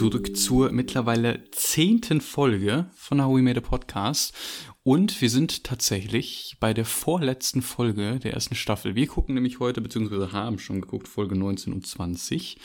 [0.00, 4.34] zurück zur mittlerweile zehnten Folge von How We Made a Podcast.
[4.82, 8.94] Und wir sind tatsächlich bei der vorletzten Folge der ersten Staffel.
[8.94, 12.56] Wir gucken nämlich heute, beziehungsweise haben schon geguckt, Folge 19 und 20.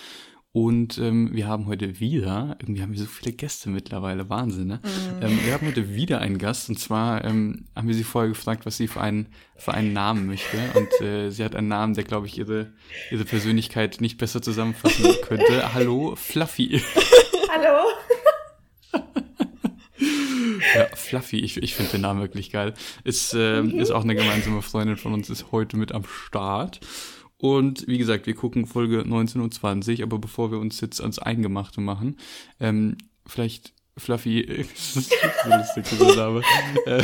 [0.54, 4.80] Und ähm, wir haben heute wieder, irgendwie haben wir so viele Gäste mittlerweile, Wahnsinn, ne?
[4.82, 5.28] Mhm.
[5.28, 8.66] Ähm, wir haben heute wieder einen Gast und zwar ähm, haben wir sie vorher gefragt,
[8.66, 9.28] was sie für einen,
[9.58, 10.58] für einen Namen möchte.
[10.74, 12.72] Und äh, sie hat einen Namen, der, glaube ich, ihre,
[13.12, 15.74] ihre Persönlichkeit nicht besser zusammenfassen könnte.
[15.74, 16.82] Hallo, Fluffy.
[17.56, 17.86] Hallo.
[20.76, 22.74] ja, Fluffy, ich, ich finde den Namen wirklich geil.
[23.06, 23.80] Ist, äh, mhm.
[23.80, 26.82] ist auch eine gemeinsame Freundin von uns, ist heute mit am Start.
[27.38, 31.18] Und wie gesagt, wir gucken Folge 19 und 20, aber bevor wir uns jetzt ans
[31.18, 32.18] Eingemachte machen,
[32.60, 35.14] ähm, vielleicht Fluffy, das ist
[35.46, 36.42] lustig, Name.
[36.86, 37.04] Äh,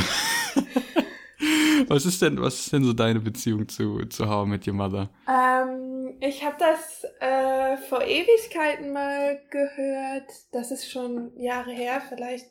[1.88, 4.74] was ist denn, was ist denn so deine Beziehung zu, zu How I Met Your
[4.74, 5.10] Mother?
[5.28, 10.30] Ähm, ich habe das äh, vor Ewigkeiten mal gehört.
[10.52, 12.48] Das ist schon Jahre her, vielleicht,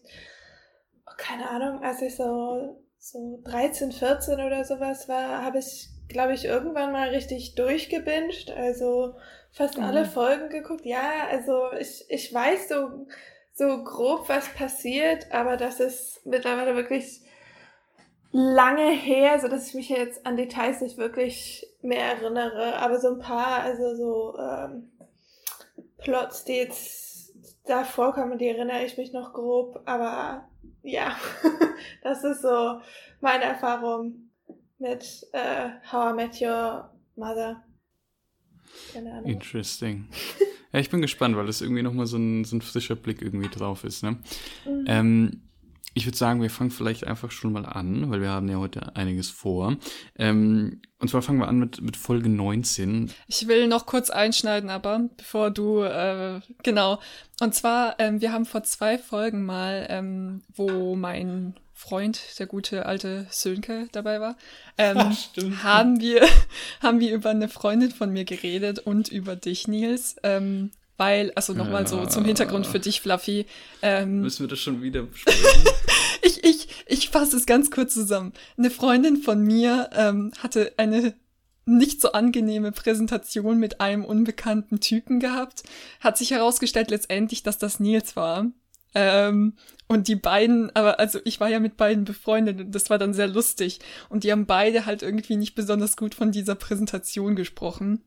[1.07, 6.35] oh, keine Ahnung, als ich so, so 13, 14 oder sowas war, habe ich glaube
[6.35, 9.15] ich, irgendwann mal richtig durchgebinged, also
[9.53, 9.85] fast mhm.
[9.85, 10.85] alle Folgen geguckt.
[10.85, 13.07] Ja, also ich, ich weiß so,
[13.55, 17.23] so grob, was passiert, aber das ist mittlerweile wirklich
[18.33, 22.77] lange her, so dass ich mich jetzt an Details nicht wirklich mehr erinnere.
[22.77, 24.91] Aber so ein paar, also so ähm,
[25.99, 27.33] Plots, die jetzt
[27.67, 29.83] da vorkommen, die erinnere ich mich noch grob.
[29.87, 30.49] Aber
[30.83, 31.17] ja,
[32.03, 32.81] das ist so
[33.21, 34.31] meine Erfahrung
[34.79, 37.63] mit äh, How I Met Your Mother.
[38.93, 39.27] Keine Ahnung.
[39.27, 40.09] Interesting.
[40.73, 43.49] ja, ich bin gespannt, weil das irgendwie nochmal so ein, so ein frischer Blick irgendwie
[43.49, 44.03] drauf ist.
[44.03, 44.19] Ne?
[44.65, 44.85] Mhm.
[44.87, 45.50] Ähm,
[45.95, 48.95] ich würde sagen, wir fangen vielleicht einfach schon mal an, weil wir haben ja heute
[48.97, 49.77] einiges vor.
[50.17, 53.11] Ähm, und zwar fangen wir an mit, mit Folge 19.
[53.27, 57.01] Ich will noch kurz einschneiden, aber bevor du, äh, genau.
[57.41, 62.85] Und zwar, ähm, wir haben vor zwei Folgen mal, ähm, wo mein Freund, der gute
[62.85, 64.37] alte Sönke, dabei war,
[64.77, 65.17] ähm, Ach,
[65.65, 66.23] haben, wir,
[66.83, 70.17] haben wir über eine Freundin von mir geredet und über dich, Nils.
[70.23, 73.47] Ähm, weil, also nochmal so zum Hintergrund für dich, Fluffy.
[73.81, 75.65] Ähm, Müssen wir das schon wieder besprechen?
[76.23, 78.35] ich, ich, ich fasse es ganz kurz zusammen.
[78.59, 81.15] Eine Freundin von mir ähm, hatte eine
[81.65, 85.63] nicht so angenehme Präsentation mit einem unbekannten Typen gehabt.
[86.01, 88.51] Hat sich herausgestellt letztendlich, dass das Nils war.
[88.95, 89.55] Ähm,
[89.89, 93.15] und die beiden, aber also ich war ja mit beiden befreundet und das war dann
[93.15, 93.79] sehr lustig.
[94.11, 98.03] Und die haben beide halt irgendwie nicht besonders gut von dieser Präsentation gesprochen.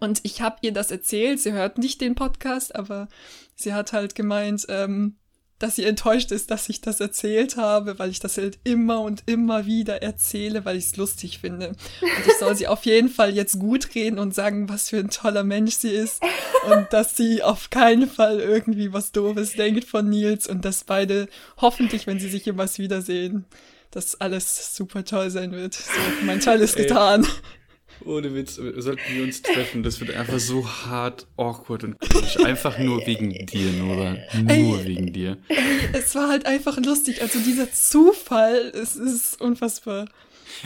[0.00, 3.08] Und ich habe ihr das erzählt, sie hört nicht den Podcast, aber
[3.54, 5.16] sie hat halt gemeint, ähm,
[5.58, 9.22] dass sie enttäuscht ist, dass ich das erzählt habe, weil ich das halt immer und
[9.26, 11.68] immer wieder erzähle, weil ich es lustig finde.
[11.68, 15.08] Und ich soll sie auf jeden Fall jetzt gut reden und sagen, was für ein
[15.08, 16.22] toller Mensch sie ist
[16.70, 21.26] und dass sie auf keinen Fall irgendwie was Doofes denkt von Nils und dass beide
[21.56, 23.46] hoffentlich, wenn sie sich jemals wiedersehen,
[23.90, 25.72] dass alles super toll sein wird.
[25.72, 25.90] So,
[26.26, 27.26] mein Teil ist getan.
[28.04, 32.46] Ohne Witz, sollten wir uns treffen, das wird einfach so hart awkward und cringe.
[32.46, 34.16] Einfach nur wegen dir, Nora.
[34.34, 35.38] Nur wegen dir.
[35.92, 37.22] Es war halt einfach lustig.
[37.22, 40.06] Also dieser Zufall, es ist unfassbar.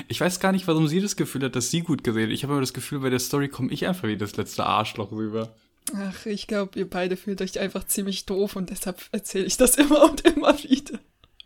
[0.08, 2.32] Ich weiß gar nicht, warum sie das Gefühl hat, dass sie gut geredet.
[2.32, 5.10] Ich habe immer das Gefühl, bei der Story komme ich einfach wie das letzte Arschloch
[5.12, 5.54] rüber.
[5.96, 9.76] Ach, ich glaube, ihr beide fühlt euch einfach ziemlich doof und deshalb erzähle ich das
[9.76, 10.98] immer und immer wieder.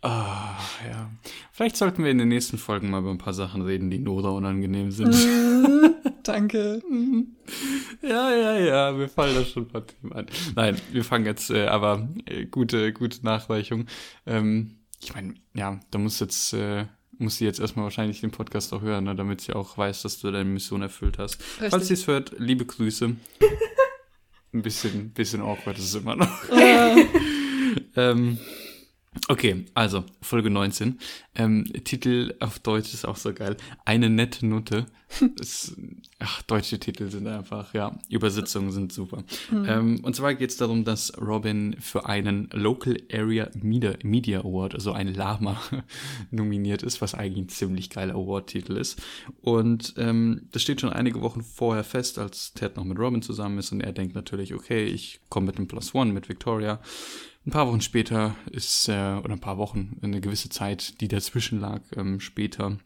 [0.05, 1.09] Ah, ja.
[1.51, 4.29] Vielleicht sollten wir in den nächsten Folgen mal über ein paar Sachen reden, die Nora
[4.29, 5.15] unangenehm sind.
[5.15, 6.83] Mhm, danke.
[6.87, 7.35] Mhm.
[8.03, 10.27] ja, ja, ja, wir fallen da schon ein paar Themen ein.
[10.55, 13.87] Nein, wir fangen jetzt, äh, aber äh, gute, gute Nachreichung.
[14.27, 16.85] Ähm, ich meine, ja, da muss jetzt, äh,
[17.17, 20.19] muss sie jetzt erstmal wahrscheinlich den Podcast auch hören, ne, damit sie auch weiß, dass
[20.19, 21.39] du deine Mission erfüllt hast.
[21.39, 21.69] Richtig.
[21.71, 23.15] Falls sie es hört, liebe Grüße.
[24.53, 26.43] ein bisschen, bisschen awkward ist es immer noch.
[27.95, 28.37] ähm,
[29.27, 30.99] Okay, also Folge 19.
[31.35, 33.57] Ähm, Titel auf Deutsch ist auch so geil.
[33.83, 34.85] Eine nette Nutte.
[35.37, 35.73] Das,
[36.19, 39.23] ach, deutsche Titel sind einfach, ja, Übersetzungen sind super.
[39.49, 39.65] Mhm.
[39.67, 44.73] Ähm, und zwar geht es darum, dass Robin für einen Local Area Media, Media Award,
[44.73, 45.61] also ein Lama,
[46.31, 49.01] nominiert ist, was eigentlich ein ziemlich geiler Award-Titel ist.
[49.41, 53.57] Und ähm, das steht schon einige Wochen vorher fest, als Ted noch mit Robin zusammen
[53.59, 56.81] ist und er denkt natürlich, okay, ich komme mit dem Plus One, mit Victoria.
[57.45, 61.59] Ein paar Wochen später ist, äh, oder ein paar Wochen, eine gewisse Zeit, die dazwischen
[61.59, 62.79] lag, ähm, später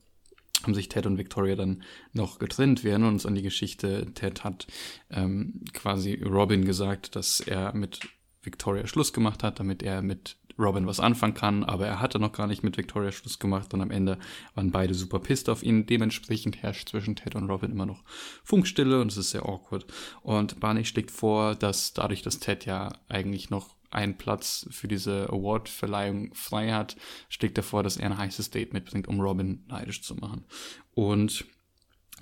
[0.63, 2.83] haben sich Ted und Victoria dann noch getrennt.
[2.83, 4.07] Wir erinnern uns an die Geschichte.
[4.13, 4.67] Ted hat
[5.09, 8.01] ähm, quasi Robin gesagt, dass er mit
[8.43, 12.33] Victoria Schluss gemacht hat, damit er mit Robin was anfangen kann, aber er hatte noch
[12.33, 14.19] gar nicht mit Victoria Schluss gemacht und am Ende
[14.55, 15.85] waren beide super pissed auf ihn.
[15.85, 18.03] Dementsprechend herrscht zwischen Ted und Robin immer noch
[18.43, 19.85] Funkstille und es ist sehr awkward.
[20.21, 25.29] Und Barney schlägt vor, dass dadurch, dass Ted ja eigentlich noch einen Platz für diese
[25.29, 26.95] Award-Verleihung frei hat,
[27.29, 30.45] schlägt er vor, dass er ein heißes Date mitbringt, um Robin neidisch zu machen.
[30.93, 31.45] Und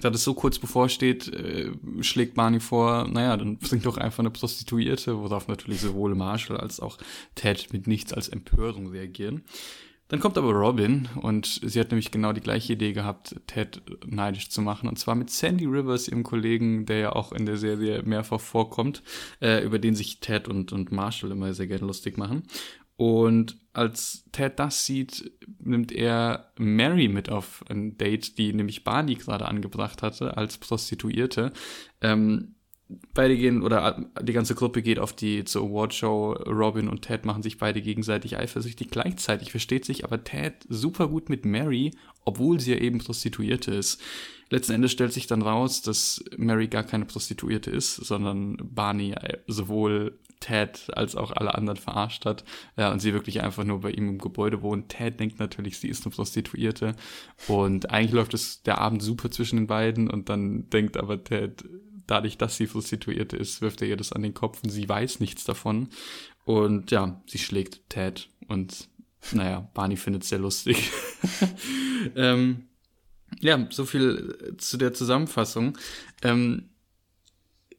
[0.01, 1.71] da das so kurz bevorsteht, äh,
[2.01, 6.79] schlägt Barney vor, naja, dann bringt doch einfach eine Prostituierte, worauf natürlich sowohl Marshall als
[6.79, 6.97] auch
[7.35, 9.43] Ted mit nichts als Empörung reagieren.
[10.09, 14.49] Dann kommt aber Robin und sie hat nämlich genau die gleiche Idee gehabt, Ted neidisch
[14.49, 14.87] zu machen.
[14.87, 19.03] Und zwar mit Sandy Rivers, ihrem Kollegen, der ja auch in der Serie mehrfach vorkommt,
[19.41, 22.43] äh, über den sich Ted und, und Marshall immer sehr gerne lustig machen.
[22.95, 29.15] Und als Ted das sieht, nimmt er Mary mit auf ein Date, die nämlich Barney
[29.15, 31.53] gerade angebracht hatte als Prostituierte.
[32.01, 32.55] Ähm,
[33.13, 36.33] beide gehen, oder die ganze Gruppe geht auf die zur Awardshow.
[36.45, 41.29] Robin und Ted machen sich beide gegenseitig eifersüchtig gleichzeitig, versteht sich aber Ted super gut
[41.29, 41.91] mit Mary,
[42.25, 44.01] obwohl sie ja eben Prostituierte ist.
[44.49, 49.13] Letzten Endes stellt sich dann raus, dass Mary gar keine Prostituierte ist, sondern Barney
[49.47, 52.45] sowohl Ted als auch alle anderen verarscht hat.
[52.77, 54.89] Ja, und sie wirklich einfach nur bei ihm im Gebäude wohnt.
[54.89, 56.95] Ted denkt natürlich, sie ist eine Prostituierte.
[57.47, 61.65] Und eigentlich läuft es der Abend super zwischen den beiden und dann denkt aber Ted,
[62.07, 65.19] dadurch, dass sie Prostituierte ist, wirft er ihr das an den Kopf und sie weiß
[65.19, 65.89] nichts davon.
[66.45, 68.89] Und ja, sie schlägt Ted und
[69.33, 70.91] naja, Barney findet es sehr lustig.
[72.15, 72.67] ähm,
[73.39, 75.77] ja, so viel zu der Zusammenfassung.
[76.21, 76.69] Ähm,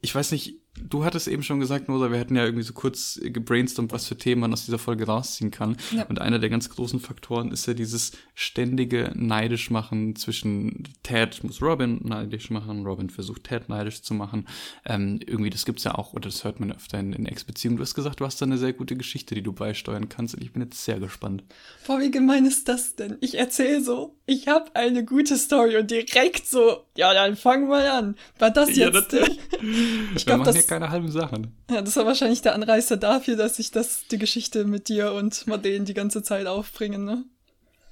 [0.00, 0.56] ich weiß nicht,
[0.88, 4.16] Du hattest eben schon gesagt, Nosa, wir hätten ja irgendwie so kurz gebrainstormt, was für
[4.16, 5.76] Themen man aus dieser Folge rausziehen kann.
[5.90, 6.04] Ja.
[6.04, 11.62] Und einer der ganz großen Faktoren ist ja dieses ständige neidisch machen zwischen Ted muss
[11.62, 14.46] Robin neidisch machen, Robin versucht Ted neidisch zu machen.
[14.84, 17.76] Ähm, irgendwie, das gibt's ja auch, oder das hört man öfter in, in Ex-Beziehungen.
[17.76, 20.34] Du hast gesagt, du hast da eine sehr gute Geschichte, die du beisteuern kannst.
[20.34, 21.44] Und ich bin jetzt sehr gespannt.
[21.86, 23.16] Boah, wie gemein ist das denn?
[23.20, 27.92] Ich erzähle so, ich habe eine gute Story und direkt so, ja, dann fangen wir
[27.92, 28.16] an.
[28.38, 29.12] War das jetzt?
[29.12, 29.20] Ja,
[30.14, 31.56] ich glaube, das keine halben Sachen.
[31.70, 35.47] Ja, das war wahrscheinlich der Anreißer dafür, dass ich das, die Geschichte mit dir und
[35.47, 37.25] Madeleine die ganze Zeit aufbringe, ne?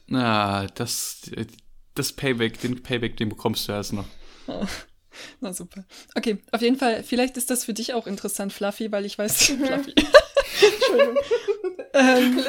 [0.07, 1.23] Na, das,
[1.95, 4.07] das Payback, den Payback, den bekommst du erst noch.
[5.41, 5.85] Na super.
[6.15, 9.47] Okay, auf jeden Fall, vielleicht ist das für dich auch interessant, Fluffy, weil ich weiß,
[9.47, 9.95] Fluffy.
[10.75, 11.17] Entschuldigung.
[11.95, 12.45] ähm,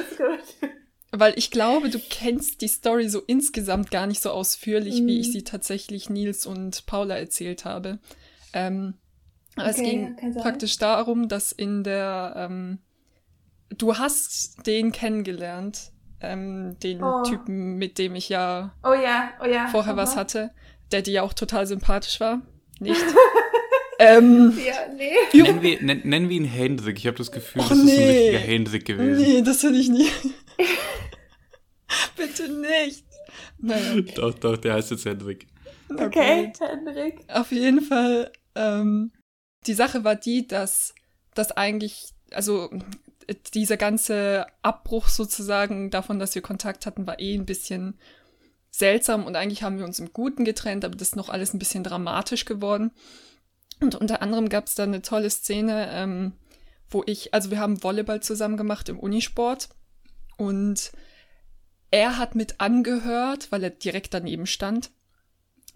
[1.11, 5.07] weil ich glaube, du kennst die Story so insgesamt gar nicht so ausführlich, mm.
[5.07, 5.31] wie ich mhm.
[5.31, 7.99] sie tatsächlich Nils und Paula erzählt habe.
[8.53, 8.95] Ähm,
[9.57, 12.79] Okay, es ging praktisch darum, dass in der, ähm,
[13.69, 17.23] du hast den kennengelernt, ähm, den oh.
[17.23, 19.31] Typen, mit dem ich ja, oh, ja.
[19.41, 19.67] Oh, ja.
[19.67, 20.01] vorher Aha.
[20.01, 20.51] was hatte,
[20.91, 22.41] der dir ja auch total sympathisch war.
[22.79, 23.01] Nicht?
[23.99, 25.41] ähm, ja, nee.
[25.41, 26.97] Nennen wir, nenn, nennen wir ihn Hendrik.
[26.97, 27.91] Ich habe das Gefühl, oh, das nee.
[27.91, 29.21] ist ein richtiger Hendrik gewesen.
[29.21, 30.09] Nee, das will ich nie.
[32.15, 33.05] Bitte nicht.
[33.59, 34.01] Naja.
[34.15, 35.47] Doch, doch, der heißt jetzt Hendrik.
[35.89, 36.51] Okay, okay.
[36.59, 37.25] Hendrik.
[37.27, 39.11] Auf jeden Fall ähm,
[39.67, 40.93] die Sache war die, dass
[41.33, 42.69] das eigentlich, also
[43.53, 47.97] dieser ganze Abbruch sozusagen davon, dass wir Kontakt hatten, war eh ein bisschen
[48.71, 51.59] seltsam und eigentlich haben wir uns im Guten getrennt, aber das ist noch alles ein
[51.59, 52.91] bisschen dramatisch geworden.
[53.79, 56.33] Und unter anderem gab es da eine tolle Szene, ähm,
[56.89, 59.69] wo ich, also wir haben Volleyball zusammen gemacht im Unisport
[60.37, 60.91] und
[61.91, 64.91] er hat mit angehört, weil er direkt daneben stand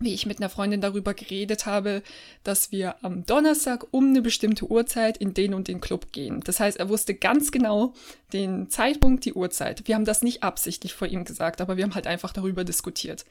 [0.02, 2.02] wie ich mit einer Freundin darüber geredet habe,
[2.44, 6.42] dass wir am Donnerstag um eine bestimmte Uhrzeit in den und den Club gehen.
[6.44, 7.94] Das heißt, er wusste ganz genau
[8.34, 9.88] den Zeitpunkt, die Uhrzeit.
[9.88, 13.26] Wir haben das nicht absichtlich vor ihm gesagt, aber wir haben halt einfach darüber diskutiert.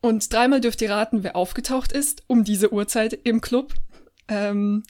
[0.00, 3.74] Und dreimal dürft ihr raten, wer aufgetaucht ist um diese Uhrzeit im Club.
[4.28, 4.84] Ähm,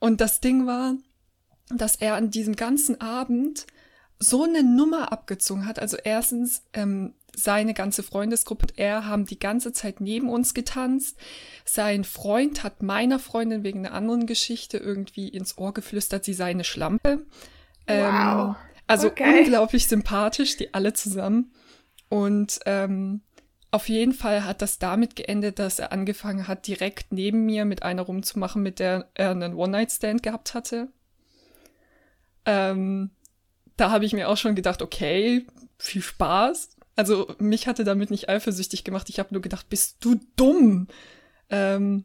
[0.00, 0.94] und das Ding war,
[1.70, 3.66] dass er an diesem ganzen Abend
[4.18, 5.78] so eine Nummer abgezogen hat.
[5.78, 11.16] Also erstens, ähm, seine ganze Freundesgruppe und er haben die ganze Zeit neben uns getanzt.
[11.64, 16.50] Sein Freund hat meiner Freundin wegen einer anderen Geschichte irgendwie ins Ohr geflüstert, sie sei
[16.50, 17.26] eine Schlampe.
[17.86, 18.56] Ähm, wow.
[18.86, 19.40] also okay.
[19.40, 21.52] unglaublich sympathisch, die alle zusammen.
[22.08, 23.20] Und ähm,
[23.70, 27.82] auf jeden Fall hat das damit geendet, dass er angefangen hat, direkt neben mir mit
[27.82, 30.88] einer rumzumachen, mit der er einen One-Night-Stand gehabt hatte.
[32.46, 33.10] Ähm,
[33.78, 35.46] da habe ich mir auch schon gedacht, okay,
[35.78, 36.70] viel Spaß.
[36.96, 39.08] Also mich hatte damit nicht eifersüchtig gemacht.
[39.08, 40.88] Ich habe nur gedacht, bist du dumm?
[41.48, 42.04] Ähm,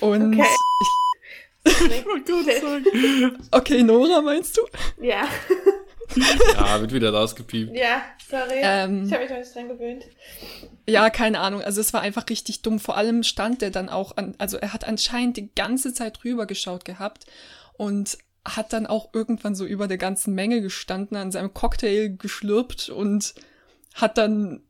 [0.00, 0.46] und okay.
[1.66, 4.62] ich, oh Gott, okay, Nora, meinst du?
[5.00, 5.28] Ja.
[6.54, 7.76] ja, wird wieder rausgepiept.
[7.76, 8.60] Ja, sorry.
[8.62, 10.04] Ähm, ich habe mich noch nicht dran gewöhnt.
[10.88, 11.62] Ja, keine Ahnung.
[11.62, 12.80] Also es war einfach richtig dumm.
[12.80, 16.46] Vor allem stand er dann auch an, also er hat anscheinend die ganze Zeit rüber
[16.46, 17.26] geschaut gehabt
[17.76, 22.90] und hat dann auch irgendwann so über der ganzen Menge gestanden, an seinem Cocktail geschlürpt
[22.90, 23.34] und
[23.94, 24.62] hat dann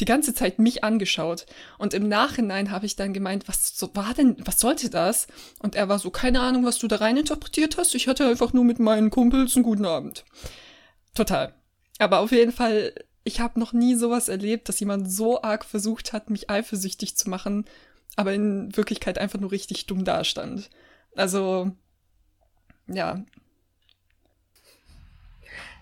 [0.00, 1.46] die ganze Zeit mich angeschaut.
[1.78, 5.26] Und im Nachhinein habe ich dann gemeint, was so war denn, was sollte das?
[5.60, 7.94] Und er war so, keine Ahnung, was du da rein interpretiert hast.
[7.94, 10.24] Ich hatte einfach nur mit meinen Kumpels einen guten Abend.
[11.14, 11.54] Total.
[11.98, 16.12] Aber auf jeden Fall, ich habe noch nie sowas erlebt, dass jemand so arg versucht
[16.12, 17.66] hat, mich eifersüchtig zu machen,
[18.16, 20.70] aber in Wirklichkeit einfach nur richtig dumm dastand.
[21.14, 21.70] Also,
[22.86, 23.22] ja.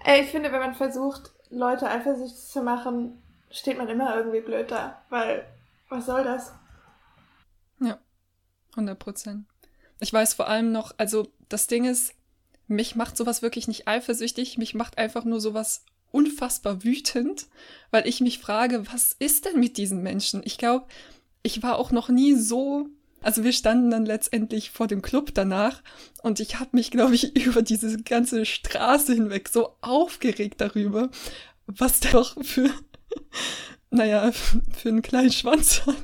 [0.04, 4.70] Ey, ich finde, wenn man versucht, Leute eifersüchtig zu machen, steht man immer irgendwie blöd
[4.70, 5.46] da, weil
[5.88, 6.52] was soll das?
[7.80, 7.98] Ja,
[8.72, 9.46] 100 Prozent.
[10.00, 12.14] Ich weiß vor allem noch, also das Ding ist,
[12.66, 17.46] mich macht sowas wirklich nicht eifersüchtig, mich macht einfach nur sowas unfassbar wütend,
[17.90, 20.42] weil ich mich frage, was ist denn mit diesen Menschen?
[20.44, 20.86] Ich glaube,
[21.42, 22.88] ich war auch noch nie so,
[23.22, 25.82] also wir standen dann letztendlich vor dem Club danach
[26.22, 31.10] und ich habe mich, glaube ich, über diese ganze Straße hinweg so aufgeregt darüber,
[31.66, 32.70] was der doch für,
[33.90, 35.96] naja, für einen kleinen Schwanz hat.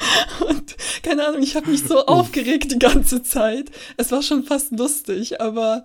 [0.48, 3.70] Und keine Ahnung, ich habe mich so aufgeregt die ganze Zeit.
[3.98, 5.84] Es war schon fast lustig, aber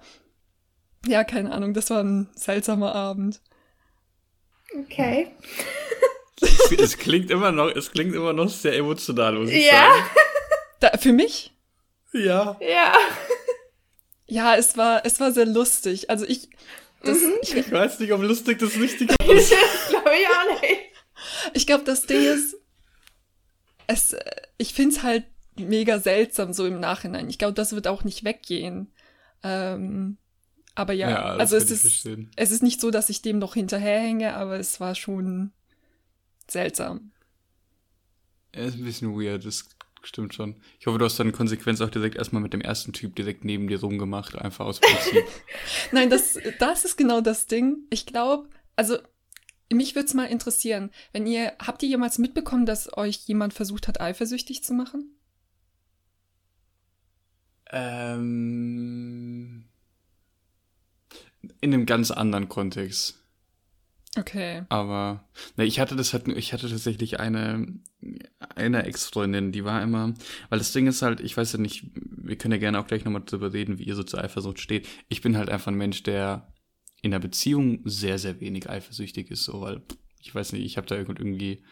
[1.05, 3.41] ja, keine Ahnung, das war ein seltsamer Abend.
[4.77, 5.27] Okay.
[6.77, 9.71] es klingt immer noch, es klingt immer noch sehr emotional, muss ich Ja.
[9.71, 10.03] sagen.
[10.91, 11.53] Da, für mich?
[12.13, 12.57] Ja.
[12.61, 12.93] Ja.
[14.27, 16.09] Ja, es war, es war sehr lustig.
[16.09, 16.49] Also ich,
[17.03, 17.33] das, Mhm.
[17.41, 19.53] ich, Ich weiß nicht, ob lustig das Richtige ist.
[19.89, 20.81] glaube ich auch nicht.
[21.53, 22.55] ich glaube, das Ding ist,
[23.87, 25.25] es, äh, ich find's halt
[25.57, 27.29] mega seltsam so im Nachhinein.
[27.29, 28.91] Ich glaube, das wird auch nicht weggehen.
[29.43, 30.17] Ähm,
[30.75, 32.31] aber ja, das also es ist, verstehen.
[32.35, 35.51] es ist nicht so, dass ich dem noch hinterherhänge, aber es war schon
[36.47, 37.11] seltsam.
[38.51, 39.65] Er ist ein bisschen weird, das
[40.07, 40.55] stimmt schon.
[40.79, 43.67] Ich hoffe, du hast dann Konsequenz auch direkt erstmal mit dem ersten Typ direkt neben
[43.67, 45.23] dir rumgemacht, einfach aus Prinzip.
[45.91, 47.77] Nein, das, das ist genau das Ding.
[47.89, 48.97] Ich glaube, also
[49.71, 53.87] mich würde es mal interessieren, wenn ihr, habt ihr jemals mitbekommen, dass euch jemand versucht
[53.87, 55.15] hat, eifersüchtig zu machen?
[57.71, 59.65] ähm,
[61.61, 63.21] in einem ganz anderen Kontext.
[64.17, 64.63] Okay.
[64.69, 65.23] Aber
[65.57, 67.79] ne, ich hatte das halt, ich hatte tatsächlich eine
[68.55, 70.13] eine Ex-Freundin, die war immer,
[70.49, 73.03] weil das Ding ist halt, ich weiß ja nicht, wir können ja gerne auch gleich
[73.03, 74.87] nochmal darüber reden, wie ihr so zur Eifersucht steht.
[75.09, 76.53] Ich bin halt einfach ein Mensch, der
[77.01, 79.81] in einer Beziehung sehr, sehr wenig eifersüchtig ist, so, weil
[80.19, 81.63] ich weiß nicht, ich habe da irgendwie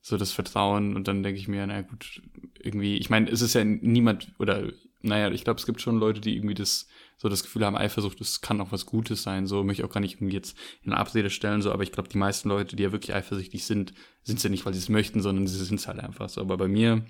[0.00, 2.22] so das Vertrauen und dann denke ich mir, na gut,
[2.58, 6.20] irgendwie, ich meine, es ist ja niemand oder naja, ich glaube, es gibt schon Leute,
[6.20, 9.64] die irgendwie das so das Gefühl haben, Eifersucht, das kann auch was Gutes sein, so
[9.64, 12.48] möchte ich auch gar nicht jetzt in Abrede stellen, so, aber ich glaube, die meisten
[12.48, 15.46] Leute, die ja wirklich eifersüchtig sind, sind es ja nicht, weil sie es möchten, sondern
[15.46, 16.40] sie sind es halt einfach so.
[16.40, 17.04] Aber bei mir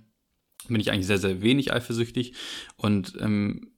[0.67, 2.35] bin ich eigentlich sehr, sehr wenig eifersüchtig
[2.77, 3.73] und ähm,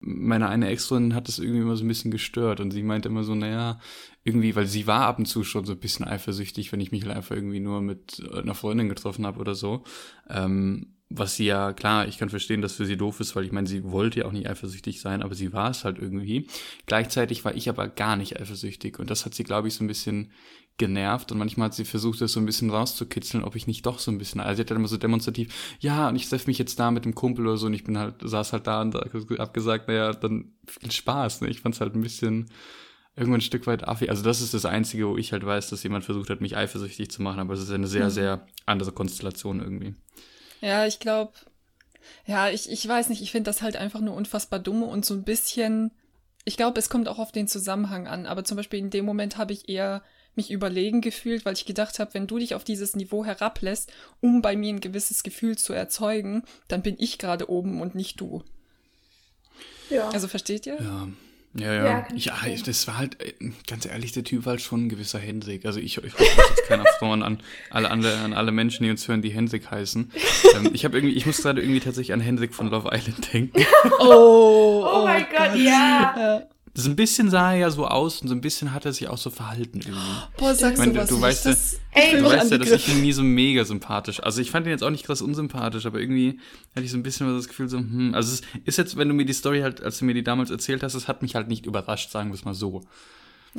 [0.00, 3.24] meine eine Ex-Freundin hat das irgendwie immer so ein bisschen gestört und sie meinte immer
[3.24, 3.80] so, naja,
[4.24, 7.04] irgendwie, weil sie war ab und zu schon so ein bisschen eifersüchtig, wenn ich mich
[7.04, 9.84] halt einfach irgendwie nur mit einer Freundin getroffen habe oder so.
[10.28, 13.52] Ähm, was sie ja, klar, ich kann verstehen, dass für sie doof ist, weil ich
[13.52, 16.48] meine, sie wollte ja auch nicht eifersüchtig sein, aber sie war es halt irgendwie.
[16.86, 19.88] Gleichzeitig war ich aber gar nicht eifersüchtig und das hat sie, glaube ich, so ein
[19.88, 20.32] bisschen
[20.78, 23.98] genervt und manchmal hat sie versucht, das so ein bisschen rauszukitzeln, ob ich nicht doch
[23.98, 26.58] so ein bisschen, also sie hat dann immer so demonstrativ, ja, und ich treffe mich
[26.58, 28.94] jetzt da mit dem Kumpel oder so und ich bin halt, saß halt da und
[28.94, 31.48] hab gesagt, naja, dann viel Spaß, ne?
[31.48, 32.50] Ich fand's halt ein bisschen
[33.14, 34.10] irgendwann ein Stück weit affi.
[34.10, 37.10] Also das ist das Einzige, wo ich halt weiß, dass jemand versucht hat, mich eifersüchtig
[37.10, 38.10] zu machen, aber es ist eine sehr, Mhm.
[38.10, 39.94] sehr andere Konstellation irgendwie.
[40.60, 41.32] Ja, ich glaube,
[42.24, 45.14] ja, ich, ich weiß nicht, ich finde das halt einfach nur unfassbar dumm und so
[45.14, 45.90] ein bisschen,
[46.44, 49.36] ich glaube, es kommt auch auf den Zusammenhang an, aber zum Beispiel in dem Moment
[49.36, 50.02] habe ich eher
[50.34, 54.42] mich überlegen gefühlt, weil ich gedacht habe, wenn du dich auf dieses Niveau herablässt, um
[54.42, 58.42] bei mir ein gewisses Gefühl zu erzeugen, dann bin ich gerade oben und nicht du.
[59.88, 60.10] Ja.
[60.10, 60.80] Also versteht ihr?
[60.80, 61.08] Ja.
[61.58, 62.06] Ja, ja.
[62.14, 63.32] Ja, Ja, das war halt, äh,
[63.68, 65.64] ganz ehrlich, der Typ war halt schon ein gewisser Hendrik.
[65.66, 68.90] Also ich, ich hoffe, das ist keiner Frauen an alle, an, an alle Menschen, die
[68.90, 70.10] uns hören, die Hendrik heißen.
[70.56, 73.64] ähm, ich habe irgendwie, ich muss gerade irgendwie tatsächlich an Hendrik von Love Island denken.
[73.98, 76.14] Oh, Oh mein Gott, ja.
[76.16, 76.42] Ja.
[76.78, 79.08] So ein bisschen sah er ja so aus und so ein bisschen hat er sich
[79.08, 79.98] auch so verhalten irgendwie.
[80.36, 81.22] Boah, sag Ich meine, sowas du nicht.
[81.22, 84.22] weißt ja- das, Ey, fühl Du weißt ja, dass ich ihn nie so mega sympathisch.
[84.22, 86.38] Also ich fand ihn jetzt auch nicht krass unsympathisch, aber irgendwie
[86.74, 89.14] hatte ich so ein bisschen das Gefühl so, hm, also es ist jetzt, wenn du
[89.14, 91.48] mir die Story halt, als du mir die damals erzählt hast, es hat mich halt
[91.48, 92.82] nicht überrascht, sagen wir es mal so.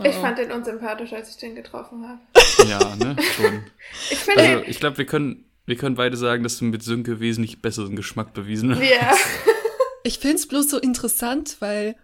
[0.04, 2.20] Ich fand den unsympathisch, als ich den getroffen habe.
[2.70, 3.64] Ja, ne, schon.
[4.12, 7.20] Ich finde Also ich glaube, wir können, wir können beide sagen, dass du mit Sönke
[7.20, 8.82] wesentlich besseren Geschmack bewiesen hast.
[8.84, 9.16] ja.
[10.04, 11.96] Ich find's bloß so interessant, weil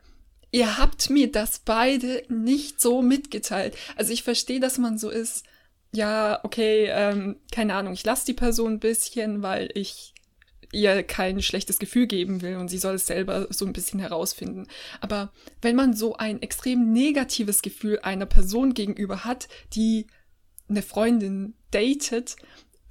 [0.54, 3.76] ihr habt mir das beide nicht so mitgeteilt.
[3.98, 5.46] Also ich verstehe, dass man so ist,
[5.92, 10.14] ja, okay, ähm, keine Ahnung, ich lasse die Person ein bisschen, weil ich
[10.72, 14.68] ihr kein schlechtes Gefühl geben will und sie soll es selber so ein bisschen herausfinden.
[15.02, 15.32] Aber
[15.62, 20.06] wenn man so ein extrem negatives Gefühl einer Person gegenüber hat, die
[20.70, 22.36] eine Freundin datet,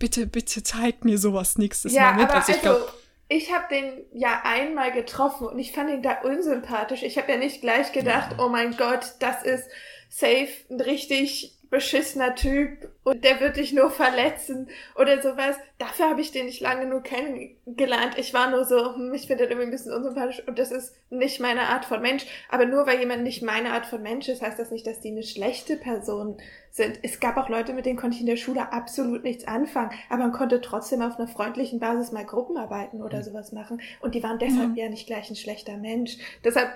[0.01, 2.31] bitte, bitte zeigt mir sowas nächstes ja, Mal mit.
[2.31, 3.02] Also ich glaube, also,
[3.33, 7.03] ich habe den ja einmal getroffen und ich fand ihn da unsympathisch.
[7.03, 9.69] Ich habe ja nicht gleich gedacht, oh mein Gott, das ist
[10.11, 15.57] safe ein richtig beschissener Typ und der wird dich nur verletzen oder sowas.
[15.79, 18.19] Dafür habe ich den nicht lange genug kennengelernt.
[18.19, 20.95] Ich war nur so, hm, ich finde den irgendwie ein bisschen unsympathisch und das ist
[21.09, 22.27] nicht meine Art von Mensch.
[22.51, 25.13] Aber nur weil jemand nicht meine Art von Mensch ist, heißt das nicht, dass die
[25.13, 26.37] eine schlechte Person
[26.71, 26.99] sind.
[27.03, 30.25] Es gab auch Leute, mit denen konnte ich in der Schule absolut nichts anfangen, aber
[30.25, 33.23] man konnte trotzdem auf einer freundlichen Basis mal Gruppenarbeiten oder mhm.
[33.23, 34.77] sowas machen und die waren deshalb mhm.
[34.77, 36.19] ja nicht gleich ein schlechter Mensch.
[36.45, 36.71] Deshalb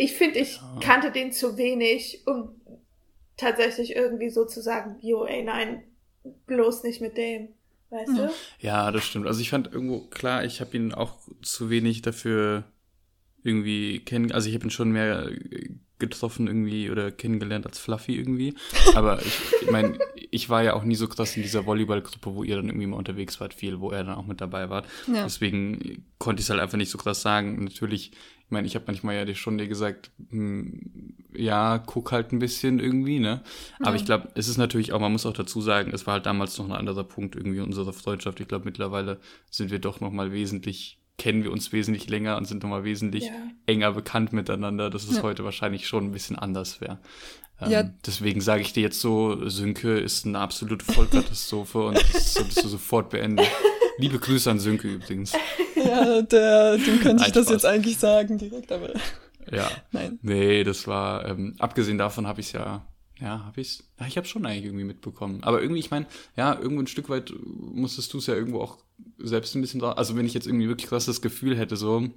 [0.00, 2.57] ich finde, ich kannte den zu wenig, um
[3.38, 5.82] tatsächlich irgendwie so zu sagen, jo, ey, nein,
[6.46, 7.48] bloß nicht mit dem.
[7.90, 8.30] Weißt du?
[8.60, 9.26] Ja, das stimmt.
[9.26, 12.64] Also ich fand irgendwo klar, ich habe ihn auch zu wenig dafür
[13.42, 14.30] irgendwie kennen.
[14.30, 15.30] Also ich habe ihn schon mehr
[15.98, 18.54] getroffen irgendwie oder kennengelernt als Fluffy irgendwie.
[18.94, 19.98] Aber ich, ich meine,
[20.30, 22.96] ich war ja auch nie so krass in dieser Volleyballgruppe, wo ihr dann irgendwie mal
[22.96, 24.84] unterwegs wart, viel, wo er dann auch mit dabei war.
[25.06, 25.24] Ja.
[25.24, 27.64] Deswegen konnte ich es halt einfach nicht so krass sagen.
[27.64, 28.12] Natürlich,
[28.48, 32.80] ich meine, ich habe manchmal ja schon dir gesagt, hm, ja, guck halt ein bisschen
[32.80, 33.42] irgendwie, ne?
[33.78, 33.96] Aber ja.
[33.96, 36.56] ich glaube, es ist natürlich auch, man muss auch dazu sagen, es war halt damals
[36.56, 38.40] noch ein anderer Punkt irgendwie unserer Freundschaft.
[38.40, 42.46] Ich glaube, mittlerweile sind wir doch noch mal wesentlich kennen wir uns wesentlich länger und
[42.46, 43.32] sind nochmal wesentlich ja.
[43.66, 45.22] enger bekannt miteinander, dass es ja.
[45.24, 47.00] heute wahrscheinlich schon ein bisschen anders wäre.
[47.60, 47.82] Ähm, ja.
[48.06, 52.68] Deswegen sage ich dir jetzt so, Sönke ist eine absolute Vollkatastrophe und das solltest du
[52.68, 53.44] sofort beenden.
[53.98, 55.32] Liebe Grüße an Sönke übrigens.
[55.76, 58.90] Ja, der, dem könnte ich das jetzt eigentlich sagen direkt, aber.
[59.50, 59.70] Ja.
[59.92, 60.18] Nein.
[60.20, 62.84] Nee, das war, ähm, abgesehen davon habe ich es ja
[63.20, 63.82] ja, hab ich's?
[63.98, 65.42] Ja, ich habe schon eigentlich irgendwie mitbekommen.
[65.42, 68.78] Aber irgendwie, ich meine, ja, irgendwo ein Stück weit musstest du es ja irgendwo auch
[69.18, 69.98] selbst ein bisschen drauf.
[69.98, 72.08] Also wenn ich jetzt irgendwie wirklich krass das Gefühl hätte, so,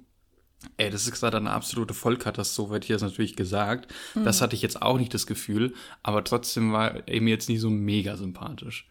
[0.76, 3.92] ey, das ist gerade eine absolute Vollkatastrophe, hätte ich das natürlich gesagt.
[4.14, 4.24] Mhm.
[4.24, 5.74] Das hatte ich jetzt auch nicht das Gefühl,
[6.04, 8.88] aber trotzdem war er mir jetzt nicht so mega sympathisch.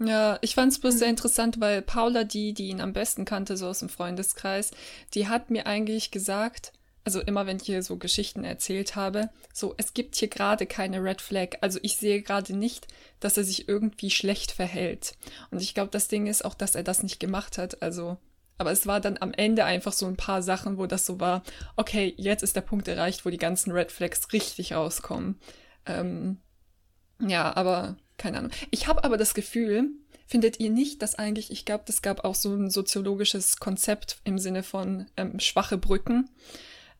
[0.00, 3.56] Ja, ich fand es bloß sehr interessant, weil Paula, die, die ihn am besten kannte,
[3.56, 4.72] so aus dem Freundeskreis,
[5.14, 6.72] die hat mir eigentlich gesagt,
[7.04, 11.02] also immer wenn ich hier so Geschichten erzählt habe, so, es gibt hier gerade keine
[11.02, 11.58] Red Flag.
[11.60, 12.88] Also ich sehe gerade nicht,
[13.20, 15.14] dass er sich irgendwie schlecht verhält.
[15.50, 17.82] Und ich glaube, das Ding ist auch, dass er das nicht gemacht hat.
[17.82, 18.16] Also,
[18.58, 21.42] aber es war dann am Ende einfach so ein paar Sachen, wo das so war,
[21.76, 25.38] okay, jetzt ist der Punkt erreicht, wo die ganzen Red Flags richtig rauskommen.
[25.86, 26.38] Ähm,
[27.20, 28.52] ja, aber keine Ahnung.
[28.70, 29.90] Ich habe aber das Gefühl,
[30.26, 34.38] findet ihr nicht, dass eigentlich, ich glaube, das gab auch so ein soziologisches Konzept im
[34.38, 36.30] Sinne von ähm, schwache Brücken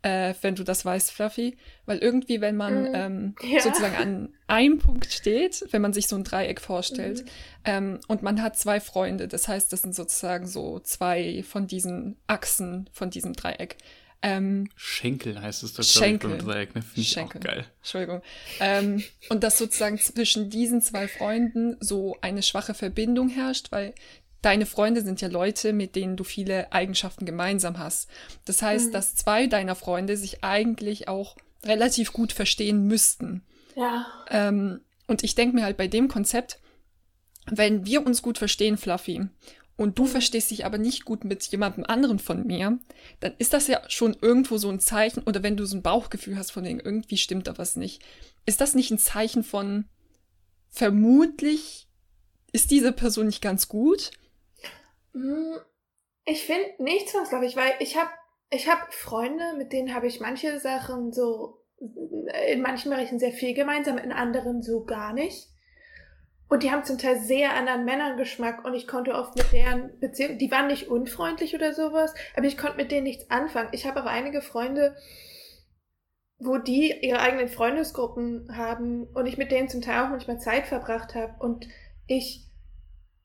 [0.04, 1.56] äh, wenn du das weißt, Fluffy.
[1.86, 3.60] Weil irgendwie, wenn man mm, ähm, ja.
[3.60, 7.28] sozusagen an einem Punkt steht, wenn man sich so ein Dreieck vorstellt, mm.
[7.64, 12.16] ähm, und man hat zwei Freunde, das heißt, das sind sozusagen so zwei von diesen
[12.26, 13.76] Achsen von diesem Dreieck.
[14.26, 16.30] Ähm, Schenkel heißt es doch, Schenkel.
[16.30, 16.80] Beim Dreieck, ne?
[16.80, 17.42] Finde ich Schenkel.
[17.42, 17.66] auch geil.
[17.80, 18.22] Entschuldigung.
[18.58, 23.94] Ähm, und dass sozusagen zwischen diesen zwei Freunden so eine schwache Verbindung herrscht, weil
[24.40, 28.08] deine Freunde sind ja Leute, mit denen du viele Eigenschaften gemeinsam hast.
[28.46, 28.92] Das heißt, mhm.
[28.92, 33.42] dass zwei deiner Freunde sich eigentlich auch relativ gut verstehen müssten.
[33.76, 34.06] Ja.
[34.30, 36.60] Ähm, und ich denke mir halt bei dem Konzept,
[37.50, 39.28] wenn wir uns gut verstehen, Fluffy,
[39.76, 40.08] und du mhm.
[40.08, 42.78] verstehst dich aber nicht gut mit jemandem anderen von mir,
[43.20, 46.36] dann ist das ja schon irgendwo so ein Zeichen, oder wenn du so ein Bauchgefühl
[46.36, 48.02] hast von denen, irgendwie stimmt da was nicht.
[48.46, 49.86] Ist das nicht ein Zeichen von
[50.70, 51.88] vermutlich
[52.52, 54.12] ist diese Person nicht ganz gut?
[55.12, 55.58] Hm,
[56.24, 58.10] ich finde nicht zwangsläufig, weil ich habe
[58.50, 61.64] ich hab Freunde, mit denen habe ich manche Sachen so
[62.48, 65.48] in manchen Bereichen sehr viel gemeinsam, in anderen so gar nicht.
[66.48, 70.38] Und die haben zum Teil sehr anderen Männerngeschmack und ich konnte oft mit deren Beziehung,
[70.38, 73.70] die waren nicht unfreundlich oder sowas, aber ich konnte mit denen nichts anfangen.
[73.72, 74.94] Ich habe auch einige Freunde,
[76.38, 80.66] wo die ihre eigenen Freundesgruppen haben und ich mit denen zum Teil auch manchmal Zeit
[80.66, 81.66] verbracht habe und
[82.06, 82.44] ich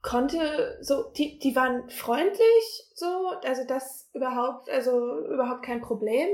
[0.01, 6.29] konnte so, die, die waren freundlich, so, also das überhaupt, also überhaupt kein Problem.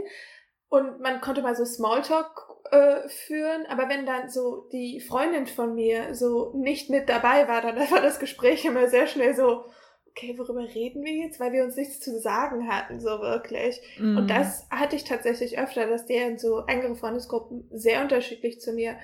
[0.68, 5.76] Und man konnte mal so Smalltalk äh, führen, aber wenn dann so die Freundin von
[5.76, 9.66] mir so nicht mit dabei war, dann war das Gespräch immer sehr schnell so,
[10.10, 11.40] okay, worüber reden wir jetzt?
[11.40, 13.82] Weil wir uns nichts zu sagen hatten, so wirklich.
[14.00, 14.18] Mm.
[14.18, 14.28] Und mhm.
[14.28, 18.96] das hatte ich tatsächlich öfter, dass deren so engere Freundesgruppen sehr unterschiedlich zu mir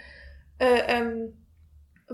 [0.60, 1.41] äh, ähm,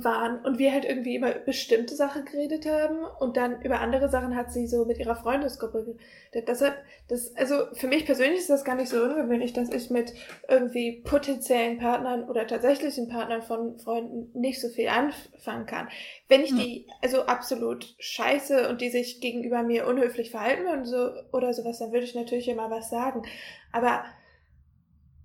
[0.03, 4.35] waren und wir halt irgendwie über bestimmte Sachen geredet haben und dann über andere Sachen
[4.35, 6.47] hat sie so mit ihrer Freundesgruppe geredet.
[6.47, 6.75] Deshalb,
[7.07, 10.13] das, also für mich persönlich ist das gar nicht so ungewöhnlich, dass ich mit
[10.47, 15.87] irgendwie potenziellen Partnern oder tatsächlichen Partnern von Freunden nicht so viel anfangen kann.
[16.27, 21.11] Wenn ich die also absolut scheiße und die sich gegenüber mir unhöflich verhalten und so
[21.31, 23.23] oder sowas, dann würde ich natürlich immer was sagen.
[23.71, 24.03] Aber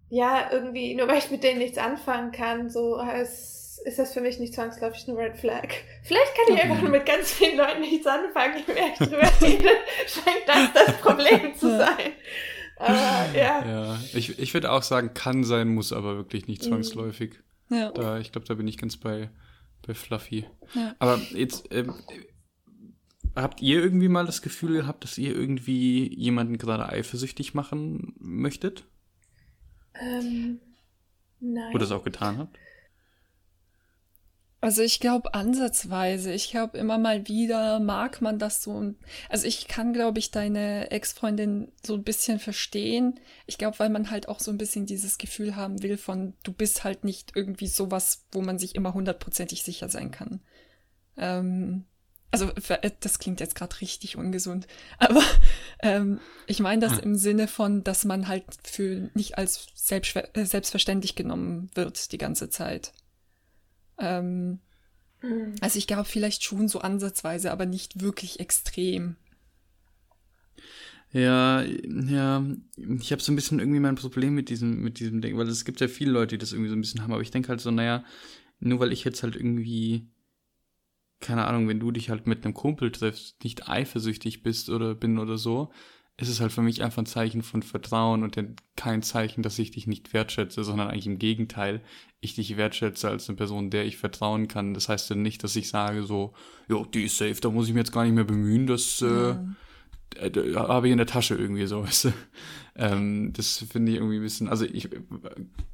[0.08, 4.20] ja, irgendwie, nur weil ich mit denen nichts anfangen kann, so heißt ist das für
[4.20, 5.68] mich nicht zwangsläufig eine Red Flag.
[6.02, 6.62] Vielleicht kann ich okay.
[6.62, 9.68] einfach nur mit ganz vielen Leuten nichts anfangen, je mehr ich drüber rede,
[10.06, 12.12] scheint das das Problem zu sein.
[12.76, 13.64] Aber ja.
[13.64, 16.68] Ja, ich, ich würde auch sagen, kann sein, muss aber wirklich nicht mhm.
[16.68, 17.40] zwangsläufig.
[17.68, 17.90] Ja.
[17.92, 19.30] Da, ich glaube, da bin ich ganz bei,
[19.86, 20.46] bei Fluffy.
[20.74, 20.94] Ja.
[20.98, 21.94] Aber jetzt, ähm,
[23.34, 28.84] habt ihr irgendwie mal das Gefühl gehabt, dass ihr irgendwie jemanden gerade eifersüchtig machen möchtet?
[29.94, 30.60] Ähm,
[31.40, 31.74] nein.
[31.74, 32.58] Oder es auch getan habt?
[34.62, 36.32] Also ich glaube ansatzweise.
[36.32, 38.94] Ich glaube immer mal wieder mag man das so.
[39.28, 43.18] Also ich kann, glaube ich, deine Ex-Freundin so ein bisschen verstehen.
[43.46, 46.52] Ich glaube, weil man halt auch so ein bisschen dieses Gefühl haben will von, du
[46.52, 50.40] bist halt nicht irgendwie sowas, wo man sich immer hundertprozentig sicher sein kann.
[51.16, 51.84] Ähm,
[52.30, 55.24] also äh, das klingt jetzt gerade richtig ungesund, aber
[55.82, 57.02] ähm, ich meine das hm.
[57.02, 62.48] im Sinne von, dass man halt für nicht als äh, selbstverständlich genommen wird die ganze
[62.48, 62.92] Zeit.
[64.02, 64.58] Ähm,
[65.22, 65.54] mhm.
[65.60, 69.16] Also ich glaube vielleicht schon so ansatzweise, aber nicht wirklich extrem.
[71.12, 72.44] Ja, ja,
[72.76, 75.64] ich habe so ein bisschen irgendwie mein Problem mit diesem, mit diesem Ding, weil es
[75.66, 77.60] gibt ja viele Leute, die das irgendwie so ein bisschen haben, aber ich denke halt
[77.60, 78.02] so, naja,
[78.60, 80.08] nur weil ich jetzt halt irgendwie,
[81.20, 85.18] keine Ahnung, wenn du dich halt mit einem Kumpel triffst, nicht eifersüchtig bist oder bin
[85.18, 85.70] oder so,
[86.18, 88.38] ist es halt für mich einfach ein Zeichen von Vertrauen und
[88.76, 91.82] kein Zeichen, dass ich dich nicht wertschätze, sondern eigentlich im Gegenteil,
[92.20, 94.74] ich dich wertschätze als eine Person, der ich vertrauen kann.
[94.74, 96.34] Das heißt ja nicht, dass ich sage so,
[96.68, 99.30] jo, die ist safe, da muss ich mir jetzt gar nicht mehr bemühen, das ja.
[100.16, 101.82] äh, äh, habe ich in der Tasche irgendwie so.
[101.84, 102.12] Weißt du?
[102.76, 104.88] ähm, das finde ich irgendwie ein bisschen, also ich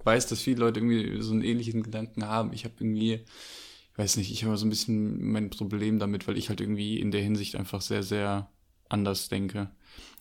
[0.05, 2.53] weiß, dass viele Leute irgendwie so einen ähnlichen Gedanken haben.
[2.53, 6.39] Ich habe irgendwie, ich weiß nicht, ich habe so ein bisschen mein Problem damit, weil
[6.39, 8.51] ich halt irgendwie in der Hinsicht einfach sehr, sehr
[8.89, 9.71] anders denke.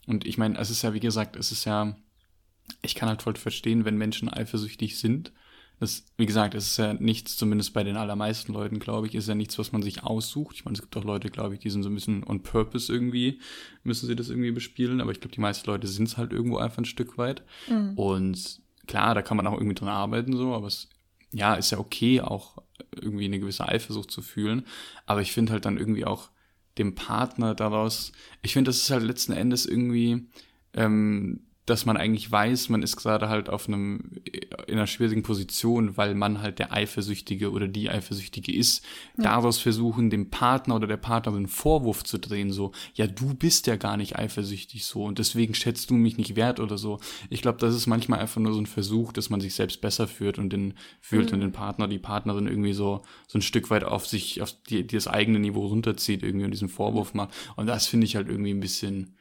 [0.08, 1.96] Und ich meine, es ist ja, wie gesagt, es ist ja,
[2.82, 5.32] ich kann halt voll verstehen, wenn Menschen eifersüchtig sind.
[5.80, 9.28] Das, wie gesagt, es ist ja nichts, zumindest bei den allermeisten Leuten, glaube ich, ist
[9.28, 10.56] ja nichts, was man sich aussucht.
[10.56, 12.92] Ich meine, es gibt auch Leute, glaube ich, die sind so ein bisschen on purpose
[12.92, 13.40] irgendwie,
[13.84, 16.58] müssen sie das irgendwie bespielen, aber ich glaube, die meisten Leute sind es halt irgendwo
[16.58, 17.44] einfach ein Stück weit.
[17.70, 17.94] Mhm.
[17.96, 20.90] Und klar, da kann man auch irgendwie dran arbeiten, so, aber es,
[21.32, 22.58] ja, ist ja okay, auch
[22.96, 24.66] irgendwie eine gewisse Eifersucht zu fühlen.
[25.06, 26.30] Aber ich finde halt dann irgendwie auch,
[26.78, 28.12] dem Partner daraus.
[28.42, 30.28] Ich finde, das ist halt letzten Endes irgendwie
[30.74, 34.22] ähm, dass man eigentlich weiß, man ist gerade halt auf einem,
[34.68, 38.86] in einer schwierigen Position, weil man halt der Eifersüchtige oder die Eifersüchtige ist.
[39.18, 39.26] Ja.
[39.26, 43.76] Daraus versuchen, dem Partner oder der Partnerin Vorwurf zu drehen, so, ja, du bist ja
[43.76, 47.02] gar nicht eifersüchtig so und deswegen schätzt du mich nicht wert oder so.
[47.30, 50.08] Ich glaube, das ist manchmal einfach nur so ein Versuch, dass man sich selbst besser
[50.08, 51.34] führt und den, fühlt mhm.
[51.34, 54.88] und den Partner, die Partnerin irgendwie so, so ein Stück weit auf sich, auf die,
[54.88, 57.32] die das eigene Niveau runterzieht irgendwie und diesen Vorwurf macht.
[57.58, 59.17] Und das finde ich halt irgendwie ein bisschen,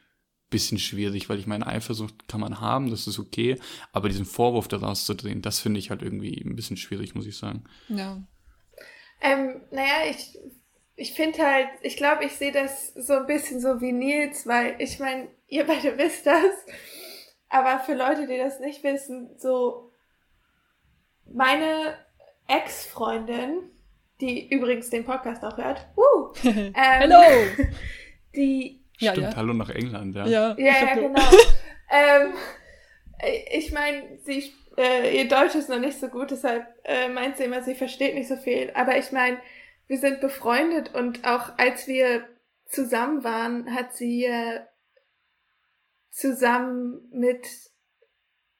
[0.50, 3.58] bisschen schwierig, weil ich meine, Eifersucht kann man haben, das ist okay,
[3.92, 7.26] aber diesen Vorwurf daraus zu drehen, das finde ich halt irgendwie ein bisschen schwierig, muss
[7.26, 7.64] ich sagen.
[7.88, 8.22] Ja.
[9.20, 10.38] Ähm, naja, ich,
[10.94, 14.76] ich finde halt, ich glaube, ich sehe das so ein bisschen so wie Nils, weil
[14.78, 16.52] ich meine, ihr beide wisst das,
[17.48, 19.90] aber für Leute, die das nicht wissen, so
[21.32, 21.96] meine
[22.46, 23.70] Ex-Freundin,
[24.20, 27.22] die übrigens den Podcast auch hört, uh, ähm, Hello!
[28.36, 29.36] die Stimmt, ja.
[29.36, 30.26] hallo nach England, ja.
[30.26, 31.20] Ja, ja, ja genau.
[31.90, 32.34] ähm,
[33.52, 37.44] ich meine, sie, äh, ihr Deutsch ist noch nicht so gut, deshalb äh, meint sie
[37.44, 38.70] immer, sie versteht nicht so viel.
[38.74, 39.38] Aber ich meine,
[39.86, 42.26] wir sind befreundet und auch als wir
[42.66, 44.60] zusammen waren, hat sie äh,
[46.10, 47.46] zusammen mit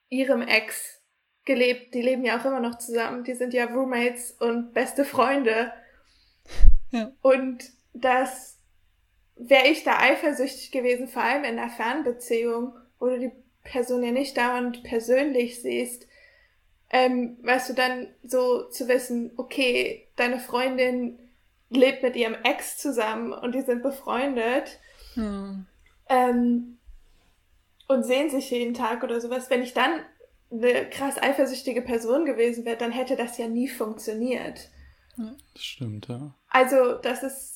[0.09, 1.03] ihrem Ex
[1.45, 1.95] gelebt.
[1.95, 3.25] Die leben ja auch immer noch zusammen.
[3.25, 5.73] Die sind ja Roommates und beste Freunde.
[6.91, 7.13] Ja.
[7.23, 8.56] Und das
[9.37, 14.13] wäre ich da eifersüchtig gewesen, vor allem in einer Fernbeziehung, wo du die Person ja
[14.13, 16.07] nicht dauernd persönlich siehst,
[16.91, 21.19] ähm, weißt du, dann so zu wissen, okay, deine Freundin
[21.69, 24.79] lebt mit ihrem Ex zusammen und die sind befreundet
[25.15, 25.67] hm.
[26.09, 26.79] ähm,
[27.89, 29.51] und sehen sich jeden Tag oder sowas.
[29.51, 30.01] Wenn ich dann
[30.51, 34.71] eine krass eifersüchtige Person gewesen wäre, dann hätte das ja nie funktioniert.
[35.17, 36.35] Das stimmt, ja.
[36.51, 37.56] Also, das ist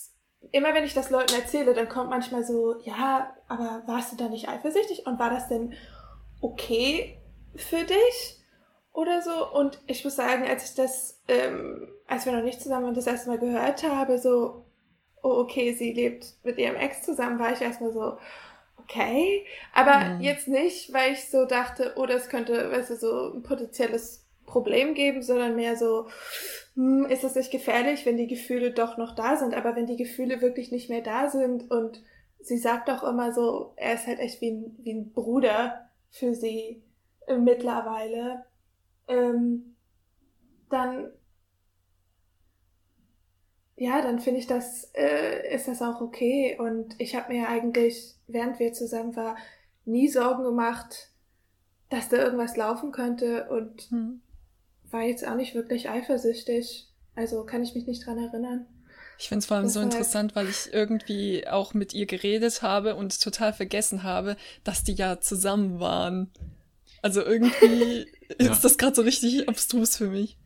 [0.53, 4.29] immer wenn ich das Leuten erzähle, dann kommt manchmal so, ja, aber warst du da
[4.29, 5.75] nicht eifersüchtig und war das denn
[6.41, 7.19] okay
[7.57, 8.41] für dich?
[8.93, 9.51] oder so.
[9.53, 13.07] Und ich muss sagen, als ich das, ähm, als wir noch nicht zusammen waren, das
[13.07, 14.67] erste Mal gehört habe, so,
[15.23, 18.19] oh, okay, sie lebt mit ihrem Ex zusammen, war ich erstmal so,
[18.79, 19.47] okay.
[19.73, 20.21] Aber mhm.
[20.21, 24.95] jetzt nicht, weil ich so dachte, oh, das könnte, weißt du, so ein potenzielles Problem
[24.95, 26.09] geben, sondern mehr so,
[26.81, 29.55] hm, ist es nicht gefährlich, wenn die Gefühle doch noch da sind.
[29.55, 32.03] Aber wenn die Gefühle wirklich nicht mehr da sind und
[32.41, 36.35] sie sagt auch immer so, er ist halt echt wie ein, wie ein Bruder für
[36.35, 36.83] sie
[37.27, 38.47] äh, mittlerweile,
[39.09, 39.77] ähm,
[40.71, 41.11] dann
[43.77, 46.59] ja, dann finde ich das, äh, ist das auch okay.
[46.59, 49.37] Und ich habe mir eigentlich, während wir zusammen waren,
[49.85, 51.11] nie Sorgen gemacht,
[51.89, 54.23] dass da irgendwas laufen könnte und hm.
[54.91, 56.89] War jetzt auch nicht wirklich eifersüchtig.
[57.15, 58.67] Also kann ich mich nicht dran erinnern.
[59.19, 62.95] Ich finde es vor allem so interessant, weil ich irgendwie auch mit ihr geredet habe
[62.95, 66.31] und total vergessen habe, dass die ja zusammen waren.
[67.03, 68.07] Also irgendwie
[68.41, 68.51] ja.
[68.51, 70.39] ist das gerade so richtig abstrus für mich.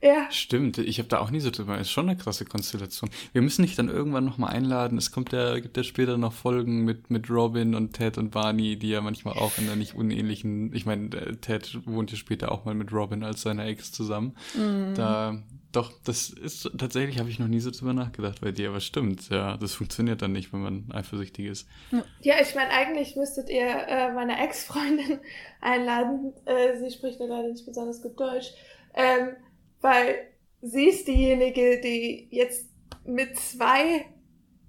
[0.00, 0.30] Ja.
[0.30, 1.76] Stimmt, ich habe da auch nie so drüber.
[1.78, 3.10] Ist schon eine krasse Konstellation.
[3.32, 4.96] Wir müssen dich dann irgendwann nochmal einladen.
[4.96, 8.76] Es kommt ja, gibt ja später noch Folgen mit, mit Robin und Ted und Barney,
[8.76, 12.64] die ja manchmal auch in einer nicht unähnlichen, ich meine, Ted wohnt ja später auch
[12.64, 14.36] mal mit Robin als seiner Ex zusammen.
[14.54, 14.94] Mhm.
[14.94, 18.80] Da, doch, das ist tatsächlich, habe ich noch nie so drüber nachgedacht bei dir, aber
[18.80, 21.68] stimmt, ja, das funktioniert dann nicht, wenn man eifersüchtig ist.
[22.20, 25.18] Ja, ich meine, eigentlich müsstet ihr äh, meine Ex-Freundin
[25.60, 26.32] einladen.
[26.44, 28.52] Äh, sie spricht ja leider nicht besonders gut Deutsch.
[28.94, 29.30] Ähm,
[29.80, 30.28] weil
[30.62, 32.68] sie ist diejenige, die jetzt
[33.04, 34.06] mit zwei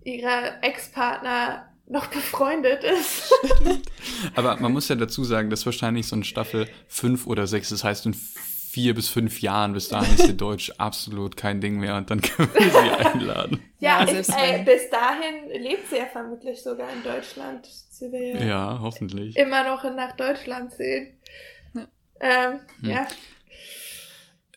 [0.04, 3.34] ihrer Ex-Partner noch befreundet ist.
[4.36, 7.84] Aber man muss ja dazu sagen, dass wahrscheinlich so eine Staffel fünf oder sechs, das
[7.84, 11.95] heißt in vier bis fünf Jahren, bis dahin ist ihr Deutsch absolut kein Ding mehr
[11.95, 13.63] und dann können wir sie einladen.
[13.80, 17.65] ja, ja ich, äh, bis dahin lebt sie ja vermutlich sogar in Deutschland.
[17.65, 19.36] Sie will ja, ja hoffentlich.
[19.36, 21.17] Immer noch nach Deutschland sehen.
[21.74, 21.88] Ja.
[22.19, 22.89] Ähm, hm.
[22.89, 23.08] ja.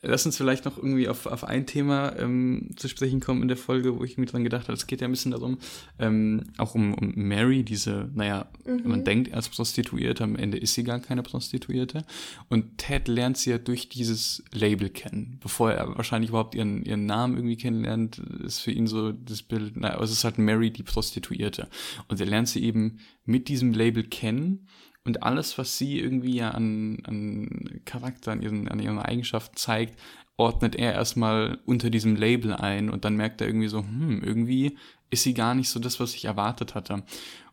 [0.05, 3.57] Lass uns vielleicht noch irgendwie auf, auf ein Thema ähm, zu sprechen kommen in der
[3.57, 4.73] Folge, wo ich mir dran gedacht habe.
[4.73, 5.59] Es geht ja ein bisschen darum,
[6.01, 8.83] ähm, auch um, um Mary, diese, naja, mhm.
[8.85, 12.05] man denkt als Prostituierte, am Ende ist sie gar keine Prostituierte.
[12.49, 15.39] Und Ted lernt sie ja durch dieses Label kennen.
[15.41, 19.77] Bevor er wahrscheinlich überhaupt ihren, ihren Namen irgendwie kennenlernt, ist für ihn so das Bild,
[19.77, 21.69] naja, es ist halt Mary, die Prostituierte.
[22.09, 24.67] Und er lernt sie eben mit diesem Label kennen
[25.05, 29.99] und alles, was sie irgendwie ja an, an Charakter, an ihren, an ihren Eigenschaften zeigt,
[30.37, 34.79] ordnet er erstmal unter diesem Label ein und dann merkt er irgendwie so, hm, irgendwie
[35.11, 37.03] ist sie gar nicht so das, was ich erwartet hatte.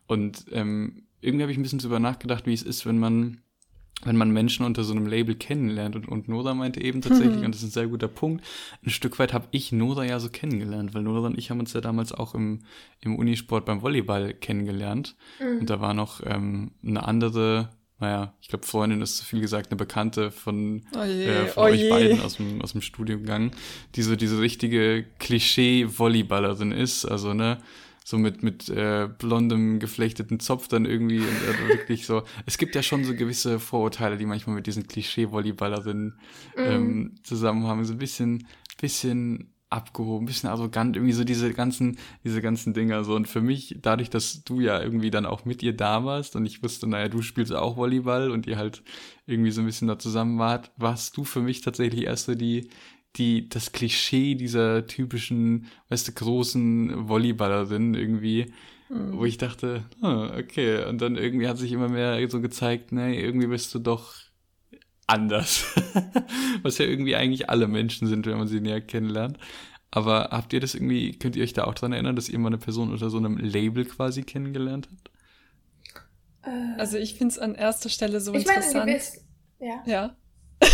[0.06, 3.42] Und ähm, irgendwie habe ich ein bisschen drüber nachgedacht, wie es ist, wenn man
[4.04, 5.96] wenn man Menschen unter so einem Label kennenlernt.
[5.96, 7.46] Und, und Nora meinte eben tatsächlich, mhm.
[7.46, 8.44] und das ist ein sehr guter Punkt,
[8.84, 11.72] ein Stück weit habe ich Nora ja so kennengelernt, weil Nora und ich haben uns
[11.72, 12.60] ja damals auch im,
[13.00, 15.16] im Unisport beim Volleyball kennengelernt.
[15.40, 15.60] Mhm.
[15.60, 19.70] Und da war noch ähm, eine andere, naja, ich glaube, Freundin ist zu viel gesagt,
[19.70, 21.90] eine Bekannte von, oh je, äh, von oh euch je.
[21.90, 23.52] beiden aus dem, aus dem Studiengang,
[23.96, 27.04] die so diese richtige Klischee-Volleyballerin ist.
[27.04, 27.58] Also, ne,
[28.10, 32.24] so mit, mit äh, blondem, geflechteten Zopf dann irgendwie und äh, wirklich so.
[32.44, 36.18] Es gibt ja schon so gewisse Vorurteile, die manchmal mit diesen Klischee-Volleyballerinnen
[36.56, 36.62] mhm.
[36.62, 37.84] ähm, zusammen haben.
[37.84, 38.48] So ein bisschen,
[38.80, 43.14] bisschen abgehoben, bisschen arrogant, irgendwie so diese ganzen, diese ganzen Dinger so.
[43.14, 46.44] Und für mich, dadurch, dass du ja irgendwie dann auch mit ihr da warst und
[46.44, 48.82] ich wusste, naja, du spielst auch Volleyball und ihr halt
[49.26, 52.70] irgendwie so ein bisschen da zusammen wart, warst du für mich tatsächlich erst so die,
[53.16, 58.52] die, das Klischee dieser typischen, weißt du, großen Volleyballerin irgendwie,
[58.88, 59.16] mhm.
[59.16, 63.20] wo ich dachte, oh, okay, und dann irgendwie hat sich immer mehr so gezeigt, nee,
[63.20, 64.14] irgendwie bist du doch
[65.06, 65.66] anders.
[66.62, 69.38] Was ja irgendwie eigentlich alle Menschen sind, wenn man sie näher kennenlernt.
[69.90, 72.48] Aber habt ihr das irgendwie, könnt ihr euch da auch dran erinnern, dass ihr mal
[72.48, 75.10] eine Person unter so einem Label quasi kennengelernt habt?
[76.44, 76.80] Äh.
[76.80, 78.86] Also ich finde es an erster Stelle so ich interessant.
[78.86, 79.24] Meine, bist,
[79.58, 79.82] ja.
[79.86, 80.16] Ja.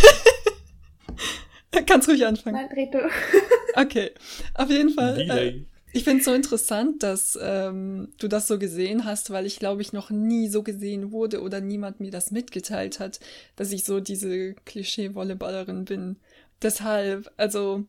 [1.86, 2.56] Kannst ruhig anfangen.
[2.56, 2.98] Nein, red du.
[3.74, 4.12] okay.
[4.54, 5.20] Auf jeden Fall.
[5.20, 9.58] Äh, ich finde es so interessant, dass ähm, du das so gesehen hast, weil ich
[9.58, 13.20] glaube ich noch nie so gesehen wurde oder niemand mir das mitgeteilt hat,
[13.56, 16.16] dass ich so diese Klischee-Volleyballerin bin.
[16.60, 17.86] Deshalb, also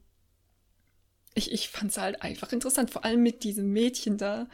[1.33, 4.47] ich, ich fand es halt einfach interessant, vor allem mit diesem Mädchen da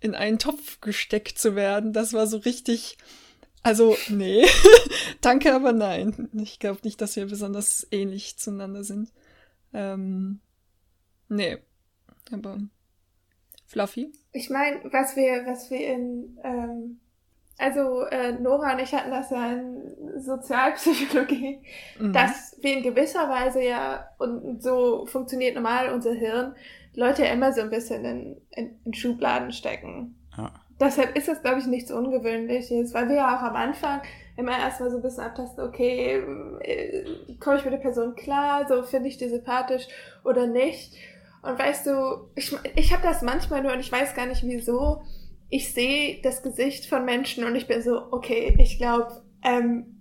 [0.00, 1.92] in einen Topf gesteckt zu werden.
[1.92, 2.96] Das war so richtig
[3.64, 4.44] also, nee.
[5.22, 6.28] Danke, aber nein.
[6.34, 9.10] Ich glaube nicht, dass wir besonders ähnlich zueinander sind.
[9.72, 10.40] Ähm,
[11.30, 11.56] nee.
[12.30, 12.58] Aber
[13.66, 14.12] Fluffy?
[14.32, 17.00] Ich meine, was wir, was wir in, ähm,
[17.56, 21.60] also äh, Nora und ich hatten das ja in Sozialpsychologie,
[21.98, 22.12] mhm.
[22.12, 26.54] dass wir in gewisser Weise ja, und so funktioniert normal unser Hirn,
[26.94, 30.16] Leute immer so ein bisschen in, in, in Schubladen stecken.
[30.36, 34.00] Ja deshalb ist das, glaube ich, nichts Ungewöhnliches, weil wir ja auch am Anfang
[34.36, 36.22] immer erstmal so ein bisschen abtasten, okay,
[36.60, 37.04] äh,
[37.40, 39.86] komme ich mit der Person klar, so finde ich die sympathisch
[40.24, 40.94] oder nicht.
[41.42, 45.02] Und weißt du, ich, ich habe das manchmal nur und ich weiß gar nicht wieso.
[45.50, 49.94] Ich sehe das Gesicht von Menschen und ich bin so, okay, ich glaube, ähm,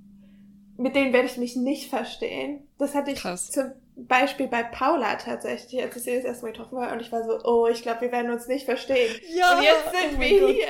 [0.77, 2.67] mit denen werde ich mich nicht verstehen.
[2.77, 3.51] Das hatte ich Krass.
[3.51, 7.11] zum Beispiel bei Paula tatsächlich, als ich sie das erste Mal getroffen habe und ich
[7.11, 9.13] war so, oh, ich glaube, wir werden uns nicht verstehen.
[9.29, 10.51] Ja, und jetzt sind oh wir Gott.
[10.51, 10.67] hier.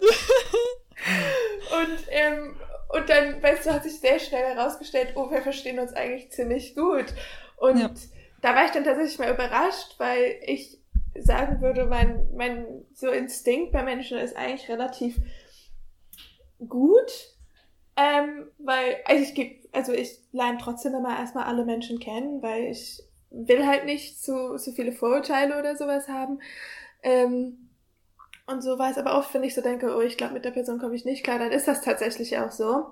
[1.78, 2.56] und, ähm,
[2.88, 6.74] und dann, weißt du, hat sich sehr schnell herausgestellt, oh, wir verstehen uns eigentlich ziemlich
[6.74, 7.06] gut.
[7.56, 7.90] Und ja.
[8.42, 10.78] da war ich dann tatsächlich mal überrascht, weil ich
[11.18, 15.16] sagen würde, mein, mein so Instinkt bei Menschen ist eigentlich relativ
[16.68, 17.36] gut.
[17.96, 22.64] Ähm, weil, also ich gebe, also ich lerne trotzdem immer erstmal alle Menschen kennen, weil
[22.64, 26.40] ich will halt nicht zu, zu viele Vorurteile oder sowas haben.
[27.02, 27.70] Ähm,
[28.46, 30.94] und sowas, aber oft, wenn ich so denke, oh, ich glaube, mit der Person komme
[30.94, 32.86] ich nicht klar, dann ist das tatsächlich auch so.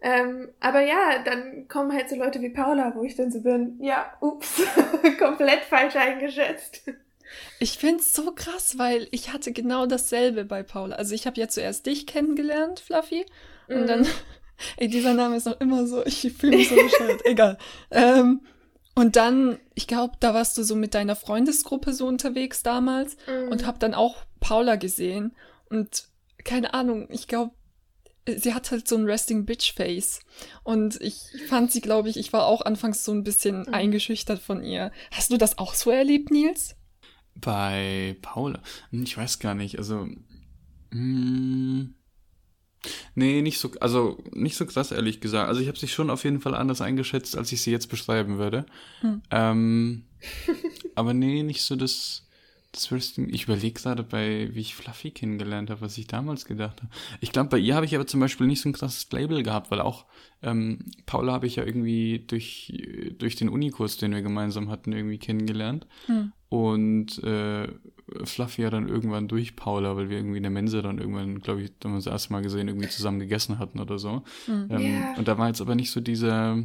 [0.00, 3.78] Ähm, aber ja, dann kommen halt so Leute wie Paula, wo ich dann so bin,
[3.80, 4.62] ja, ups,
[5.18, 6.82] komplett falsch eingeschätzt.
[7.58, 10.96] Ich find's so krass, weil ich hatte genau dasselbe bei Paula.
[10.96, 13.24] Also ich habe ja zuerst dich kennengelernt, Fluffy,
[13.68, 13.86] und mhm.
[13.86, 14.06] dann,
[14.76, 17.58] ey, dieser Name ist noch immer so, ich fühle mich so bescheuert, egal.
[17.90, 18.40] Ähm,
[18.94, 23.50] und dann, ich glaube, da warst du so mit deiner Freundesgruppe so unterwegs damals mhm.
[23.50, 25.32] und hab dann auch Paula gesehen
[25.68, 26.04] und
[26.44, 27.52] keine Ahnung, ich glaube,
[28.26, 30.20] sie hat halt so ein Resting Bitch Face
[30.62, 33.74] und ich fand sie, glaube ich, ich war auch anfangs so ein bisschen mhm.
[33.74, 34.92] eingeschüchtert von ihr.
[35.10, 36.76] Hast du das auch so erlebt, Nils?
[37.34, 38.60] Bei Paula?
[38.90, 40.18] Hm, ich weiß gar nicht, also mh,
[40.92, 41.94] hm,
[43.14, 45.48] Nee, nicht so, also nicht so krass, ehrlich gesagt.
[45.48, 48.38] Also ich habe sie schon auf jeden Fall anders eingeschätzt, als ich sie jetzt beschreiben
[48.38, 48.66] würde.
[49.00, 49.22] Hm.
[49.30, 50.02] Ähm,
[50.94, 52.26] aber nee, nicht so das,
[52.72, 53.32] das Wrestling.
[53.32, 56.92] Ich überlege gerade bei, wie ich Fluffy kennengelernt habe, was ich damals gedacht habe.
[57.20, 59.70] Ich glaube, bei ihr habe ich aber zum Beispiel nicht so ein krasses Label gehabt,
[59.70, 60.06] weil auch
[60.42, 62.72] ähm, Paula habe ich ja irgendwie durch,
[63.18, 65.86] durch den Unikurs, den wir gemeinsam hatten, irgendwie kennengelernt.
[66.06, 66.32] Hm.
[66.48, 67.68] Und äh,
[68.24, 71.62] Fluffy ja dann irgendwann durch Paula, weil wir irgendwie in der Mensa dann irgendwann, glaube
[71.62, 74.22] ich, haben wir das erste Mal gesehen, irgendwie zusammen gegessen hatten oder so.
[74.46, 74.68] Mhm.
[74.70, 75.14] Ähm, yeah.
[75.18, 76.64] Und da war jetzt aber nicht so dieser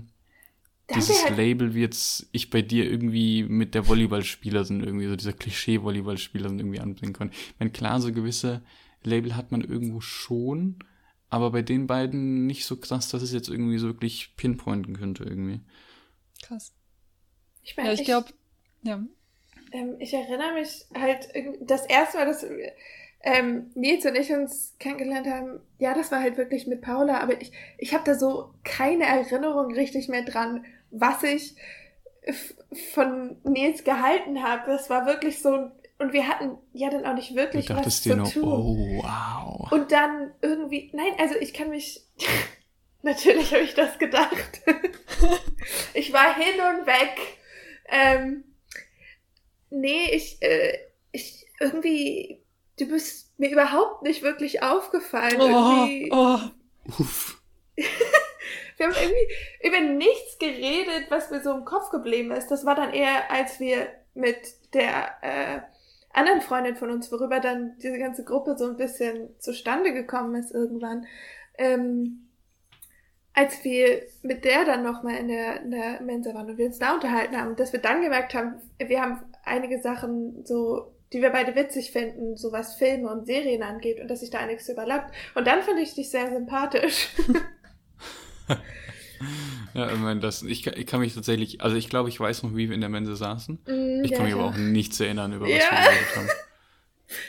[0.95, 5.15] dieses halt Label, wie jetzt ich bei dir irgendwie mit der Volleyballspieler sind, irgendwie so
[5.15, 7.31] dieser Klischee-Volleyballspieler sind irgendwie anbringen können.
[7.31, 8.61] Ich meine, klar, so gewisse
[9.03, 10.79] Label hat man irgendwo schon,
[11.29, 15.23] aber bei den beiden nicht so krass, dass es jetzt irgendwie so wirklich pinpointen könnte
[15.23, 15.59] irgendwie.
[16.41, 16.73] Krass.
[17.61, 18.29] Ich meine, ja, ich, ich glaube,
[18.81, 19.03] ja,
[19.71, 21.29] ähm, ich erinnere mich halt,
[21.61, 22.45] das erste Mal, dass
[23.21, 27.41] ähm, Nils und ich uns kennengelernt haben, ja, das war halt wirklich mit Paula, aber
[27.41, 31.55] ich, ich habe da so keine Erinnerung richtig mehr dran, was ich
[32.93, 34.71] von Nils gehalten habe.
[34.71, 38.31] Das war wirklich so, und wir hatten ja dann auch nicht wirklich was zu noch,
[38.31, 38.43] tun.
[38.43, 39.71] Oh, wow.
[39.71, 42.05] Und dann irgendwie, nein, also ich kann mich,
[43.01, 44.61] natürlich habe ich das gedacht.
[45.93, 47.17] ich war hin und weg.
[47.91, 48.43] Ähm,
[49.69, 50.77] nee, ich, äh,
[51.11, 52.41] ich irgendwie,
[52.79, 55.39] du bist mir überhaupt nicht wirklich aufgefallen.
[55.39, 56.11] Oh, irgendwie.
[56.11, 56.39] Oh.
[56.99, 57.41] Uff.
[57.75, 62.49] wir haben irgendwie über nichts geredet, was mir so im Kopf geblieben ist.
[62.49, 64.37] Das war dann eher, als wir mit
[64.73, 65.61] der äh,
[66.11, 70.51] anderen Freundin von uns, worüber dann diese ganze Gruppe so ein bisschen zustande gekommen ist
[70.51, 71.05] irgendwann.
[71.57, 72.28] Ähm,
[73.39, 76.77] als wir mit der dann nochmal in der, in der Mensa waren und wir uns
[76.77, 81.29] da unterhalten haben, dass wir dann gemerkt haben, wir haben einige Sachen so, die wir
[81.29, 85.15] beide witzig finden, so was Filme und Serien angeht und dass sich da einiges überlappt.
[85.35, 87.07] Und dann fand ich dich sehr sympathisch.
[89.73, 92.57] ja, ich meine, das, ich, ich kann mich tatsächlich, also ich glaube, ich weiß noch,
[92.57, 93.59] wie wir in der Mensa saßen.
[93.65, 94.41] Mm, ich ja, kann mich ja.
[94.41, 95.71] aber auch nichts erinnern, über was ja.
[95.71, 96.29] wir geredet haben.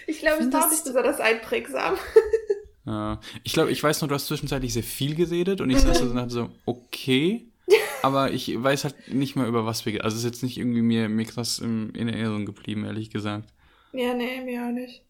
[0.07, 1.97] Ich glaube, es war nicht besonders einprägsam.
[2.91, 3.21] Ja.
[3.45, 6.07] Ich glaube, ich weiß noch, du hast zwischenzeitlich sehr viel geredet und ich saß da
[6.07, 7.47] und dachte so, okay,
[8.03, 10.05] aber ich weiß halt nicht mehr über was wir.
[10.05, 13.49] Also es ist jetzt nicht irgendwie mir, mir krass im, in Erinnerung geblieben, ehrlich gesagt.
[13.93, 15.05] Ja, nee, mir auch nicht.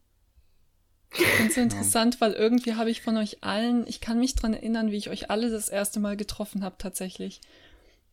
[1.13, 2.21] Ich finde es so interessant, ja.
[2.21, 5.31] weil irgendwie habe ich von euch allen, ich kann mich dran erinnern, wie ich euch
[5.31, 7.41] alle das erste Mal getroffen habe, tatsächlich.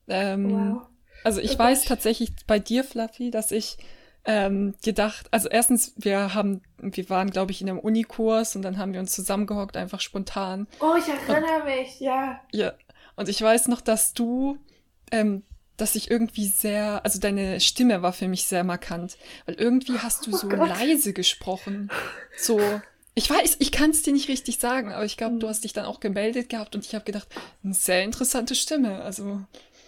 [0.08, 0.86] Ähm, wow.
[1.24, 3.76] Also ich oh weiß tatsächlich bei dir, Fluffy, dass ich
[4.28, 8.76] ähm, gedacht, also erstens, wir haben, wir waren, glaube ich, in einem Unikurs und dann
[8.76, 10.68] haben wir uns zusammengehockt, einfach spontan.
[10.80, 12.38] Oh, ich erinnere und, mich, ja.
[12.52, 12.74] Ja,
[13.16, 14.58] und ich weiß noch, dass du,
[15.10, 15.44] ähm,
[15.78, 20.26] dass ich irgendwie sehr, also deine Stimme war für mich sehr markant, weil irgendwie hast
[20.26, 21.90] du oh so oh leise gesprochen.
[22.36, 22.60] So,
[23.14, 25.72] ich weiß, ich kann es dir nicht richtig sagen, aber ich glaube, du hast dich
[25.72, 27.28] dann auch gemeldet gehabt und ich habe gedacht,
[27.64, 29.00] eine sehr interessante Stimme.
[29.00, 29.40] Also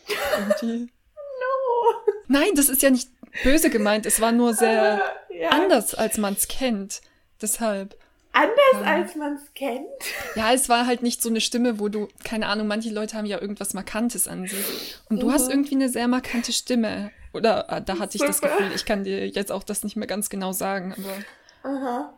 [0.39, 0.85] irgendwie.
[0.87, 2.15] No.
[2.27, 3.11] Nein, das ist ja nicht
[3.43, 4.07] böse gemeint.
[4.07, 5.01] Es war nur sehr
[5.31, 5.51] ja.
[5.51, 7.01] anders, als man es kennt.
[7.41, 7.97] Deshalb.
[8.33, 8.83] anders, ja.
[8.83, 9.87] als man es kennt.
[10.35, 13.27] Ja, es war halt nicht so eine Stimme, wo du, keine Ahnung, manche Leute haben
[13.27, 14.99] ja irgendwas Markantes an sich.
[15.09, 15.33] Und du mhm.
[15.33, 17.11] hast irgendwie eine sehr markante Stimme.
[17.33, 20.09] Oder äh, da hatte ich das Gefühl, ich kann dir jetzt auch das nicht mehr
[20.09, 21.75] ganz genau sagen, aber.
[21.75, 22.15] Aha.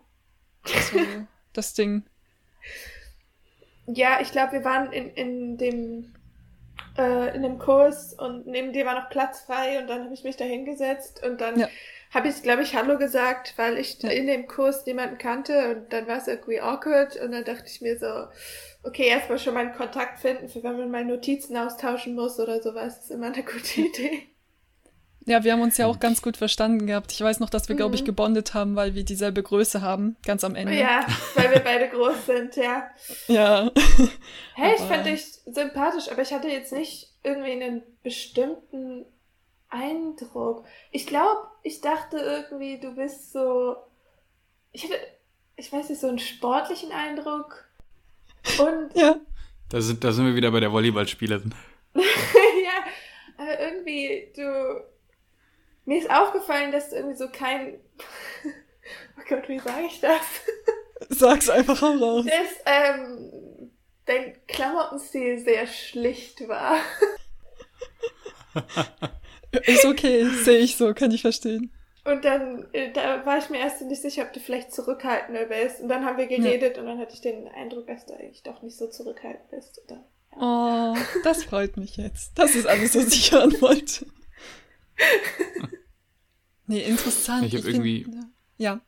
[0.65, 1.03] Das war
[1.53, 2.05] das Ding.
[3.87, 6.15] Ja, ich glaube, wir waren in, in dem
[6.99, 10.25] äh, in dem Kurs und neben dir war noch Platz frei und dann habe ich
[10.25, 11.69] mich da hingesetzt und dann ja.
[12.13, 14.11] habe ich, glaube ich, Hallo gesagt, weil ich ja.
[14.11, 17.81] in dem Kurs niemanden kannte und dann war es irgendwie awkward und dann dachte ich
[17.81, 18.27] mir so,
[18.83, 22.61] okay, erstmal schon mal einen Kontakt finden, für wenn man mal Notizen austauschen muss oder
[22.63, 24.32] sowas, ist immer eine gute Idee.
[25.25, 27.13] Ja, wir haben uns ja auch ganz gut verstanden gehabt.
[27.13, 27.79] Ich weiß noch, dass wir, mhm.
[27.79, 30.75] glaube ich, gebondet haben, weil wir dieselbe Größe haben, ganz am Ende.
[30.75, 32.91] Ja, weil wir beide groß sind, ja.
[33.29, 33.71] Ja.
[34.55, 39.07] Hey, ich fand dich sympathisch, aber ich hatte jetzt nicht irgendwie einen bestimmten
[39.69, 40.65] Eindruck.
[40.91, 43.77] Ich glaube, ich dachte irgendwie, du bist so.
[44.73, 44.97] Ich hatte,
[45.57, 47.65] ich weiß nicht, so einen sportlichen Eindruck.
[48.59, 48.95] Und.
[48.95, 49.17] Ja.
[49.69, 51.55] Da sind, da sind wir wieder bei der Volleyballspielerin.
[51.95, 52.85] ja,
[53.39, 54.92] aber irgendwie, du
[55.85, 57.81] mir ist aufgefallen, dass du irgendwie so kein.
[59.19, 60.21] oh Gott, wie sage ich das?
[61.09, 62.27] Sag's einfach raus.
[62.27, 63.71] Dass ähm,
[64.07, 66.79] dein Klamottenstil sehr schlicht war.
[69.67, 71.73] ist okay, sehe ich so, kann ich verstehen.
[72.05, 75.81] Und dann, äh, da war ich mir erst nicht sicher, ob du vielleicht zurückhaltender bist.
[75.81, 76.83] Und dann haben wir geredet ja.
[76.83, 79.81] und dann hatte ich den Eindruck, dass du eigentlich doch nicht so zurückhaltend bist.
[79.85, 80.95] Oder, ja.
[80.95, 82.33] Oh, das freut mich jetzt.
[82.37, 84.07] Das ist alles, was ich hören wollte.
[86.67, 87.45] nee, interessant.
[87.47, 88.07] Ich habe irgendwie.
[88.59, 88.81] Ja.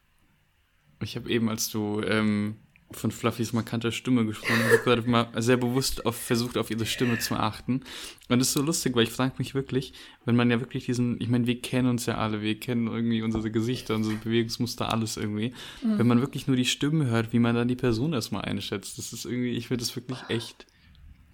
[1.02, 2.56] Ich habe eben, als du ähm,
[2.96, 7.18] von Fluffys markanter Stimme gesprochen hast, gerade mal sehr bewusst auf, versucht, auf ihre Stimme
[7.18, 7.82] zu achten.
[8.28, 9.92] Und das ist so lustig, weil ich frage mich wirklich,
[10.24, 13.22] wenn man ja wirklich diesen, ich meine, wir kennen uns ja alle, wir kennen irgendwie
[13.22, 15.52] unsere Gesichter, unsere Bewegungsmuster, alles irgendwie.
[15.82, 15.98] Mhm.
[15.98, 19.12] Wenn man wirklich nur die Stimme hört, wie man dann die Person erstmal einschätzt, das
[19.12, 20.66] ist irgendwie, ich finde das wirklich echt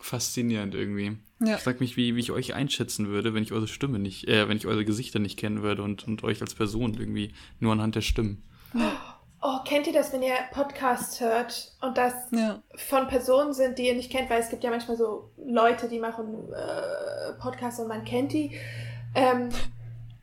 [0.04, 1.18] faszinierend irgendwie.
[1.40, 1.56] Ja.
[1.56, 4.48] Ich frage mich, wie, wie ich euch einschätzen würde, wenn ich eure Stimme nicht, äh,
[4.48, 7.94] wenn ich eure Gesichter nicht kennen würde und, und euch als Person irgendwie nur anhand
[7.94, 8.42] der Stimmen.
[9.42, 12.62] Oh, kennt ihr das, wenn ihr Podcasts hört und das ja.
[12.76, 14.28] von Personen sind, die ihr nicht kennt?
[14.28, 18.54] Weil es gibt ja manchmal so Leute, die machen äh, Podcasts und man kennt die.
[19.14, 19.48] Ähm,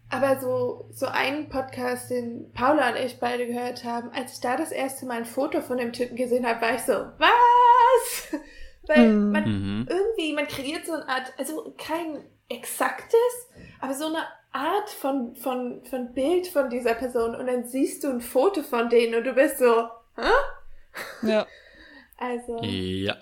[0.09, 4.55] aber so, so einen Podcast, den Paula und ich beide gehört haben, als ich da
[4.55, 8.39] das erste Mal ein Foto von dem Typen gesehen habe, war ich so, was?
[8.87, 9.31] Weil mhm.
[9.31, 9.87] man mhm.
[9.89, 15.83] irgendwie, man kreiert so eine Art, also kein exaktes, aber so eine Art von, von,
[15.85, 19.33] von Bild von dieser Person und dann siehst du ein Foto von denen und du
[19.33, 21.27] bist so, hä?
[21.27, 21.45] Ja.
[22.19, 22.63] Also.
[22.63, 23.15] Ja.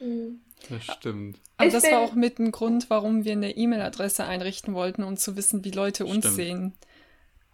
[0.00, 0.32] Mh.
[0.68, 1.38] Das stimmt.
[1.56, 5.16] Aber ich das war auch mit ein Grund, warum wir eine E-Mail-Adresse einrichten wollten, um
[5.16, 6.34] zu wissen, wie Leute uns stimmt.
[6.34, 6.72] sehen.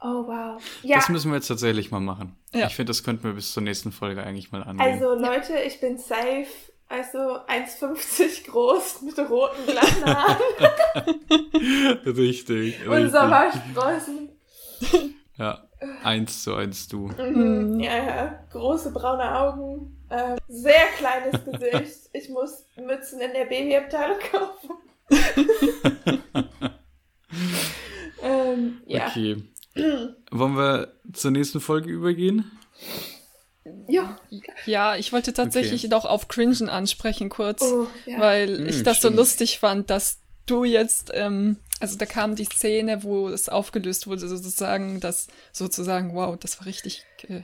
[0.01, 0.62] Oh, wow.
[0.83, 0.97] Ja.
[0.97, 2.37] Das müssen wir jetzt tatsächlich mal machen.
[2.55, 2.66] Ja.
[2.66, 4.81] Ich finde, das könnten wir bis zur nächsten Folge eigentlich mal angehen.
[4.81, 6.47] Also, Leute, ich bin safe
[6.89, 10.39] also 1,50 groß mit roten glatten Haaren.
[12.07, 12.86] richtig.
[12.86, 14.30] Und Sommersprossen.
[15.39, 15.68] Ja,
[16.03, 17.12] eins zu eins du.
[17.16, 18.45] Mhm, ja, ja.
[18.51, 22.11] Große braune Augen, äh, sehr kleines Gesicht.
[22.12, 24.70] Ich muss Mützen in der Babyabteilung kaufen.
[28.20, 29.07] ähm, ja.
[29.07, 29.45] Okay.
[30.32, 32.51] Wollen wir zur nächsten Folge übergehen?
[33.89, 34.18] Ja.
[34.66, 35.95] Ja, ich wollte tatsächlich okay.
[35.95, 38.20] noch auf Cringen ansprechen kurz, oh, ja.
[38.20, 39.14] weil hm, ich das stimmt.
[39.14, 44.07] so lustig fand, dass du jetzt, ähm, also da kam die Szene, wo es aufgelöst
[44.07, 47.43] wurde, sozusagen, dass sozusagen, wow, das war richtig ge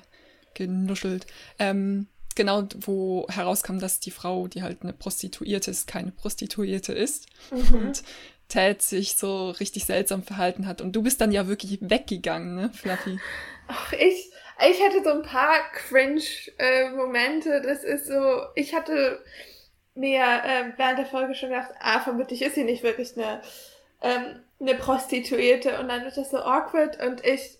[0.55, 1.27] genuschelt.
[1.59, 7.27] Ähm, genau, wo herauskam, dass die Frau, die halt eine Prostituierte ist, keine Prostituierte ist.
[7.51, 7.75] Mhm.
[7.75, 8.05] Und
[8.49, 10.81] Ted sich so richtig seltsam verhalten hat.
[10.81, 13.19] Und du bist dann ja wirklich weggegangen, ne, Fluffy?
[13.67, 14.31] Ach, ich,
[14.61, 17.55] ich hatte so ein paar Cringe-Momente.
[17.55, 19.23] Äh, das ist so, ich hatte
[19.95, 23.41] mir äh, während der Folge schon gedacht, ah, vermutlich ist sie nicht wirklich eine,
[24.03, 25.79] ähm, eine Prostituierte.
[25.81, 27.59] Und dann wird das so awkward und ich,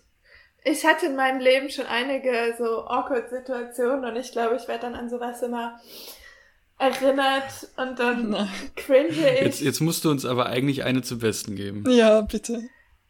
[0.63, 4.81] ich hatte in meinem Leben schon einige so awkward Situationen und ich glaube, ich werde
[4.81, 5.79] dann an sowas immer
[6.77, 8.49] erinnert und dann Na.
[8.75, 9.41] cringe ich.
[9.41, 11.89] Jetzt, jetzt musst du uns aber eigentlich eine zu Besten geben.
[11.89, 12.63] Ja, bitte.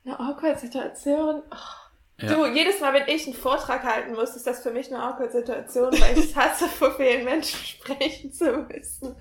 [0.03, 1.41] Eine awkward Situation.
[1.51, 1.84] Oh.
[2.17, 2.33] Ja.
[2.33, 5.33] Du, jedes Mal, wenn ich einen Vortrag halten muss, ist das für mich eine awkward
[5.33, 9.15] Situation, weil ich hasse, vor vielen Menschen sprechen zu müssen.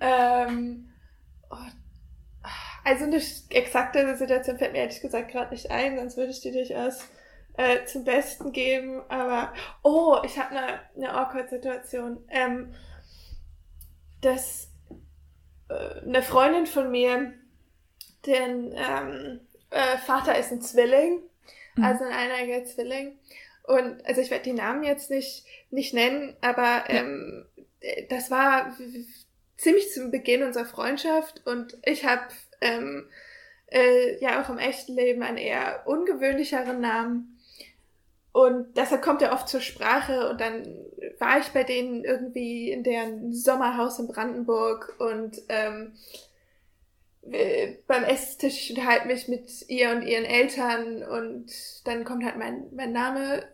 [0.00, 0.46] Ja.
[0.46, 0.92] Ähm,
[1.50, 1.56] oh,
[2.82, 6.50] also eine exakte Situation fällt mir ehrlich gesagt gerade nicht ein, sonst würde ich die
[6.50, 7.04] durchaus
[7.56, 9.02] äh, zum Besten geben.
[9.08, 9.52] Aber,
[9.84, 12.24] oh, ich habe eine, eine awkward Situation.
[12.28, 12.74] Ähm,
[14.20, 14.68] dass
[15.68, 17.32] äh, eine Freundin von mir,
[18.26, 19.40] den ähm,
[19.70, 21.22] äh, Vater ist ein Zwilling
[21.80, 21.84] Mhm.
[21.84, 23.18] also ein eineiger Zwilling.
[23.64, 27.46] Und also ich werde die Namen jetzt nicht, nicht nennen, aber ähm,
[28.08, 28.76] das war
[29.56, 32.22] ziemlich zum Beginn unserer Freundschaft und ich habe
[32.60, 33.08] ähm,
[33.70, 37.36] äh, ja auch im echten Leben einen eher ungewöhnlicheren Namen.
[38.32, 40.62] Und deshalb kommt er oft zur Sprache und dann
[41.18, 45.92] war ich bei denen irgendwie in deren Sommerhaus in Brandenburg und ähm,
[47.86, 51.46] beim Esstisch, ich unterhalte mich mit ihr und ihren Eltern und
[51.84, 53.44] dann kommt halt mein, mein Name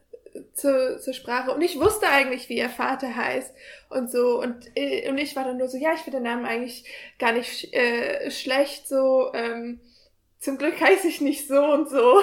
[0.54, 3.54] zur, zur Sprache und ich wusste eigentlich, wie ihr Vater heißt
[3.88, 6.44] und so und, äh, und ich war dann nur so, ja, ich finde den Namen
[6.44, 6.84] eigentlich
[7.18, 9.80] gar nicht äh, schlecht, so ähm,
[10.38, 12.20] zum Glück heiße ich nicht so und so.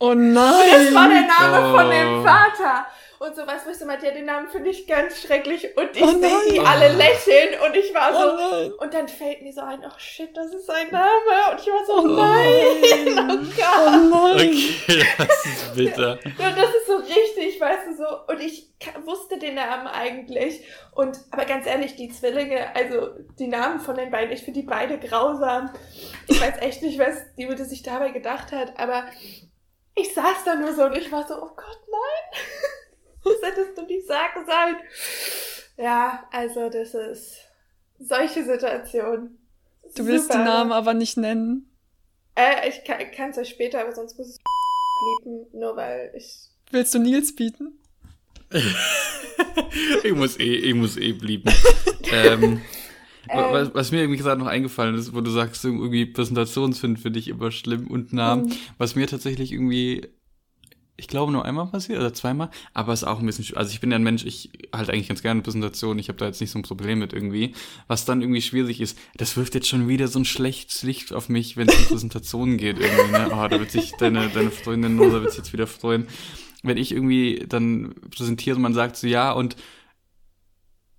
[0.00, 0.34] Oh nein!
[0.34, 1.78] Und das war der Name oh.
[1.78, 2.24] von dem oh.
[2.24, 2.86] Vater
[3.24, 6.02] und sowas, wo ich so meinte, ja, den Namen finde ich ganz schrecklich und ich
[6.02, 9.62] oh sehe die alle lächeln und ich war so, oh und dann fällt mir so
[9.62, 11.08] ein, oh shit, das ist sein Name
[11.50, 13.84] und ich war so, oh nein, oh Gott.
[13.86, 14.48] Oh nein.
[14.48, 16.18] Okay, das ist bitter.
[16.38, 18.70] Ja, und das ist so richtig, weißt du, so, und ich
[19.04, 20.62] wusste den Namen eigentlich
[20.92, 24.66] und, aber ganz ehrlich, die Zwillinge, also die Namen von den beiden, ich finde die
[24.66, 25.70] beide grausam.
[26.28, 29.04] Ich weiß echt nicht, was die Mutter sich dabei gedacht hat, aber
[29.94, 32.40] ich saß da nur so und ich war so, oh Gott, nein.
[33.24, 34.76] Das hättest du nicht sagen sollen.
[35.76, 37.36] Ja, also das ist
[37.98, 39.38] solche Situation.
[39.96, 40.38] Du willst Super.
[40.38, 41.70] den Namen aber nicht nennen.
[42.34, 44.42] Äh, ich kann es euch später, aber sonst muss ich
[45.22, 46.48] bieten, nur weil ich.
[46.70, 47.78] Willst du Nils bieten?
[50.04, 51.52] ich muss eh, ich muss eh blieben.
[52.12, 52.60] ähm,
[53.28, 57.18] ähm, was, was, mir irgendwie gerade noch eingefallen ist, wo du sagst, irgendwie Präsentationsfind finde
[57.18, 58.46] ich immer schlimm und Namen.
[58.46, 58.52] Mhm.
[58.78, 60.08] Was mir tatsächlich irgendwie
[60.96, 63.80] ich glaube, nur einmal passiert oder zweimal, aber es ist auch ein bisschen, also ich
[63.80, 66.52] bin ja ein Mensch, ich halte eigentlich ganz gerne Präsentationen, ich habe da jetzt nicht
[66.52, 67.54] so ein Problem mit irgendwie.
[67.88, 71.28] Was dann irgendwie schwierig ist, das wirft jetzt schon wieder so ein schlechtes Licht auf
[71.28, 73.30] mich, wenn es um Präsentationen geht irgendwie, ne?
[73.32, 76.06] Oh, da wird sich deine, deine Freundin Nosa wird sich jetzt wieder freuen.
[76.62, 79.56] Wenn ich irgendwie dann präsentiere und man sagt so, ja, und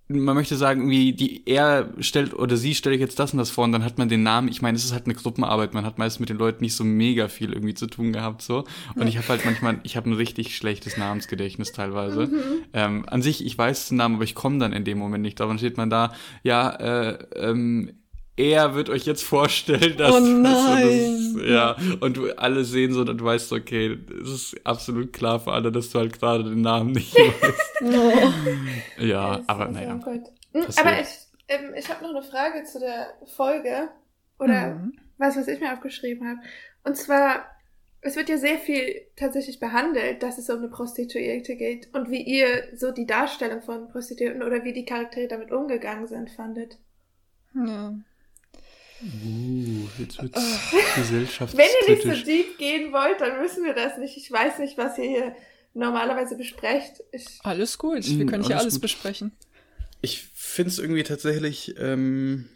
[0.08, 3.50] man möchte sagen, wie die er stellt oder sie stelle ich jetzt das und das
[3.50, 4.48] vor und dann hat man den Namen.
[4.48, 5.74] Ich meine, es ist halt eine Gruppenarbeit.
[5.74, 8.64] Man hat meist mit den Leuten nicht so mega viel irgendwie zu tun gehabt so.
[8.94, 12.26] Und ich habe halt manchmal, ich habe ein richtig schlechtes Namensgedächtnis teilweise.
[12.26, 12.64] Mhm.
[12.72, 15.40] Ähm, an sich, ich weiß den Namen, aber ich komme dann in dem Moment nicht.
[15.40, 16.12] Daran steht man da,
[16.44, 17.92] ja, äh, ähm,
[18.36, 21.34] er wird euch jetzt vorstellen, dass, oh nein.
[21.34, 25.40] Das, ja, und du alle sehen so und du weißt, okay, es ist absolut klar
[25.40, 27.82] für alle, dass du halt gerade den Namen nicht weißt.
[28.98, 29.92] ja, aber naja.
[29.92, 31.08] Hm, aber ich,
[31.48, 33.88] ähm, ich habe noch eine Frage zu der Folge
[34.38, 34.98] oder mhm.
[35.16, 36.40] was, was ich mir aufgeschrieben habe.
[36.84, 37.46] Und zwar,
[38.02, 42.22] es wird ja sehr viel tatsächlich behandelt, dass es um eine Prostituierte geht und wie
[42.22, 46.78] ihr so die Darstellung von Prostituierten oder wie die Charaktere damit umgegangen sind, fandet.
[47.54, 47.94] Ja.
[49.02, 50.40] Uh, jetzt wird's
[50.94, 51.74] gesellschaftskritisch.
[51.86, 54.16] Wenn ihr nicht so deep gehen wollt, dann müssen wir das nicht.
[54.16, 55.36] Ich weiß nicht, was ihr hier
[55.74, 57.02] normalerweise besprecht.
[57.12, 59.32] Ich alles gut, wir mm, können hier alles, alles besprechen.
[60.00, 62.46] Ich finde es irgendwie tatsächlich, ähm,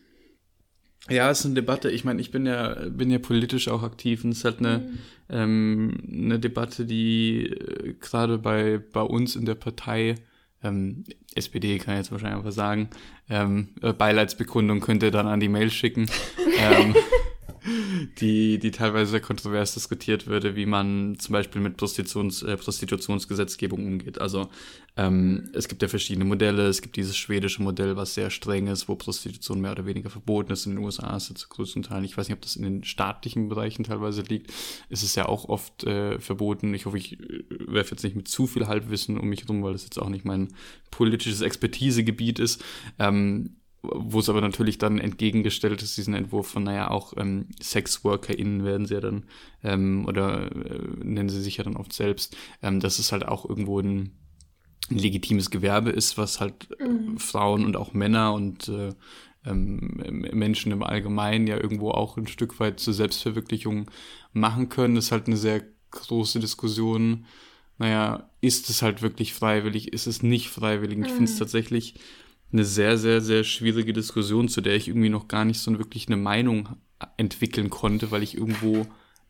[1.11, 1.91] ja, es ist eine Debatte.
[1.91, 4.79] Ich meine, ich bin ja, bin ja politisch auch aktiv und es ist halt eine,
[4.79, 4.99] mhm.
[5.29, 10.15] ähm, eine Debatte, die äh, gerade bei, bei uns in der Partei
[10.63, 11.05] ähm,
[11.35, 12.91] SPD kann jetzt wahrscheinlich einfach sagen,
[13.29, 16.11] ähm, äh, Beileidsbekundung könnt ihr dann an die Mail schicken.
[16.59, 16.95] ähm,
[18.21, 23.87] die, die teilweise sehr kontrovers diskutiert würde, wie man zum Beispiel mit Prostitutions, äh, Prostitutionsgesetzgebung
[23.87, 24.21] umgeht.
[24.21, 24.49] Also
[24.97, 26.67] ähm, es gibt ja verschiedene Modelle.
[26.67, 30.53] Es gibt dieses schwedische Modell, was sehr streng ist, wo Prostitution mehr oder weniger verboten
[30.53, 30.67] ist.
[30.67, 32.05] In den USA ist es zu größten Teilen.
[32.05, 34.53] Ich weiß nicht, ob das in den staatlichen Bereichen teilweise liegt.
[34.89, 36.75] Es ist ja auch oft äh, verboten.
[36.75, 39.73] Ich hoffe, ich äh, werfe jetzt nicht mit zu viel Halbwissen um mich rum, weil
[39.73, 40.49] das jetzt auch nicht mein
[40.91, 42.63] politisches Expertisegebiet ist.
[42.99, 48.65] Ähm, wo es aber natürlich dann entgegengestellt ist, diesen Entwurf von, naja, auch ähm, SexworkerInnen
[48.65, 49.25] werden sie ja dann,
[49.63, 53.49] ähm, oder äh, nennen sie sich ja dann oft selbst, ähm, dass es halt auch
[53.49, 54.13] irgendwo ein,
[54.91, 57.19] ein legitimes Gewerbe ist, was halt mhm.
[57.19, 58.93] Frauen und auch Männer und äh,
[59.47, 60.03] ähm,
[60.33, 63.91] Menschen im Allgemeinen ja irgendwo auch ein Stück weit zur Selbstverwirklichung
[64.33, 64.95] machen können.
[64.95, 67.25] Das ist halt eine sehr große Diskussion.
[67.79, 69.95] Naja, ist es halt wirklich freiwillig?
[69.95, 70.99] Ist es nicht freiwillig?
[70.99, 71.39] Ich finde es mhm.
[71.39, 71.95] tatsächlich
[72.53, 76.07] eine sehr, sehr, sehr schwierige Diskussion, zu der ich irgendwie noch gar nicht so wirklich
[76.09, 76.71] eine Meinung
[77.17, 78.87] entwickeln konnte, weil ich irgendwo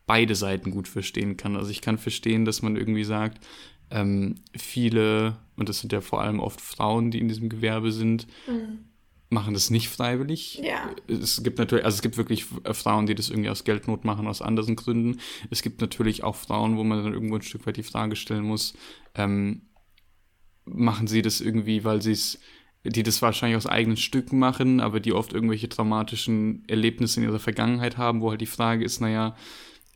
[0.07, 1.57] beide Seiten gut verstehen kann.
[1.57, 3.45] Also ich kann verstehen, dass man irgendwie sagt,
[3.91, 8.27] ähm, viele, und das sind ja vor allem oft Frauen, die in diesem Gewerbe sind,
[8.49, 8.87] mhm.
[9.29, 10.61] machen das nicht freiwillig.
[10.65, 10.91] Ja.
[11.07, 14.43] Es gibt natürlich, also es gibt wirklich Frauen, die das irgendwie aus Geldnot machen, aus
[14.43, 15.21] anderen Gründen.
[15.51, 18.45] Es gibt natürlich auch Frauen, wo man dann irgendwo ein Stück weit die Frage stellen
[18.45, 18.75] muss,
[19.15, 19.63] ähm,
[20.65, 22.39] machen sie das irgendwie, weil sie es
[22.85, 27.39] die das wahrscheinlich aus eigenen Stücken machen, aber die oft irgendwelche traumatischen Erlebnisse in ihrer
[27.39, 29.37] Vergangenheit haben, wo halt die Frage ist, naja,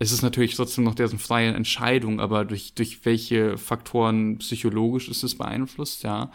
[0.01, 5.22] es ist natürlich trotzdem noch deren freie Entscheidung, aber durch, durch welche Faktoren psychologisch ist
[5.22, 6.32] es beeinflusst, ja.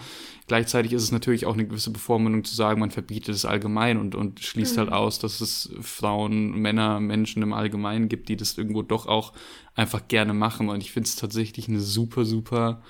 [0.48, 4.16] Gleichzeitig ist es natürlich auch eine gewisse Bevormundung zu sagen, man verbietet es allgemein und,
[4.16, 4.94] und schließt halt mhm.
[4.94, 9.34] halt aus, dass es Frauen, Männer, Menschen im Allgemeinen gibt, die das irgendwo doch auch
[9.76, 10.70] einfach gerne machen.
[10.70, 12.82] Und ich finde es tatsächlich eine super, super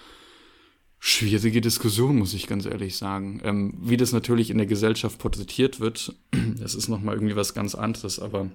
[0.99, 3.41] schwierige Diskussion, muss ich ganz ehrlich sagen.
[3.43, 6.13] Ähm, wie das natürlich in der Gesellschaft porträtiert wird,
[6.59, 8.49] das ist nochmal irgendwie was ganz anderes, aber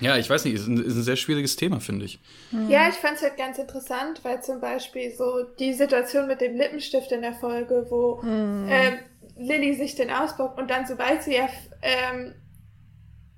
[0.00, 2.18] ja, ich weiß nicht, ist ein, ist ein sehr schwieriges Thema, finde ich.
[2.50, 2.70] Hm.
[2.70, 6.56] Ja, ich fand es halt ganz interessant, weil zum Beispiel so die Situation mit dem
[6.56, 8.66] Lippenstift in der Folge, wo hm.
[8.68, 8.98] ähm,
[9.36, 11.52] Lilly sich den ausbaut und dann, sobald sie erf
[11.82, 12.34] ähm,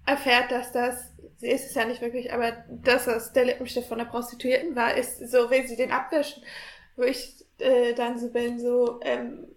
[0.05, 3.99] erfährt, dass das, sie ist es ja nicht wirklich, aber dass das der Lippenstift von
[3.99, 6.45] der Prostituierten war, ist so, will sie den abwischen,
[6.97, 9.49] wo ich äh, dann so bin, so, ähm,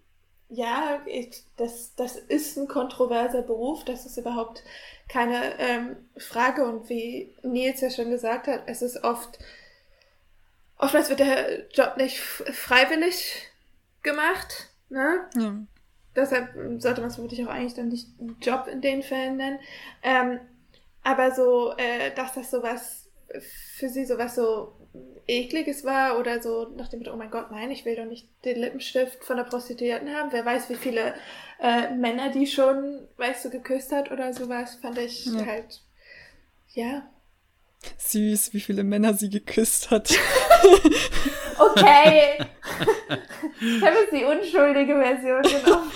[0.50, 4.64] ja, ich, das, das ist ein kontroverser Beruf, das ist überhaupt
[5.08, 6.66] keine ähm, Frage.
[6.66, 9.38] Und wie Nils ja schon gesagt hat, es ist oft,
[10.78, 13.48] oftmals wird der Job nicht freiwillig
[14.02, 14.70] gemacht.
[14.90, 15.30] Ne?
[15.36, 15.56] Ja.
[16.16, 19.60] Deshalb sollte man es wirklich auch eigentlich dann nicht einen Job in den Fällen nennen.
[20.02, 20.40] Ähm,
[21.04, 23.08] aber so, äh, dass das sowas
[23.78, 24.74] für sie sowas so
[25.28, 28.28] ekliges war oder so nach dem Motto, oh mein Gott, nein, ich will doch nicht
[28.46, 30.32] den Lippenstift von der Prostituierten haben.
[30.32, 31.14] Wer weiß, wie viele
[31.60, 35.46] äh, Männer die schon, weißt du, geküsst hat oder sowas, fand ich ja.
[35.46, 35.82] halt,
[36.74, 37.10] ja.
[37.98, 40.10] Süß, wie viele Männer sie geküsst hat.
[41.60, 42.38] okay.
[43.62, 45.92] ich habe jetzt die unschuldige Version genommen.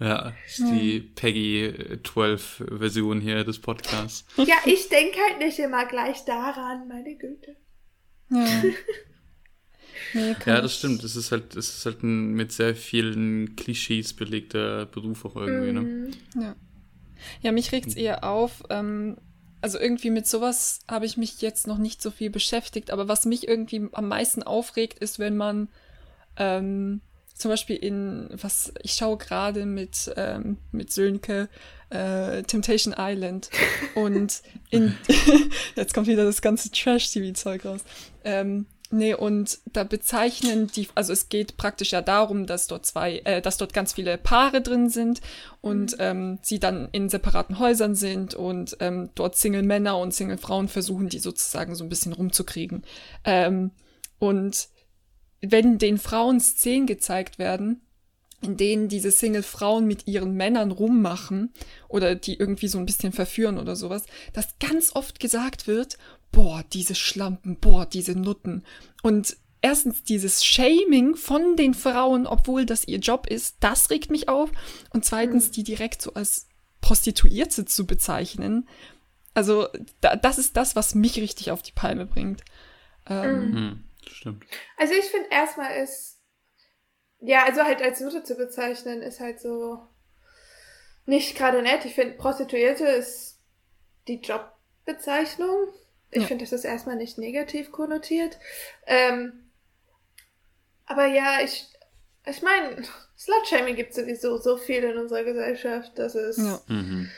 [0.00, 4.24] Ja, ist die Peggy 12 Version hier des Podcasts.
[4.36, 7.56] Ja, ich denke halt nicht immer gleich daran, meine Güte.
[8.30, 8.46] Ja.
[10.14, 11.02] Nee, ja, das stimmt.
[11.04, 15.72] Es ist halt, es ist halt ein mit sehr vielen Klischees belegter Beruf auch irgendwie,
[15.72, 15.80] ne?
[15.80, 16.10] Mhm.
[16.40, 16.56] Ja.
[17.42, 18.62] Ja, mich regt es eher auf.
[18.70, 19.16] Ähm,
[19.60, 23.26] also irgendwie mit sowas habe ich mich jetzt noch nicht so viel beschäftigt, aber was
[23.26, 25.68] mich irgendwie am meisten aufregt, ist, wenn man
[26.36, 27.00] ähm,
[27.38, 31.48] zum Beispiel in, was ich schaue gerade mit, ähm, mit Sönke,
[31.90, 33.48] äh, Temptation Island.
[33.94, 34.96] Und in,
[35.76, 37.80] jetzt kommt wieder das ganze Trash-TV-Zeug raus.
[38.24, 43.18] Ähm, nee, und da bezeichnen die, also es geht praktisch ja darum, dass dort zwei,
[43.18, 45.20] äh, dass dort ganz viele Paare drin sind
[45.60, 45.98] und mhm.
[46.00, 51.20] ähm, sie dann in separaten Häusern sind und ähm, dort Single-Männer und Single-Frauen versuchen, die
[51.20, 52.82] sozusagen so ein bisschen rumzukriegen.
[53.24, 53.70] Ähm,
[54.18, 54.68] und
[55.40, 57.80] wenn den Frauen Szenen gezeigt werden,
[58.40, 61.52] in denen diese Single-Frauen mit ihren Männern rummachen
[61.88, 65.98] oder die irgendwie so ein bisschen verführen oder sowas, dass ganz oft gesagt wird,
[66.30, 68.62] boah, diese Schlampen, boah, diese Nutten.
[69.02, 74.28] Und erstens dieses Shaming von den Frauen, obwohl das ihr Job ist, das regt mich
[74.28, 74.50] auf.
[74.90, 75.52] Und zweitens, mhm.
[75.52, 76.46] die direkt so als
[76.80, 78.68] Prostituierte zu bezeichnen.
[79.34, 79.66] Also,
[80.00, 82.44] da, das ist das, was mich richtig auf die Palme bringt.
[83.08, 84.44] Ähm, mhm stimmt.
[84.76, 86.20] Also ich finde erstmal ist,
[87.20, 89.86] ja, also halt als Nutte zu bezeichnen, ist halt so
[91.06, 91.84] nicht gerade nett.
[91.84, 93.40] Ich finde, Prostituierte ist
[94.08, 95.68] die Jobbezeichnung.
[96.10, 96.28] Ich ja.
[96.28, 98.38] finde, das ist erstmal nicht negativ konnotiert.
[98.86, 99.50] Ähm,
[100.86, 101.66] aber ja, ich,
[102.26, 102.82] ich meine,
[103.18, 106.60] Slutshaming gibt es sowieso so viel in unserer Gesellschaft, dass es ja.
[106.66, 107.10] mhm.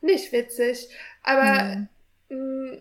[0.00, 0.88] nicht witzig.
[1.22, 1.86] Aber
[2.28, 2.70] mhm.
[2.70, 2.80] mh,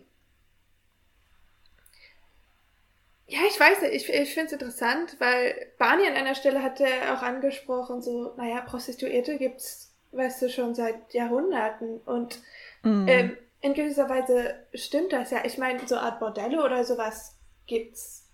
[3.30, 6.86] Ja, ich weiß nicht, ich, ich finde es interessant, weil Barney an einer Stelle hatte
[7.12, 12.00] auch angesprochen, so, naja, Prostituierte gibt's, weißt du, schon seit Jahrhunderten.
[12.06, 12.40] Und
[12.84, 13.08] mm.
[13.08, 15.44] ähm, in gewisser Weise stimmt das ja.
[15.44, 18.30] Ich meine, so Art Bordelle oder sowas gibt's,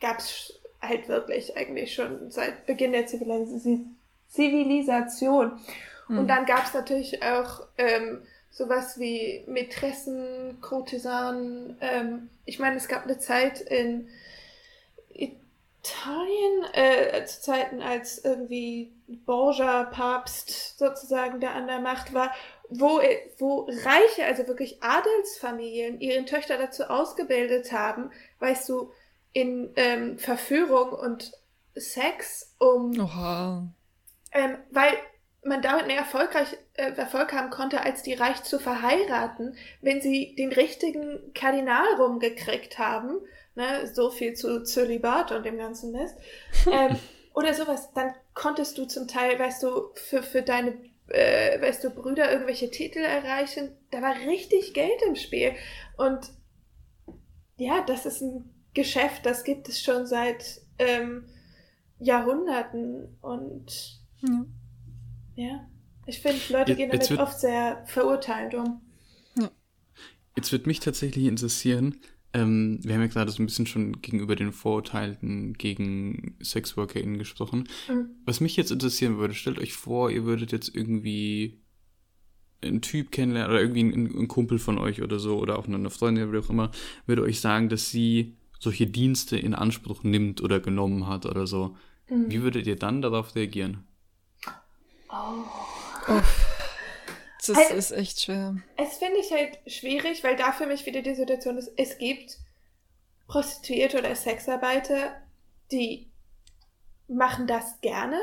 [0.00, 3.64] gab's halt wirklich eigentlich schon seit Beginn der Zivilis
[4.26, 5.60] Zivilisation.
[6.08, 6.18] Mm.
[6.18, 11.76] Und dann gab's natürlich auch ähm, sowas wie Mätressen, Kurtisanen.
[11.80, 14.08] Ähm, ich meine, es gab eine Zeit in
[15.84, 18.92] Italien, äh, zu Zeiten als irgendwie
[19.26, 22.32] Borgia Papst sozusagen der an der Macht war,
[22.68, 23.00] wo,
[23.38, 28.92] wo reiche, also wirklich Adelsfamilien ihren Töchter dazu ausgebildet haben, weißt du,
[29.32, 31.32] in ähm, Verführung und
[31.74, 33.66] Sex, um Oha.
[34.30, 34.92] Ähm, weil
[35.42, 40.36] man damit mehr erfolgreich, äh, Erfolg haben konnte, als die reich zu verheiraten, wenn sie
[40.36, 43.18] den richtigen Kardinal rumgekriegt haben
[43.54, 46.16] ne, so viel zu Zölibat und dem ganzen Mist.
[46.70, 46.96] Ähm,
[47.34, 50.74] oder sowas, dann konntest du zum Teil, weißt du, für, für deine,
[51.08, 53.72] äh, weißt du, Brüder irgendwelche Titel erreichen.
[53.90, 55.52] Da war richtig Geld im Spiel.
[55.96, 56.30] Und
[57.56, 61.28] ja, das ist ein Geschäft, das gibt es schon seit ähm,
[61.98, 63.16] Jahrhunderten.
[63.22, 64.44] Und ja,
[65.34, 65.68] ja.
[66.06, 68.80] ich finde, Leute gehen damit oft sehr verurteilend um.
[70.36, 72.00] jetzt wird mich tatsächlich interessieren,
[72.34, 77.68] ähm, wir haben ja gerade so ein bisschen schon gegenüber den Vorurteilen gegen SexworkerInnen gesprochen.
[77.88, 78.10] Mhm.
[78.24, 81.60] Was mich jetzt interessieren würde, stellt euch vor, ihr würdet jetzt irgendwie
[82.62, 85.90] einen Typ kennenlernen oder irgendwie einen, einen Kumpel von euch oder so oder auch eine
[85.90, 86.70] Freundin oder wie auch immer,
[87.06, 91.76] würde euch sagen, dass sie solche Dienste in Anspruch nimmt oder genommen hat oder so.
[92.08, 92.30] Mhm.
[92.30, 93.84] Wie würdet ihr dann darauf reagieren?
[95.10, 95.44] Oh.
[96.08, 96.22] oh.
[97.46, 98.56] Das also, ist echt schwer.
[98.76, 102.38] Es finde ich halt schwierig, weil da für mich wieder die Situation ist, es gibt
[103.26, 105.16] Prostituierte oder Sexarbeiter,
[105.72, 106.10] die
[107.08, 108.18] machen das gerne.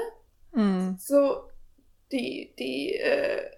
[0.53, 0.97] Mhm.
[0.99, 1.41] So,
[2.11, 3.51] die, die äh,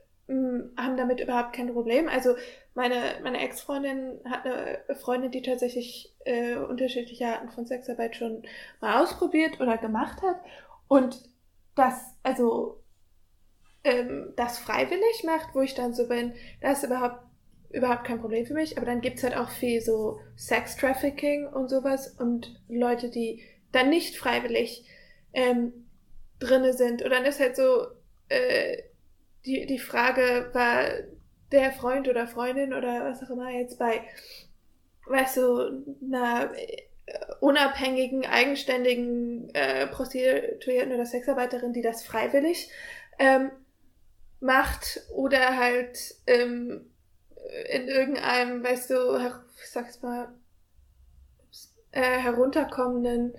[0.78, 2.08] haben damit überhaupt kein Problem.
[2.08, 2.36] Also
[2.74, 8.44] meine, meine Ex-Freundin hat eine Freundin, die tatsächlich äh, unterschiedliche Arten von Sexarbeit schon
[8.80, 10.38] mal ausprobiert oder gemacht hat.
[10.88, 11.22] Und
[11.76, 12.81] das, also
[13.84, 17.24] ähm, das freiwillig macht, wo ich dann so bin, das ist überhaupt,
[17.70, 18.78] überhaupt kein Problem für mich.
[18.78, 24.18] Aber dann gibt's halt auch viel so Sex-Trafficking und sowas und Leute, die dann nicht
[24.18, 24.86] freiwillig
[25.34, 25.88] ähm,
[26.40, 27.02] drinne sind.
[27.02, 27.88] Und dann ist halt so,
[28.30, 28.78] äh,
[29.46, 30.86] die, die Frage, war
[31.52, 34.02] der Freund oder Freundin oder was auch immer jetzt bei,
[35.08, 42.70] weißt du, einer äh, unabhängigen, eigenständigen äh, Prostituierten oder Sexarbeiterin, die das freiwillig
[43.20, 43.52] ähm,
[44.42, 46.92] macht oder halt ähm,
[47.70, 50.30] in irgendeinem, weißt du, her, ich sag's mal,
[51.92, 53.34] äh, herunterkommenden,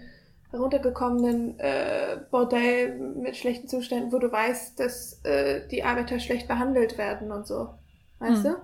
[0.51, 6.99] heruntergekommenen äh, Bordell mit schlechten Zuständen, wo du weißt, dass äh, die Arbeiter schlecht behandelt
[6.99, 7.75] werden und so.
[8.19, 8.57] Weißt hm.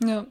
[0.00, 0.08] du?
[0.08, 0.26] Ja.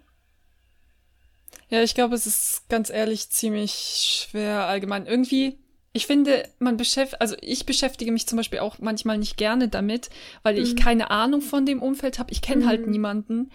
[1.69, 5.05] Ja, ich glaube, es ist ganz ehrlich ziemlich schwer allgemein.
[5.05, 5.60] Irgendwie
[5.93, 10.09] ich finde, man beschäftigt, also ich beschäftige mich zum Beispiel auch manchmal nicht gerne damit,
[10.43, 10.61] weil mhm.
[10.61, 12.31] ich keine Ahnung von dem Umfeld habe.
[12.31, 12.85] Ich kenne halt mhm.
[12.85, 13.51] halt niemanden.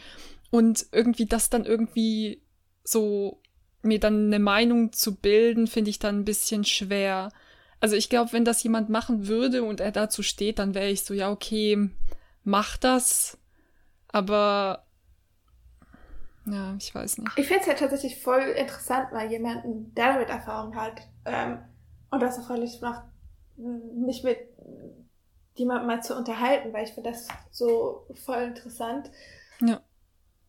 [0.50, 2.42] Und irgendwie das dann irgendwie
[2.84, 3.40] so
[3.82, 7.30] mir dann eine Meinung zu bilden, finde ich dann ein bisschen schwer.
[7.80, 11.04] Also ich glaube, wenn das jemand machen würde und er dazu steht, dann wäre ich
[11.04, 11.90] so, ja, okay,
[12.44, 13.38] mach das.
[14.08, 14.86] Aber
[16.46, 17.32] ja, ich weiß nicht.
[17.36, 21.58] Ich finde es ja tatsächlich voll interessant, mal jemanden, der damit Erfahrung hat, ähm,
[22.16, 23.02] und das erfreulich macht,
[23.56, 24.38] mich mit
[25.54, 29.10] jemandem mal zu unterhalten, weil ich finde das so voll interessant.
[29.60, 29.82] Ja.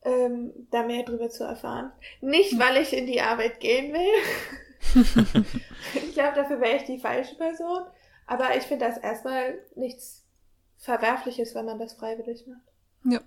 [0.03, 1.91] Ähm, da mehr drüber zu erfahren.
[2.21, 5.03] Nicht, weil ich in die Arbeit gehen will.
[5.93, 7.83] ich glaube, dafür wäre ich die falsche Person.
[8.27, 10.25] Aber ich finde das erstmal nichts
[10.77, 12.61] Verwerfliches, wenn man das freiwillig macht.
[13.03, 13.21] Ja.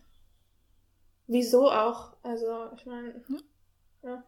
[1.26, 2.16] Wieso auch?
[2.22, 3.22] Also, ich meine,
[4.02, 4.10] ja.
[4.10, 4.24] ja.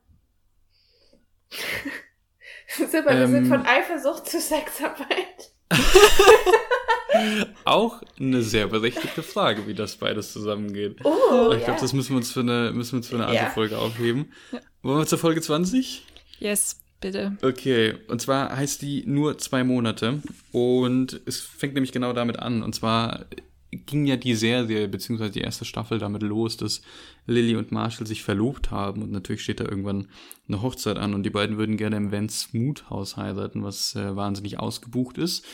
[2.76, 3.66] Super, ähm, wir sind von ähm.
[3.66, 5.52] Eifersucht zu Sexarbeit.
[7.64, 10.98] Auch eine sehr berechtigte Frage, wie das beides zusammengeht.
[11.04, 13.44] Oh, ich glaube, das müssen wir uns für eine, müssen wir uns für eine andere
[13.44, 13.50] ja.
[13.50, 14.32] Folge aufheben.
[14.50, 14.60] Ja.
[14.82, 16.04] Wollen wir zur Folge 20?
[16.38, 17.36] Yes, bitte.
[17.42, 20.22] Okay, und zwar heißt die nur zwei Monate.
[20.52, 22.62] Und es fängt nämlich genau damit an.
[22.62, 23.26] Und zwar
[23.72, 26.82] ging ja die Serie, beziehungsweise die erste Staffel damit los, dass
[27.26, 30.08] Lily und Marshall sich verlobt haben und natürlich steht da irgendwann
[30.46, 34.14] eine Hochzeit an und die beiden würden gerne im Vance Mood Haus heiraten, was äh,
[34.14, 35.44] wahnsinnig ausgebucht ist.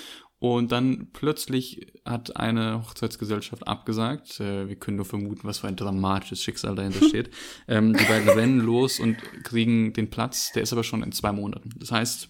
[0.41, 4.39] Und dann plötzlich hat eine Hochzeitsgesellschaft abgesagt.
[4.39, 7.31] Äh, wir können nur vermuten, was für ein dramatisches Schicksal dahinter steht.
[7.69, 10.53] ähm, die beiden rennen los und kriegen den Platz.
[10.53, 11.71] Der ist aber schon in zwei Monaten.
[11.79, 12.29] Das heißt,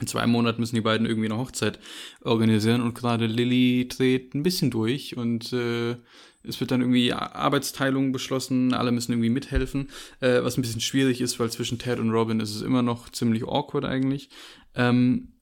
[0.00, 1.78] in zwei Monaten müssen die beiden irgendwie eine Hochzeit
[2.22, 5.96] organisieren und gerade Lilly dreht ein bisschen durch und äh,
[6.42, 9.88] es wird dann irgendwie Arbeitsteilung beschlossen, alle müssen irgendwie mithelfen,
[10.20, 13.08] äh, was ein bisschen schwierig ist, weil zwischen Ted und Robin ist es immer noch
[13.10, 14.28] ziemlich awkward eigentlich.
[14.74, 15.32] Ähm,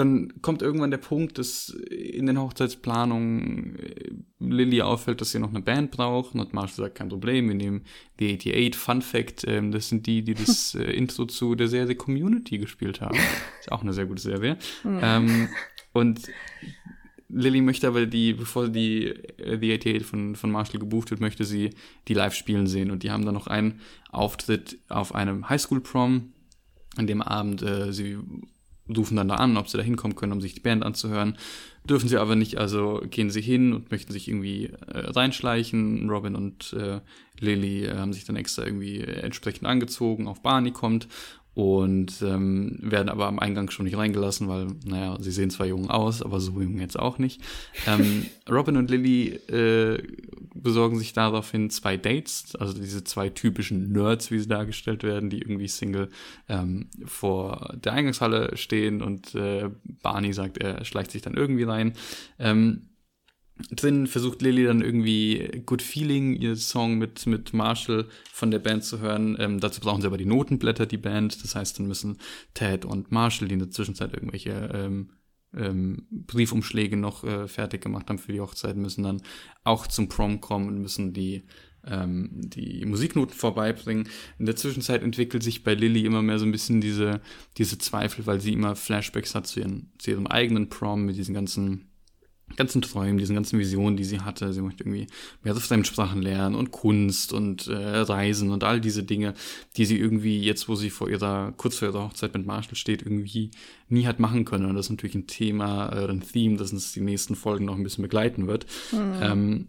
[0.00, 5.50] dann kommt irgendwann der Punkt, dass in den Hochzeitsplanungen äh, Lilly auffällt, dass sie noch
[5.50, 6.34] eine Band braucht.
[6.34, 7.82] Und Marshall sagt, kein Problem, wir nehmen
[8.18, 8.76] die 88.
[8.76, 13.00] Fun Fact, ähm, das sind die, die das äh, Intro zu der Serie Community gespielt
[13.00, 13.18] haben.
[13.60, 14.56] Ist auch eine sehr gute Serie.
[14.84, 15.48] ähm,
[15.92, 16.28] und
[17.28, 21.44] Lilly möchte aber die, bevor die äh, The 88 von, von Marshall gebucht wird, möchte
[21.44, 21.70] sie
[22.08, 22.90] die live spielen sehen.
[22.90, 23.80] Und die haben dann noch einen
[24.10, 26.32] Auftritt auf einem Highschool-Prom.
[26.96, 28.18] An dem Abend äh, sie
[28.96, 31.36] rufen dann da an, ob sie da hinkommen können, um sich die Band anzuhören.
[31.84, 36.08] Dürfen sie aber nicht, also gehen sie hin und möchten sich irgendwie äh, reinschleichen.
[36.10, 37.00] Robin und äh,
[37.38, 40.28] Lily äh, haben sich dann extra irgendwie entsprechend angezogen.
[40.28, 41.08] Auch Barney kommt
[41.60, 45.90] und ähm, werden aber am Eingang schon nicht reingelassen, weil, naja, sie sehen zwar jung
[45.90, 47.42] aus, aber so jung jetzt auch nicht.
[47.86, 50.02] Ähm, Robin und Lily äh,
[50.54, 55.40] besorgen sich daraufhin zwei Dates, also diese zwei typischen Nerds, wie sie dargestellt werden, die
[55.40, 56.08] irgendwie Single
[56.48, 59.68] ähm, vor der Eingangshalle stehen und äh,
[60.02, 61.92] Barney sagt, er schleicht sich dann irgendwie rein.
[62.38, 62.86] Ähm,
[63.70, 68.84] drin versucht Lilly dann irgendwie Good Feeling, ihr Song mit, mit Marshall von der Band
[68.84, 69.36] zu hören.
[69.38, 71.42] Ähm, dazu brauchen sie aber die Notenblätter, die Band.
[71.42, 72.18] Das heißt, dann müssen
[72.54, 75.10] Ted und Marshall, die in der Zwischenzeit irgendwelche ähm,
[75.54, 79.22] ähm, Briefumschläge noch äh, fertig gemacht haben für die Hochzeit, müssen dann
[79.64, 81.44] auch zum Prom kommen und müssen die
[81.86, 84.08] ähm, die Musiknoten vorbeibringen.
[84.38, 87.20] In der Zwischenzeit entwickelt sich bei Lilly immer mehr so ein bisschen diese,
[87.56, 91.34] diese Zweifel, weil sie immer Flashbacks hat zu, ihren, zu ihrem eigenen Prom mit diesen
[91.34, 91.89] ganzen
[92.56, 94.52] ganzen Träumen, diesen ganzen Visionen, die sie hatte.
[94.52, 95.06] Sie möchte irgendwie
[95.42, 99.34] mehr so Fremdsprachen lernen und Kunst und äh, Reisen und all diese Dinge,
[99.76, 103.02] die sie irgendwie jetzt, wo sie vor ihrer, kurz vor ihrer Hochzeit mit Marshall steht,
[103.02, 103.50] irgendwie
[103.88, 104.66] nie hat machen können.
[104.66, 107.76] Und das ist natürlich ein Thema, äh, ein Theme, das uns die nächsten Folgen noch
[107.76, 108.66] ein bisschen begleiten wird.
[108.92, 109.14] Mhm.
[109.20, 109.66] Ähm,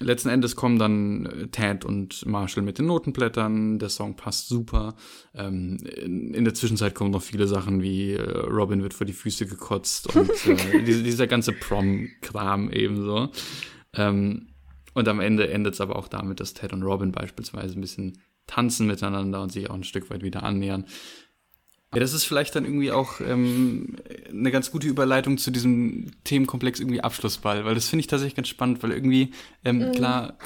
[0.00, 3.78] letzten Endes kommen dann äh, Ted und Marshall mit den Notenblättern.
[3.78, 4.94] Der Song passt super.
[5.34, 9.12] Ähm, in, in, der Zwischenzeit kommen noch viele Sachen wie äh, Robin wird vor die
[9.12, 13.30] Füße gekotzt und äh, dieser, dieser ganze Prom-Kram ebenso.
[13.92, 14.48] Ähm,
[14.94, 18.18] und am Ende endet es aber auch damit, dass Ted und Robin beispielsweise ein bisschen
[18.46, 20.84] tanzen miteinander und sich auch ein Stück weit wieder annähern.
[21.94, 23.96] Ja, das ist vielleicht dann irgendwie auch ähm,
[24.30, 28.48] eine ganz gute Überleitung zu diesem Themenkomplex irgendwie Abschlussball, weil das finde ich tatsächlich ganz
[28.48, 29.32] spannend, weil irgendwie,
[29.64, 29.92] ähm, mhm.
[29.92, 30.38] klar,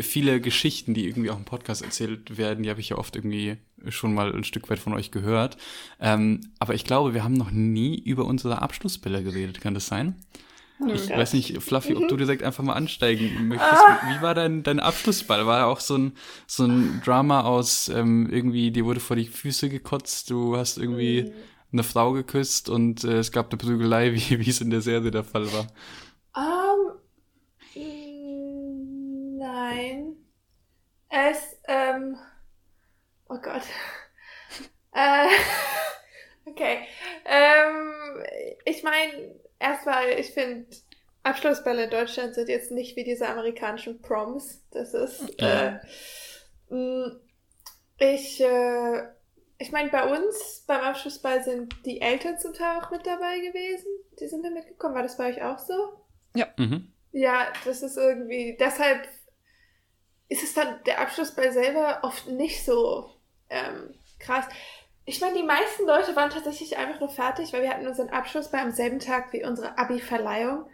[0.00, 3.56] viele Geschichten, die irgendwie auch im Podcast erzählt werden, die habe ich ja oft irgendwie
[3.88, 5.56] schon mal ein Stück weit von euch gehört.
[6.00, 9.60] Ähm, aber ich glaube, wir haben noch nie über unsere Abschlussbälle geredet.
[9.60, 10.16] Kann das sein?
[10.88, 11.16] Ich ja.
[11.16, 13.72] weiß nicht, Fluffy, ob du direkt einfach mal ansteigen möchtest.
[13.72, 14.00] Ah.
[14.08, 15.46] Wie war dein, dein Abschlussball?
[15.46, 16.16] War auch so ein,
[16.46, 21.22] so ein Drama aus ähm, irgendwie, dir wurde vor die Füße gekotzt, du hast irgendwie
[21.22, 21.32] mhm.
[21.72, 25.10] eine Frau geküsst und äh, es gab eine Prügelei, wie, wie es in der Serie
[25.10, 25.66] der Fall war?
[26.36, 26.92] Um,
[27.76, 30.16] ähm, nein.
[31.08, 32.16] Es, ähm,
[33.28, 33.62] oh Gott.
[34.92, 35.28] äh,
[36.46, 36.88] okay.
[37.24, 37.92] Ähm,
[38.64, 40.66] ich meine, erstmal, ich finde,
[41.22, 44.62] Abschlussbälle in Deutschland sind jetzt nicht wie diese amerikanischen Proms.
[44.70, 45.40] Das ist.
[45.40, 45.78] Äh,
[46.68, 47.20] mm,
[47.98, 49.02] ich, äh,
[49.58, 53.86] ich meine, bei uns beim Abschlussball sind die Eltern zum Teil auch mit dabei gewesen.
[54.20, 54.94] Die sind da mitgekommen.
[54.94, 55.74] War das bei euch auch so?
[56.34, 56.48] Ja.
[56.58, 56.92] Mhm.
[57.12, 58.56] Ja, das ist irgendwie.
[58.58, 59.08] Deshalb
[60.28, 63.10] ist es dann der Abschlussball selber oft nicht so
[63.48, 64.46] ähm, krass.
[65.06, 68.50] Ich meine, die meisten Leute waren tatsächlich einfach nur fertig, weil wir hatten unseren Abschluss
[68.50, 70.64] bei am selben Tag wie unsere Abi-Verleihung.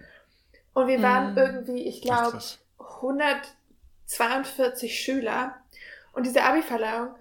[0.72, 1.38] Und wir waren mm.
[1.38, 2.38] irgendwie, ich glaube,
[2.78, 5.56] 142 Schüler.
[6.12, 7.16] Und diese Abi-Verleihung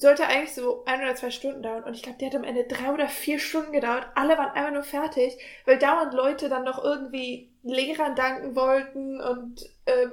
[0.00, 1.84] sollte eigentlich so ein oder zwei Stunden dauern.
[1.84, 4.06] Und ich glaube, die hat am Ende drei oder vier Stunden gedauert.
[4.14, 9.60] Alle waren einfach nur fertig, weil dauernd Leute dann noch irgendwie Lehrern danken wollten und
[9.86, 10.12] ähm,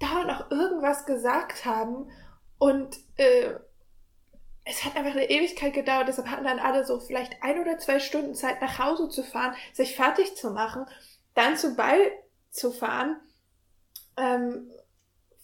[0.00, 2.10] dauernd noch irgendwas gesagt haben.
[2.58, 3.54] Und äh,
[4.70, 7.98] es hat einfach eine Ewigkeit gedauert, deshalb hatten dann alle so vielleicht ein oder zwei
[7.98, 10.86] Stunden Zeit, nach Hause zu fahren, sich fertig zu machen,
[11.34, 12.12] dann zum Ball
[12.50, 13.20] zu fahren,
[14.16, 14.70] ähm,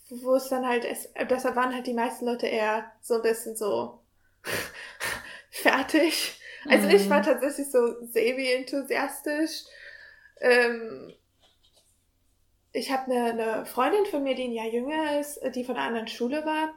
[0.09, 3.57] wo es dann halt, es, deshalb waren halt die meisten Leute eher so ein bisschen
[3.57, 4.01] so
[5.51, 6.41] fertig.
[6.69, 6.95] Also mhm.
[6.95, 9.65] ich war tatsächlich so semi-enthusiastisch.
[10.41, 11.13] Ähm,
[12.73, 15.87] ich habe eine, eine Freundin von mir, die ein Jahr jünger ist, die von einer
[15.87, 16.75] anderen Schule war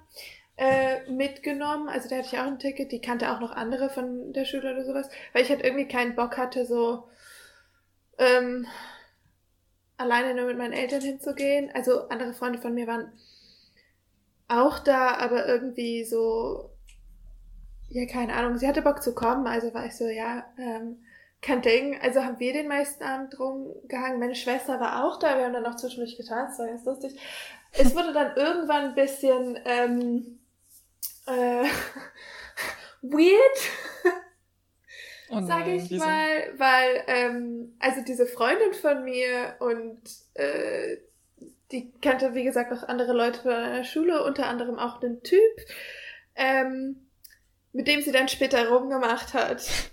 [0.60, 1.88] äh, mitgenommen.
[1.88, 4.74] Also da hatte ich auch ein Ticket, die kannte auch noch andere von der Schule
[4.74, 7.08] oder sowas, weil ich halt irgendwie keinen Bock hatte, so
[8.18, 8.68] ähm,
[9.96, 11.72] alleine nur mit meinen Eltern hinzugehen.
[11.74, 13.14] Also andere Freunde von mir waren
[14.50, 16.72] auch da, aber irgendwie so,
[17.88, 20.98] ja, keine Ahnung, sie hatte Bock zu kommen, also war ich so, ja, ähm,
[21.42, 21.98] kein Ding.
[22.02, 24.20] Also haben wir den meisten Abend rumgehangen.
[24.20, 27.18] Meine Schwester war auch da, wir haben dann noch zwischendurch getanzt, war ganz lustig.
[27.72, 30.39] Es wurde dann irgendwann ein bisschen, ähm,
[31.30, 31.64] äh,
[33.02, 33.60] weird,
[35.30, 36.04] oh sage ich wieso?
[36.04, 40.02] mal, weil ähm, also diese Freundin von mir und
[40.34, 40.98] äh,
[41.72, 45.40] die kannte wie gesagt auch andere Leute von einer Schule, unter anderem auch einen Typ,
[46.36, 47.08] ähm,
[47.74, 49.92] mit dem sie dann später rumgemacht hat.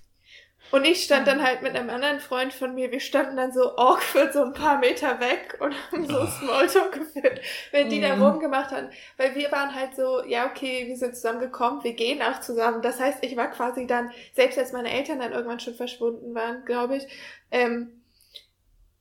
[0.73, 3.77] Und ich stand dann halt mit einem anderen Freund von mir, wir standen dann so
[3.77, 7.41] awkward so ein paar Meter weg und haben so Smalltalk geführt,
[7.71, 8.23] wenn die da mhm.
[8.23, 8.91] rumgemacht haben.
[9.17, 12.83] Weil wir waren halt so, ja okay, wir sind zusammengekommen, wir gehen auch zusammen.
[12.83, 16.65] Das heißt, ich war quasi dann, selbst als meine Eltern dann irgendwann schon verschwunden waren,
[16.65, 17.07] glaube ich,
[17.51, 18.03] ähm,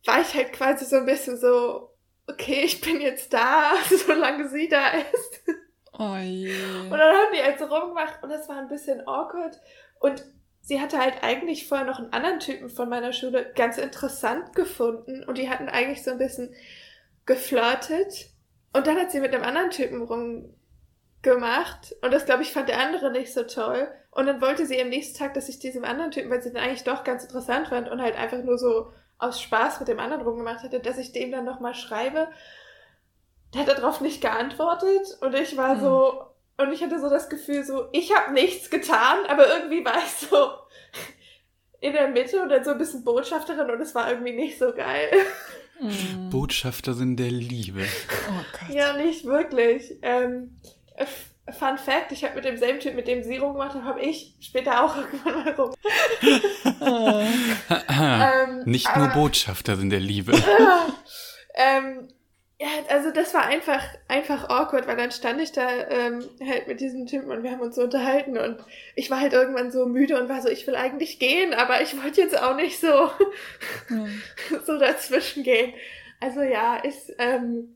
[0.06, 1.90] war ich halt quasi so ein bisschen so,
[2.28, 3.74] okay, ich bin jetzt da,
[4.06, 5.42] solange sie da ist.
[5.98, 6.54] Oh je.
[6.84, 9.60] Und dann haben die halt so rumgemacht und das war ein bisschen awkward.
[10.00, 10.24] Und
[10.66, 15.24] sie hatte halt eigentlich vorher noch einen anderen Typen von meiner Schule ganz interessant gefunden
[15.24, 16.54] und die hatten eigentlich so ein bisschen
[17.26, 18.32] geflirtet.
[18.74, 22.80] Und dann hat sie mit einem anderen Typen rumgemacht und das, glaube ich, fand der
[22.82, 23.88] andere nicht so toll.
[24.10, 26.58] Und dann wollte sie am nächsten Tag, dass ich diesem anderen Typen, weil sie den
[26.58, 30.24] eigentlich doch ganz interessant fand und halt einfach nur so aus Spaß mit dem anderen
[30.24, 32.28] rumgemacht hatte, dass ich dem dann nochmal schreibe.
[33.54, 36.26] Der hat darauf nicht geantwortet und ich war so,
[36.58, 40.28] und ich hatte so das Gefühl, so, ich habe nichts getan, aber irgendwie war ich
[40.28, 40.52] so
[41.82, 44.74] in der Mitte und dann so ein bisschen Botschafterin und es war irgendwie nicht so
[44.74, 45.12] geil.
[45.80, 46.30] Mhm.
[46.30, 47.86] Botschafterin der Liebe.
[48.30, 48.76] Oh Gott.
[48.76, 50.00] Ja, nicht wirklich.
[50.02, 50.60] Ähm,
[51.52, 54.84] Fun Fact, ich habe mit demselben Typ, mit dem sie rumgemacht hat, habe ich später
[54.84, 55.74] auch irgendwann mal rum.
[57.90, 60.32] ähm, Nicht nur Botschafterin der Liebe.
[61.56, 62.08] ähm,
[62.58, 66.80] ja, also das war einfach, einfach awkward, weil dann stand ich da ähm, halt mit
[66.80, 68.64] diesem Typen und wir haben uns so unterhalten und
[68.96, 72.02] ich war halt irgendwann so müde und war so, ich will eigentlich gehen, aber ich
[72.02, 73.12] wollte jetzt auch nicht so,
[73.90, 74.22] mhm.
[74.66, 75.74] so dazwischen gehen.
[76.22, 77.76] Also ja, ist, ähm,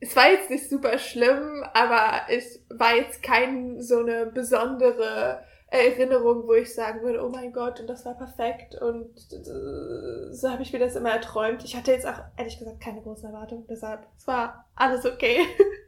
[0.00, 6.46] es war jetzt nicht super schlimm, aber es war jetzt kein so eine besondere Erinnerung,
[6.46, 10.62] wo ich sagen würde, oh mein Gott, und das war perfekt und äh, so habe
[10.62, 11.64] ich mir das immer erträumt.
[11.64, 15.40] Ich hatte jetzt auch ehrlich gesagt keine großen Erwartungen, deshalb es war alles okay.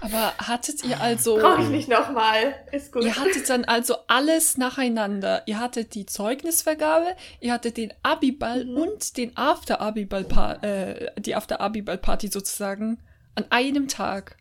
[0.00, 1.36] Aber hattet ihr also.
[1.36, 2.54] Brauche ich nicht nochmal.
[2.72, 3.04] Ist gut.
[3.04, 5.42] Ihr hattet dann also alles nacheinander.
[5.46, 8.76] Ihr hattet die Zeugnisvergabe, ihr hattet den Abiball mhm.
[8.76, 10.26] und den After-Abiball,
[10.62, 12.98] äh, die After-Abiball-Party sozusagen
[13.34, 14.37] an einem Tag.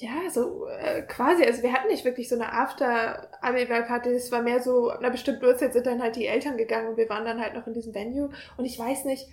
[0.00, 1.44] Ja, so äh, quasi.
[1.44, 4.10] Also wir hatten nicht wirklich so eine After-Abiball-Party.
[4.10, 7.08] Es war mehr so, na bestimmt Uhrzeit sind dann halt die Eltern gegangen und wir
[7.08, 8.30] waren dann halt noch in diesem Venue.
[8.56, 9.26] Und ich weiß nicht,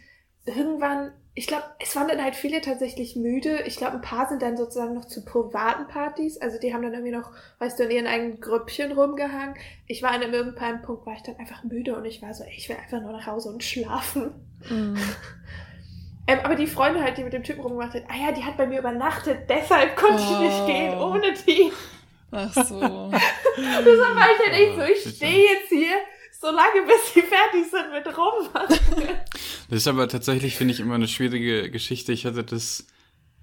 [0.46, 3.62] irgendwann, ich glaube, es waren dann halt viele tatsächlich müde.
[3.68, 6.42] Ich glaube, ein paar sind dann sozusagen noch zu privaten Partys.
[6.42, 9.56] Also die haben dann irgendwie noch, weißt du, in ihren eigenen Grüppchen rumgehangen.
[9.86, 12.44] Ich war an einem irgendeinem Punkt, war ich dann einfach müde und ich war so,
[12.44, 14.34] ey, ich will einfach nur nach Hause und schlafen.
[14.68, 14.98] Mm.
[16.28, 18.58] Ähm, aber die Freundin halt, die mit dem Typen rumgemacht hat, ah ja, die hat
[18.58, 20.34] bei mir übernachtet, deshalb konnte oh.
[20.34, 20.66] ich nicht oh.
[20.66, 21.72] gehen ohne die.
[22.32, 22.80] Ach so.
[23.58, 25.96] Deshalb war ich halt echt so, ich stehe jetzt hier
[26.32, 29.10] so lange, bis sie fertig sind mit rummachen.
[29.70, 32.12] Das ist aber tatsächlich, finde ich, immer eine schwierige Geschichte.
[32.12, 32.86] Ich hatte das,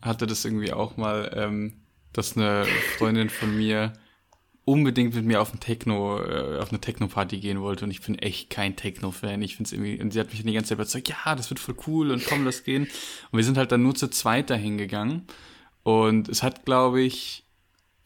[0.01, 2.65] hatte das irgendwie auch mal, ähm, dass eine
[2.97, 3.93] Freundin von mir
[4.65, 8.17] unbedingt mit mir auf ein Techno, äh, auf eine Techno-Party gehen wollte und ich bin
[8.19, 9.43] echt kein Techno-Fan.
[9.43, 11.59] Ich finde es irgendwie, und sie hat mich die ganze Zeit überzeugt, ja, das wird
[11.59, 12.85] voll cool und komm, lass gehen.
[12.85, 15.27] Und wir sind halt dann nur zu zweit dahin gegangen.
[15.83, 17.45] Und es hat, glaube ich,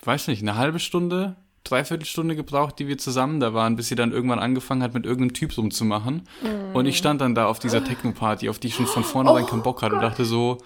[0.02, 3.94] weiß nicht, eine halbe Stunde, dreiviertel Stunde gebraucht, die wir zusammen da waren, bis sie
[3.94, 6.22] dann irgendwann angefangen hat, mit irgendeinem Typ rumzumachen.
[6.42, 6.74] Mm.
[6.74, 9.46] Und ich stand dann da auf dieser Techno-Party, auf die ich schon von vornherein oh,
[9.46, 10.58] keinen Bock hatte und dachte so,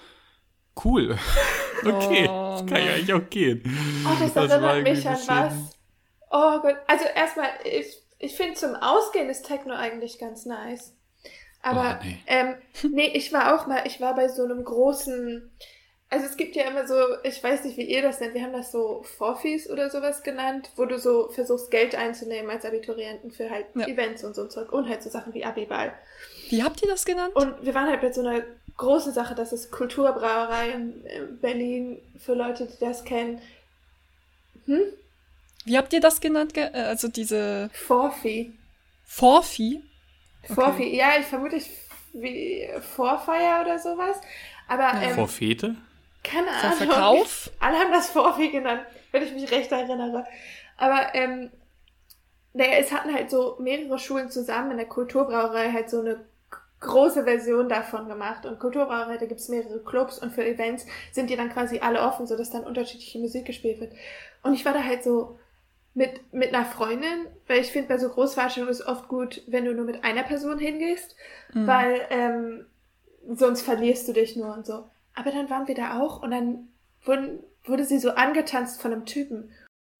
[0.85, 1.17] cool.
[1.83, 3.61] okay, oh, das kann ja eigentlich auch gehen.
[4.05, 5.80] Oh, das, das erinnert mich an was
[6.31, 10.93] Oh Gott, also erstmal, ich, ich finde zum Ausgehen ist Techno eigentlich ganz nice.
[11.61, 12.17] Aber oh, nee.
[12.27, 12.55] Ähm,
[12.91, 15.51] nee, ich war auch mal, ich war bei so einem großen,
[16.09, 18.53] also es gibt ja immer so, ich weiß nicht, wie ihr das nennt, wir haben
[18.53, 23.49] das so Forfees oder sowas genannt, wo du so versuchst, Geld einzunehmen als Abiturienten für
[23.49, 23.87] halt ja.
[23.87, 25.93] Events und so ein Zeug und halt so Sachen wie Abiball.
[26.49, 27.35] Wie habt ihr das genannt?
[27.35, 28.43] Und wir waren halt bei so einer
[28.77, 33.41] großen Sache, das ist Kulturbrauerei in Berlin, für Leute, die das kennen.
[34.65, 34.81] Hm?
[35.65, 36.57] Wie habt ihr das genannt?
[36.57, 37.69] Äh, also diese.
[37.73, 38.53] Vorvieh.
[39.03, 39.83] Vorvieh?
[40.49, 40.95] Okay.
[40.95, 41.61] Ja, ich vermute
[42.13, 44.17] wie Vorfeier oder sowas.
[44.67, 44.83] Aber.
[44.83, 45.01] Ja.
[45.03, 45.75] Ähm, Vorfete?
[46.23, 46.77] Keine Ahnung.
[46.77, 47.51] Verkauf?
[47.59, 48.81] Alle haben das Vorvieh genannt,
[49.11, 50.25] wenn ich mich recht erinnere.
[50.77, 51.51] Aber, ähm,
[52.53, 56.25] naja, es hatten halt so mehrere Schulen zusammen in der Kulturbrauerei halt so eine
[56.79, 58.45] große Version davon gemacht.
[58.45, 62.01] Und Kulturbrauerei, da gibt es mehrere Clubs und für Events sind die dann quasi alle
[62.01, 63.93] offen, sodass dann unterschiedliche Musik gespielt wird.
[64.43, 65.39] Und ich war da halt so,
[65.93, 69.73] mit, mit einer Freundin, weil ich finde, bei so Großveranstaltungen ist oft gut, wenn du
[69.73, 71.15] nur mit einer Person hingehst,
[71.53, 71.67] mhm.
[71.67, 72.65] weil ähm,
[73.27, 74.89] sonst verlierst du dich nur und so.
[75.13, 76.69] Aber dann waren wir da auch und dann
[77.03, 79.51] wurden, wurde sie so angetanzt von einem Typen.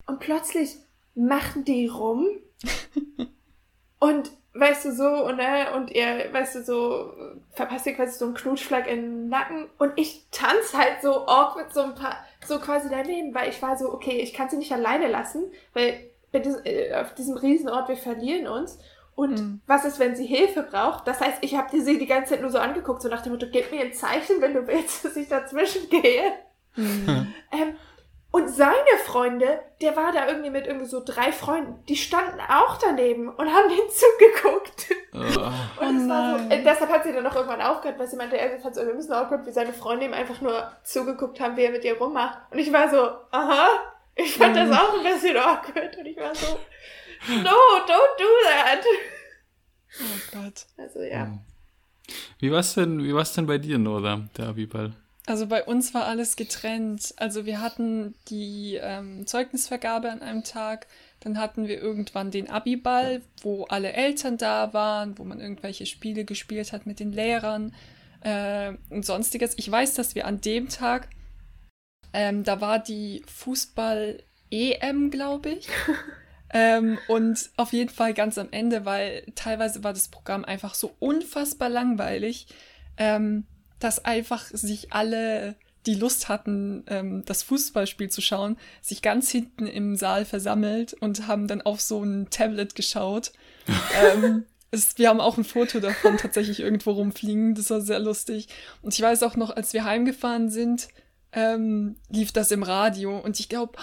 [0.06, 0.78] Und plötzlich
[1.14, 2.28] machten die rum
[4.00, 7.14] und weißt du so, und, ne, und er, weißt du, so,
[7.52, 9.70] verpasst ihr quasi so einen Knutschflag in den Nacken.
[9.78, 13.78] Und ich tanze halt so awkward so ein paar, so quasi daneben, weil ich war
[13.78, 17.98] so, okay, ich kann sie nicht alleine lassen, weil diesem, äh, auf diesem Riesenort, wir
[17.98, 18.80] verlieren uns.
[19.16, 19.62] Und mhm.
[19.68, 21.06] was ist, wenn sie Hilfe braucht?
[21.06, 23.48] Das heißt, ich habe sie die ganze Zeit nur so angeguckt, so nach dem Motto,
[23.52, 26.34] gib mir ein Zeichen, wenn du willst, dass ich dazwischen gehe.
[26.76, 27.34] Mhm.
[27.54, 27.76] Ähm,
[28.32, 32.78] und seine Freunde, der war da irgendwie mit irgendwie so drei Freunden, die standen auch
[32.78, 34.88] daneben und haben den zugeguckt.
[35.14, 35.18] Oh.
[35.84, 38.58] und oh so, äh, deshalb hat sie dann noch irgendwann aufgehört, weil sie meinte, er
[38.60, 41.64] fand es irgendwie ein bisschen awkward, wie seine Freunde ihm einfach nur zugeguckt haben, wie
[41.64, 42.38] er mit ihr rummacht.
[42.50, 43.68] Und ich war so, aha,
[44.16, 44.70] ich fand mhm.
[44.70, 45.98] das auch ein bisschen awkward.
[45.98, 46.48] Und ich war so,
[47.28, 47.52] no,
[47.88, 48.86] don't do that.
[50.00, 50.66] Oh Gott.
[50.78, 51.26] Also ja.
[51.26, 51.40] Hm.
[52.40, 54.94] Wie war's denn, wie war's denn bei dir, Nora, der Abiball?
[55.28, 57.14] Also bei uns war alles getrennt.
[57.18, 60.88] Also wir hatten die ähm, Zeugnisvergabe an einem Tag,
[61.22, 66.26] Dann hatten wir irgendwann den Abiball, wo alle Eltern da waren, wo man irgendwelche Spiele
[66.26, 67.74] gespielt hat mit den Lehrern
[68.22, 69.54] äh, und sonstiges.
[69.58, 71.10] Ich weiß, dass wir an dem Tag,
[72.12, 75.68] ähm, da war die Fußball-EM, glaube ich.
[76.54, 80.96] ähm, und auf jeden Fall ganz am Ende, weil teilweise war das Programm einfach so
[80.98, 82.48] unfassbar langweilig,
[82.98, 83.46] ähm,
[83.78, 85.56] dass einfach sich alle
[85.86, 91.28] die Lust hatten, ähm, das Fußballspiel zu schauen, sich ganz hinten im Saal versammelt und
[91.28, 93.32] haben dann auf so ein Tablet geschaut.
[94.14, 97.56] ähm, es, wir haben auch ein Foto davon tatsächlich irgendwo rumfliegen.
[97.56, 98.48] Das war sehr lustig.
[98.82, 100.88] Und ich weiß auch noch, als wir heimgefahren sind,
[101.34, 103.18] ähm, lief das im Radio.
[103.20, 103.78] Und ich glaube,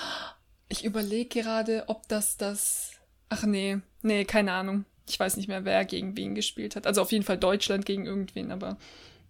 [0.69, 2.93] ich überlege gerade, ob das das.
[3.29, 4.85] Ach nee, nee, keine Ahnung.
[5.07, 6.87] Ich weiß nicht mehr, wer gegen wen gespielt hat.
[6.87, 8.79] Also auf jeden Fall Deutschland gegen irgendwen, aber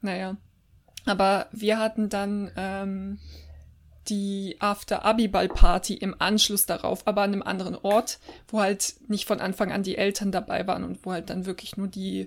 [0.01, 0.37] naja.
[1.09, 3.19] Aber wir hatten dann ähm,
[4.09, 9.73] die After-Abiball-Party im Anschluss darauf, aber an einem anderen Ort, wo halt nicht von Anfang
[9.73, 12.27] an die Eltern dabei waren und wo halt dann wirklich nur die,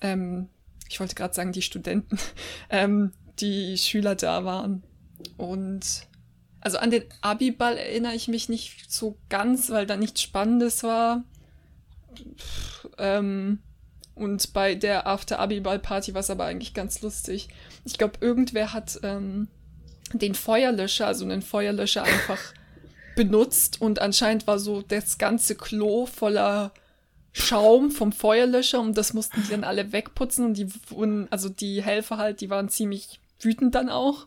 [0.00, 0.48] ähm,
[0.88, 2.18] ich wollte gerade sagen, die Studenten,
[2.70, 4.82] ähm, die Schüler da waren.
[5.36, 6.06] Und
[6.60, 11.24] also an den Abiball erinnere ich mich nicht so ganz, weil da nichts Spannendes war.
[12.98, 13.60] Ähm,
[14.14, 17.48] und bei der After-Abiball-Party war es aber eigentlich ganz lustig.
[17.84, 19.48] Ich glaube, irgendwer hat ähm,
[20.12, 22.40] den Feuerlöscher, also einen Feuerlöscher einfach
[23.16, 26.72] benutzt und anscheinend war so das ganze Klo voller
[27.32, 31.82] Schaum vom Feuerlöscher und das mussten die dann alle wegputzen und die wurden, also die
[31.82, 34.26] Helfer halt, die waren ziemlich wütend dann auch.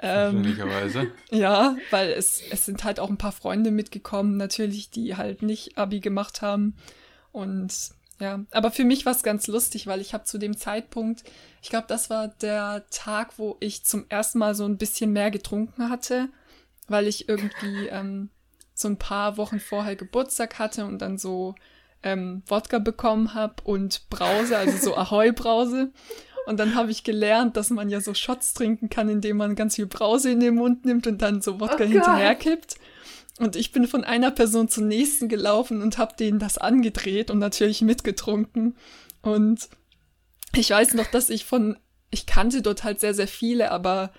[0.00, 0.44] Ähm,
[1.30, 5.78] ja, weil es, es sind halt auch ein paar Freunde mitgekommen, natürlich, die halt nicht
[5.78, 6.76] Abi gemacht haben.
[7.30, 7.72] Und
[8.20, 11.22] ja, aber für mich war es ganz lustig, weil ich habe zu dem Zeitpunkt,
[11.62, 15.30] ich glaube, das war der Tag, wo ich zum ersten Mal so ein bisschen mehr
[15.30, 16.28] getrunken hatte,
[16.88, 18.30] weil ich irgendwie ähm,
[18.74, 21.54] so ein paar Wochen vorher Geburtstag hatte und dann so
[22.02, 25.92] ähm, Wodka bekommen habe und Brause, also so Ahoi-Brause.
[26.46, 29.74] Und dann habe ich gelernt, dass man ja so Shots trinken kann, indem man ganz
[29.74, 32.76] viel Brause in den Mund nimmt und dann so Wodka oh hinterherkippt.
[33.38, 37.38] Und ich bin von einer Person zur nächsten gelaufen und habe denen das angedreht und
[37.38, 38.76] natürlich mitgetrunken.
[39.22, 39.68] Und
[40.54, 41.78] ich weiß noch, dass ich von,
[42.10, 44.12] ich kannte dort halt sehr, sehr viele, aber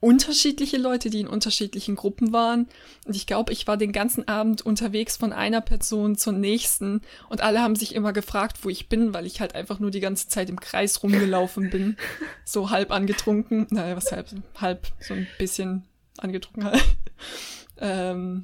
[0.00, 2.68] unterschiedliche Leute, die in unterschiedlichen Gruppen waren.
[3.06, 7.40] Und ich glaube, ich war den ganzen Abend unterwegs von einer Person zur nächsten und
[7.40, 10.28] alle haben sich immer gefragt, wo ich bin, weil ich halt einfach nur die ganze
[10.28, 11.96] Zeit im Kreis rumgelaufen bin.
[12.44, 13.66] So halb angetrunken.
[13.70, 14.28] Naja, was halb?
[14.60, 15.84] Halb, so ein bisschen
[16.18, 16.84] angetrunken halt.
[17.78, 18.42] ähm,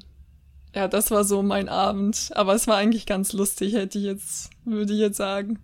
[0.73, 2.31] ja, das war so mein Abend.
[2.33, 5.59] Aber es war eigentlich ganz lustig, hätte ich jetzt, würde ich jetzt sagen.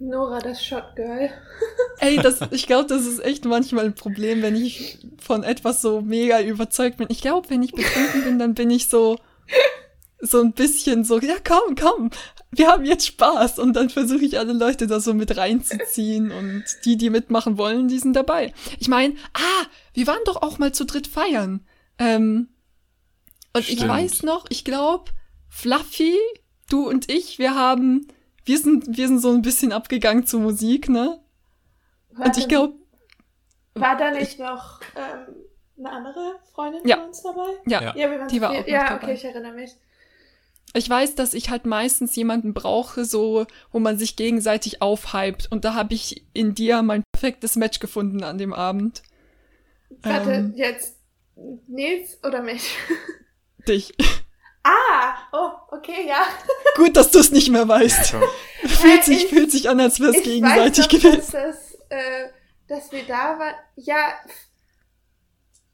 [0.00, 1.30] Nora, das Shot Girl.
[1.98, 6.00] Ey, das, ich glaube, das ist echt manchmal ein Problem, wenn ich von etwas so
[6.00, 7.08] mega überzeugt bin.
[7.10, 9.18] Ich glaube, wenn ich betrunken bin, dann bin ich so,
[10.20, 12.10] so ein bisschen so, ja, komm, komm,
[12.52, 13.58] wir haben jetzt Spaß.
[13.58, 16.30] Und dann versuche ich alle Leute da so mit reinzuziehen.
[16.30, 18.52] Und die, die mitmachen wollen, die sind dabei.
[18.78, 21.66] Ich meine, ah, wir waren doch auch mal zu dritt feiern.
[21.98, 22.48] Ähm,
[23.52, 23.80] und Stimmt.
[23.80, 25.10] ich weiß noch, ich glaube,
[25.48, 26.16] Fluffy,
[26.70, 28.08] du und ich, wir haben,
[28.44, 31.20] wir sind, wir sind so ein bisschen abgegangen zur Musik, ne?
[32.12, 32.74] War und ich glaube.
[33.74, 35.34] War da nicht ich, noch ähm,
[35.78, 36.96] eine andere Freundin ja.
[36.96, 37.48] von uns dabei?
[37.66, 37.96] Ja, ja.
[37.96, 39.14] ja die war auch Ja, okay, dabei.
[39.14, 39.70] ich erinnere mich.
[40.74, 45.50] Ich weiß, dass ich halt meistens jemanden brauche, so, wo man sich gegenseitig aufhypt.
[45.50, 49.02] Und da habe ich in dir mein perfektes Match gefunden an dem Abend.
[50.02, 50.96] Warte, ähm, jetzt
[51.66, 52.76] Nils oder mich?
[53.68, 53.94] dich.
[54.64, 56.26] Ah, oh, okay, ja.
[56.74, 58.10] Gut, dass du es nicht mehr weißt.
[58.66, 61.32] fühlt, sich, ich, fühlt sich an, als wäre es gegenseitig weiß noch, gewesen.
[61.32, 62.28] Dass, äh,
[62.66, 63.54] dass wir da waren.
[63.76, 64.14] Ja,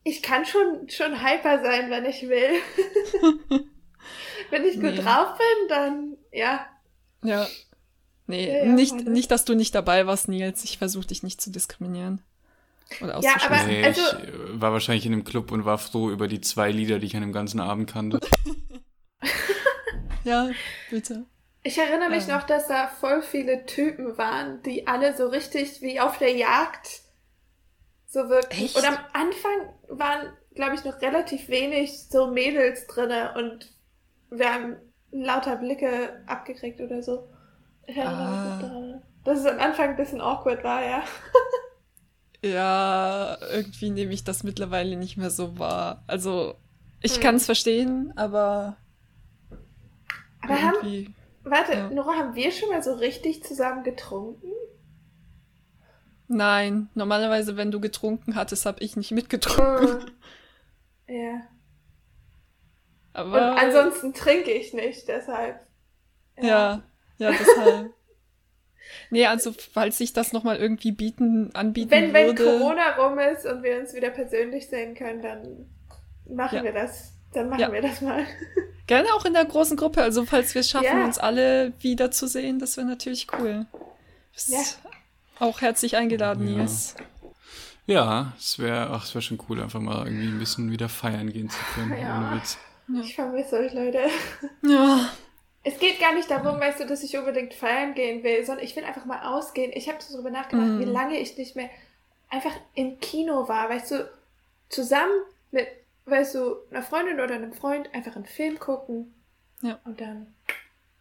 [0.05, 2.61] ich kann schon, schon hyper sein, wenn ich will.
[4.51, 5.03] wenn ich gut nee.
[5.03, 6.67] drauf bin, dann, ja.
[7.23, 7.49] Ja.
[8.27, 10.65] Nee, ja, nicht, nicht, dass du nicht dabei warst, Nils.
[10.65, 12.23] Ich versuche dich nicht zu diskriminieren.
[13.01, 16.11] Oder ja, aber nee, also, ich äh, war wahrscheinlich in einem Club und war froh
[16.11, 18.21] über die zwei Lieder, die ich an dem ganzen Abend kannte.
[20.25, 20.51] ja,
[20.91, 21.27] bitte.
[21.63, 22.37] Ich erinnere mich ja.
[22.37, 27.01] noch, dass da voll viele Typen waren, die alle so richtig wie auf der Jagd
[28.07, 28.77] so wirklich.
[28.77, 28.77] Echt?
[28.77, 33.73] Und am Anfang waren, glaube ich, noch relativ wenig so Mädels drinne und
[34.31, 34.77] wir haben
[35.11, 37.29] lauter Blicke abgekriegt oder so.
[37.87, 38.57] Ich erinnere ah.
[38.57, 39.03] mich daran.
[39.25, 41.03] Dass es am Anfang ein bisschen awkward war, ja.
[42.45, 46.03] Ja, irgendwie nehme ich das mittlerweile nicht mehr so wahr.
[46.07, 46.57] Also,
[47.01, 47.23] ich hm.
[47.23, 48.77] kann es verstehen, aber.
[50.43, 51.15] Aber haben.
[51.43, 51.91] Warte, ja.
[51.91, 54.49] Nora, haben wir schon mal so richtig zusammen getrunken?
[56.29, 60.03] Nein, normalerweise, wenn du getrunken hattest, habe ich nicht mitgetrunken.
[61.07, 61.17] Hm.
[61.17, 61.43] Ja.
[63.15, 65.61] Aber Und ansonsten trinke ich nicht, deshalb.
[66.41, 66.83] ja,
[67.19, 67.95] ja, deshalb.
[69.11, 72.45] Nee, also falls sich das nochmal irgendwie bieten, anbieten Wenn, wenn würde.
[72.45, 75.67] Corona rum ist und wir uns wieder persönlich sehen können, dann
[76.29, 76.65] machen Ja.
[76.65, 77.13] wir das.
[77.33, 77.73] Dann machen Ja.
[77.73, 78.25] wir das mal.
[78.87, 81.05] Gerne auch in der großen Gruppe, also falls wir es schaffen, Ja.
[81.05, 83.67] uns alle wiederzusehen, das wäre natürlich cool.
[84.47, 84.59] Ja.
[85.39, 86.57] auch herzlich eingeladen, Ja.
[86.59, 86.95] Nils.
[87.87, 91.33] Ja, es wäre, ach, es wäre schon cool, einfach mal irgendwie ein bisschen wieder feiern
[91.33, 91.93] gehen zu können.
[92.01, 92.19] Ja.
[92.31, 92.59] Ohne Witz.
[93.03, 94.01] Ich vermisse euch, Leute.
[94.63, 95.09] Ja.
[95.65, 98.77] Es geht gar nicht darum, weißt du, dass ich unbedingt feiern gehen will, sondern ich
[98.77, 99.73] will einfach mal ausgehen.
[99.75, 100.81] Ich habe darüber nachgedacht, Mhm.
[100.81, 101.71] wie lange ich nicht mehr
[102.29, 104.11] einfach im Kino war, weißt du,
[104.69, 105.13] zusammen
[105.51, 105.67] mit,
[106.07, 109.15] weißt du, einer Freundin oder einem Freund einfach einen Film gucken.
[109.63, 109.79] Ja.
[109.85, 110.35] Und dann.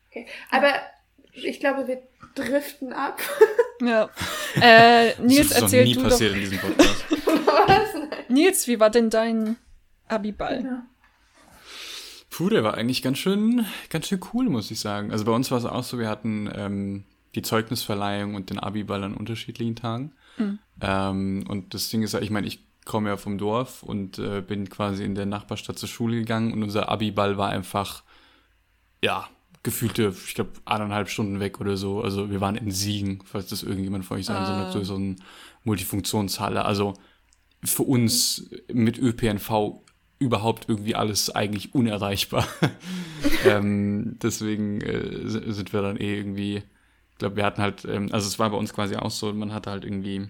[0.10, 0.28] Okay.
[0.52, 0.74] Aber
[1.34, 2.02] ich glaube, wir
[2.36, 3.20] driften ab.
[3.82, 4.10] Ja.
[4.62, 6.36] Äh, Nils, das ist noch erzähl nie du passiert doch.
[6.36, 7.06] in diesem Podcast.
[7.12, 7.94] Was?
[7.96, 8.10] Nein.
[8.30, 9.58] Nils, wie war denn dein
[10.08, 10.64] Abiball?
[10.64, 10.86] Ja.
[12.36, 15.12] Puh, der war eigentlich ganz schön, ganz schön cool, muss ich sagen.
[15.12, 17.04] Also bei uns war es auch so, wir hatten ähm,
[17.36, 20.14] die Zeugnisverleihung und den Abiball an unterschiedlichen Tagen.
[20.40, 20.60] Mhm.
[20.82, 24.42] Ähm, und das Ding ist ja, ich meine, ich komme ja vom Dorf und äh,
[24.42, 28.02] bin quasi in der Nachbarstadt zur Schule gegangen und unser Abiball war einfach,
[29.04, 29.30] ja,
[29.62, 32.02] gefühlte, ich glaube, eineinhalb Stunden weg oder so.
[32.02, 34.76] Also wir waren in Siegen, falls das irgendjemand von euch sein soll, Ah.
[34.76, 35.16] mit so, einer
[35.66, 36.66] Multifunktionshalle.
[36.66, 36.96] Also
[37.64, 39.84] für uns mit ÖPNV
[40.20, 42.48] überhaupt irgendwie alles eigentlich unerreichbar.
[43.46, 48.10] ähm, deswegen äh, si- sind wir dann eh irgendwie, ich glaube, wir hatten halt, ähm,
[48.12, 50.28] also es war bei uns quasi auch so, man hatte halt irgendwie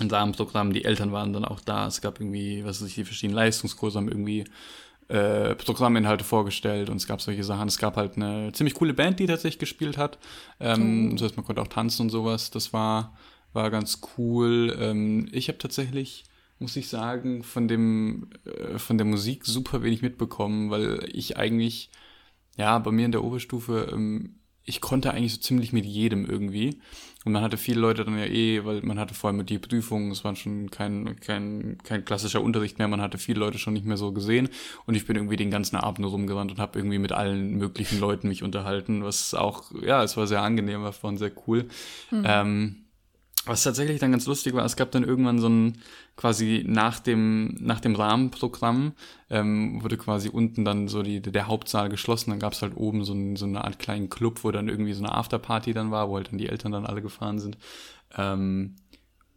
[0.00, 3.04] ein Rahmenprogramm, die Eltern waren dann auch da, es gab irgendwie, was weiß ich, die
[3.04, 4.44] verschiedenen Leistungskurse haben irgendwie
[5.08, 7.68] äh, Programminhalte vorgestellt und es gab solche Sachen.
[7.68, 10.18] Es gab halt eine ziemlich coole Band, die tatsächlich gespielt hat.
[10.60, 11.12] Ähm, Oh.
[11.14, 12.50] Das heißt, man konnte auch tanzen und sowas.
[12.50, 13.16] Das war,
[13.52, 14.76] war ganz cool.
[14.80, 16.24] Ähm, ich habe tatsächlich,
[16.58, 21.90] muss ich sagen, von dem, äh, von der Musik super wenig mitbekommen, weil ich eigentlich,
[22.56, 26.80] ja, bei mir in der Oberstufe, ähm, ich konnte eigentlich so ziemlich mit jedem irgendwie.
[27.24, 30.10] Und man hatte viele Leute dann ja eh, weil man hatte vor allem die Prüfungen,
[30.10, 33.86] es war schon kein, kein, kein klassischer Unterricht mehr, man hatte viele Leute schon nicht
[33.86, 34.48] mehr so gesehen.
[34.86, 38.00] Und ich bin irgendwie den ganzen Abend nur rumgerannt und habe irgendwie mit allen möglichen
[38.00, 41.68] Leuten mich unterhalten, was auch, ja, es war sehr angenehm, war vorhin sehr cool.
[42.24, 42.86] Ähm,
[43.44, 45.78] was tatsächlich dann ganz lustig war, es gab dann irgendwann so ein,
[46.16, 48.92] quasi nach dem, nach dem Rahmenprogramm,
[49.28, 53.04] ähm, wurde quasi unten dann so die, der Hauptsaal geschlossen, dann gab es halt oben
[53.04, 56.08] so, ein, so eine Art kleinen Club, wo dann irgendwie so eine Afterparty dann war,
[56.08, 57.58] wo halt dann die Eltern dann alle gefahren sind.
[58.16, 58.76] Ähm,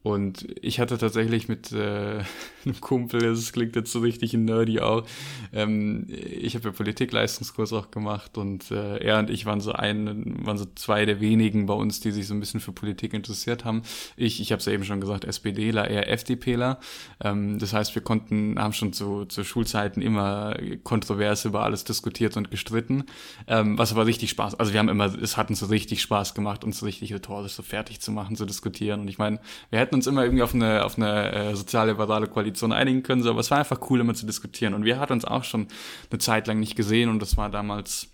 [0.01, 2.23] und ich hatte tatsächlich mit äh,
[2.65, 5.05] einem Kumpel, das klingt jetzt so richtig nerdy auch,
[5.53, 10.45] ähm, ich habe ja Politikleistungskurs auch gemacht und äh, er und ich waren so ein,
[10.45, 13.65] waren so zwei der wenigen bei uns, die sich so ein bisschen für Politik interessiert
[13.65, 13.81] haben.
[14.15, 16.79] Ich, ich habe es ja eben schon gesagt, SPDler, eher FDPler.
[17.21, 22.37] Ähm, das heißt, wir konnten, haben schon zu, zu Schulzeiten immer kontrovers über alles diskutiert
[22.37, 23.03] und gestritten,
[23.47, 26.33] ähm, was aber richtig Spaß, also wir haben immer, es hat uns so richtig Spaß
[26.33, 29.01] gemacht, uns richtig rhetorisch so fertig zu machen, zu diskutieren.
[29.01, 29.39] Und ich meine,
[29.69, 33.29] wir hätten uns immer irgendwie auf eine, auf eine äh, sozialliberale Koalition einigen können, so,
[33.29, 34.73] aber es war einfach cool, immer zu diskutieren.
[34.73, 35.67] Und wir hatten uns auch schon
[36.09, 38.09] eine Zeit lang nicht gesehen und das war damals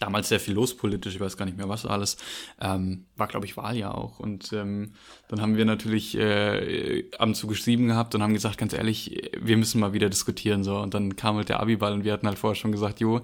[0.00, 2.16] damals sehr viel los politisch, ich weiß gar nicht mehr was alles,
[2.60, 4.18] ähm, war glaube ich Wahljahr auch.
[4.18, 4.92] Und ähm,
[5.28, 9.30] dann haben wir natürlich äh, ab und zu geschrieben gehabt und haben gesagt, ganz ehrlich,
[9.40, 10.78] wir müssen mal wieder diskutieren so.
[10.78, 13.20] Und dann kam halt der Abiball und wir hatten halt vorher schon gesagt, jo,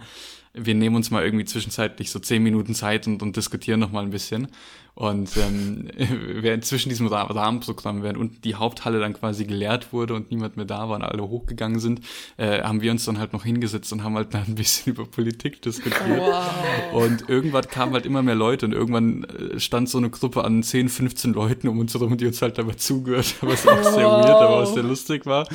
[0.52, 4.02] wir nehmen uns mal irgendwie zwischenzeitlich so zehn Minuten Zeit und, und diskutieren noch mal
[4.02, 4.48] ein bisschen
[4.94, 5.88] und ähm,
[6.42, 10.56] während zwischen diesem Rah- Rahmenprogramm, während unten die Haupthalle dann quasi geleert wurde und niemand
[10.56, 12.00] mehr da war und alle hochgegangen sind,
[12.36, 15.04] äh, haben wir uns dann halt noch hingesetzt und haben halt dann ein bisschen über
[15.06, 16.02] Politik diskutiert.
[16.08, 16.92] Wow.
[16.92, 20.62] Und irgendwann kamen halt immer mehr Leute und irgendwann äh, stand so eine Gruppe an
[20.62, 24.06] 10, 15 Leuten um uns herum, die uns halt dabei zugehört haben, was auch sehr
[24.06, 24.24] Wow.
[24.24, 25.48] weird, aber auch sehr lustig war.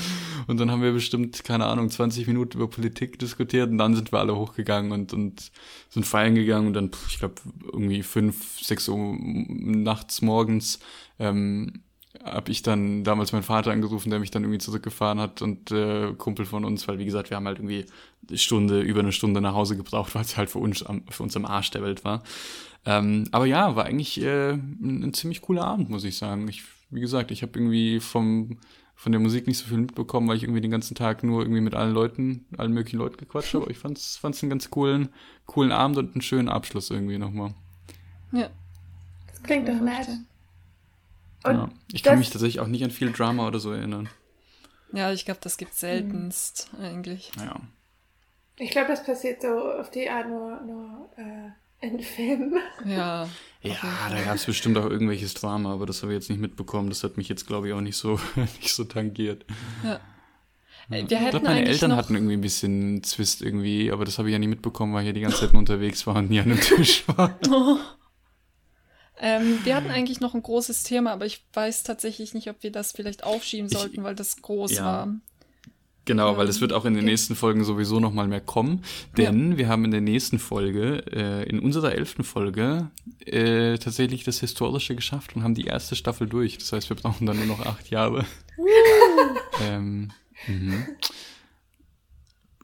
[0.47, 4.11] Und dann haben wir bestimmt, keine Ahnung, 20 Minuten über Politik diskutiert und dann sind
[4.11, 5.51] wir alle hochgegangen und, und
[5.89, 7.35] sind feiern gegangen und dann, ich glaube,
[7.71, 10.79] irgendwie fünf, sechs Uhr nachts morgens
[11.19, 11.81] ähm,
[12.23, 16.13] habe ich dann damals meinen Vater angerufen, der mich dann irgendwie zurückgefahren hat und äh,
[16.17, 17.85] Kumpel von uns, weil wie gesagt, wir haben halt irgendwie
[18.27, 21.23] eine Stunde, über eine Stunde nach Hause gebraucht, weil es halt für uns, am, für
[21.23, 22.23] uns am Arsch der Welt war.
[22.85, 26.47] Ähm, aber ja, war eigentlich äh, ein, ein ziemlich cooler Abend, muss ich sagen.
[26.47, 28.57] Ich, wie gesagt, ich habe irgendwie vom
[28.95, 31.61] von der Musik nicht so viel mitbekommen, weil ich irgendwie den ganzen Tag nur irgendwie
[31.61, 33.65] mit allen Leuten, allen möglichen Leuten gequatscht habe.
[33.65, 35.09] Aber ich fand's, fand's einen ganz coolen,
[35.45, 37.53] coolen Abend und einen schönen Abschluss irgendwie nochmal.
[38.31, 38.49] Ja.
[39.45, 40.07] Das klingt doch nett.
[41.45, 41.69] Ja.
[41.91, 44.09] Ich kann mich tatsächlich auch nicht an viel Drama oder so erinnern.
[44.91, 47.31] Ja, ich glaube, das gibt's seltenst eigentlich.
[47.37, 47.59] Ja.
[48.57, 52.55] ich glaube, das passiert so auf die Art nur, nur äh, in Filmen.
[52.85, 53.29] Ja.
[53.61, 56.89] Ja, da gab es bestimmt auch irgendwelches Drama, aber das habe ich jetzt nicht mitbekommen.
[56.89, 59.43] Das hat mich jetzt, glaube ich, auch nicht so, nicht so tangiert.
[59.83, 59.97] Äh,
[60.87, 64.17] Wir ich hätten glaube, meine Eltern noch, hatten irgendwie ein bisschen Zwist irgendwie, aber das
[64.17, 66.29] habe ich ja nie mitbekommen, weil ich ja die ganze Zeit nur unterwegs war und
[66.29, 67.37] nie an dem Tisch war.
[69.19, 72.71] ähm, wir hatten eigentlich noch ein großes Thema, aber ich weiß tatsächlich nicht, ob wir
[72.71, 74.83] das vielleicht aufschieben Ich- sollten, weil das groß Ja.
[74.85, 75.15] war.
[76.07, 77.11] Genau, weil es wird auch in den okay.
[77.11, 78.83] nächsten Folgen sowieso noch mal mehr kommen,
[79.17, 82.91] denn wir haben in der nächsten Folge, äh, in unserer elften Folge,
[83.25, 86.59] äh, tatsächlich das Historische geschafft und haben die erste Staffel durch.
[86.59, 88.23] Das heißt, wir brauchen dann nur noch acht Jahre.
[89.63, 90.11] ähm,
[90.47, 90.85] mhm.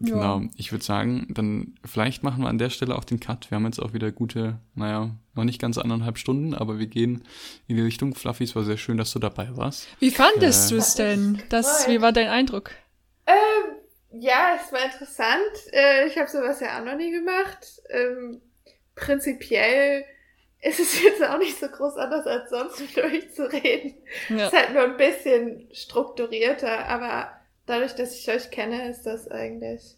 [0.03, 0.15] Ja.
[0.15, 3.51] Genau, ich würde sagen, dann vielleicht machen wir an der Stelle auch den Cut.
[3.51, 7.23] Wir haben jetzt auch wieder gute, naja, noch nicht ganz anderthalb Stunden, aber wir gehen
[7.67, 8.15] in die Richtung.
[8.15, 9.87] Fluffy, es war sehr schön, dass du dabei warst.
[9.99, 11.41] Wie fandest Äh, du es denn?
[11.49, 12.71] Das, wie war dein Eindruck?
[13.27, 13.75] Ähm,
[14.19, 15.71] ja, es war interessant.
[15.71, 17.81] Äh, ich habe sowas ja auch noch nie gemacht.
[17.89, 18.41] Ähm,
[18.95, 20.03] prinzipiell
[20.61, 23.95] ist es jetzt auch nicht so groß anders als sonst, mit euch zu reden.
[24.29, 24.47] Ja.
[24.47, 27.29] Es ist halt nur ein bisschen strukturierter, aber
[27.71, 29.97] dadurch, dass ich euch kenne, ist das eigentlich.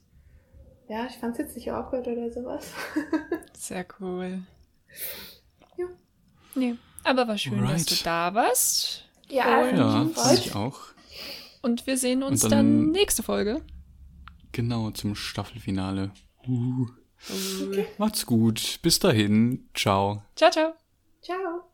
[0.90, 2.68] Ja, ich fand es jetzt nicht awkward oder sowas.
[3.58, 4.44] Sehr cool.
[5.78, 5.86] Ja.
[6.56, 7.92] Nee, aber war schön, dass Alright.
[7.92, 9.06] du da warst.
[9.30, 10.80] Ja, Und- Ja, ich auch.
[11.62, 13.62] Und wir sehen uns dann, dann- nächste Folge.
[14.52, 16.12] Genau, zum Staffelfinale.
[16.48, 16.88] Uh.
[17.98, 18.80] Macht's gut.
[18.82, 19.70] Bis dahin.
[19.74, 20.22] Ciao.
[20.36, 20.74] Ciao, ciao.
[21.22, 21.73] Ciao.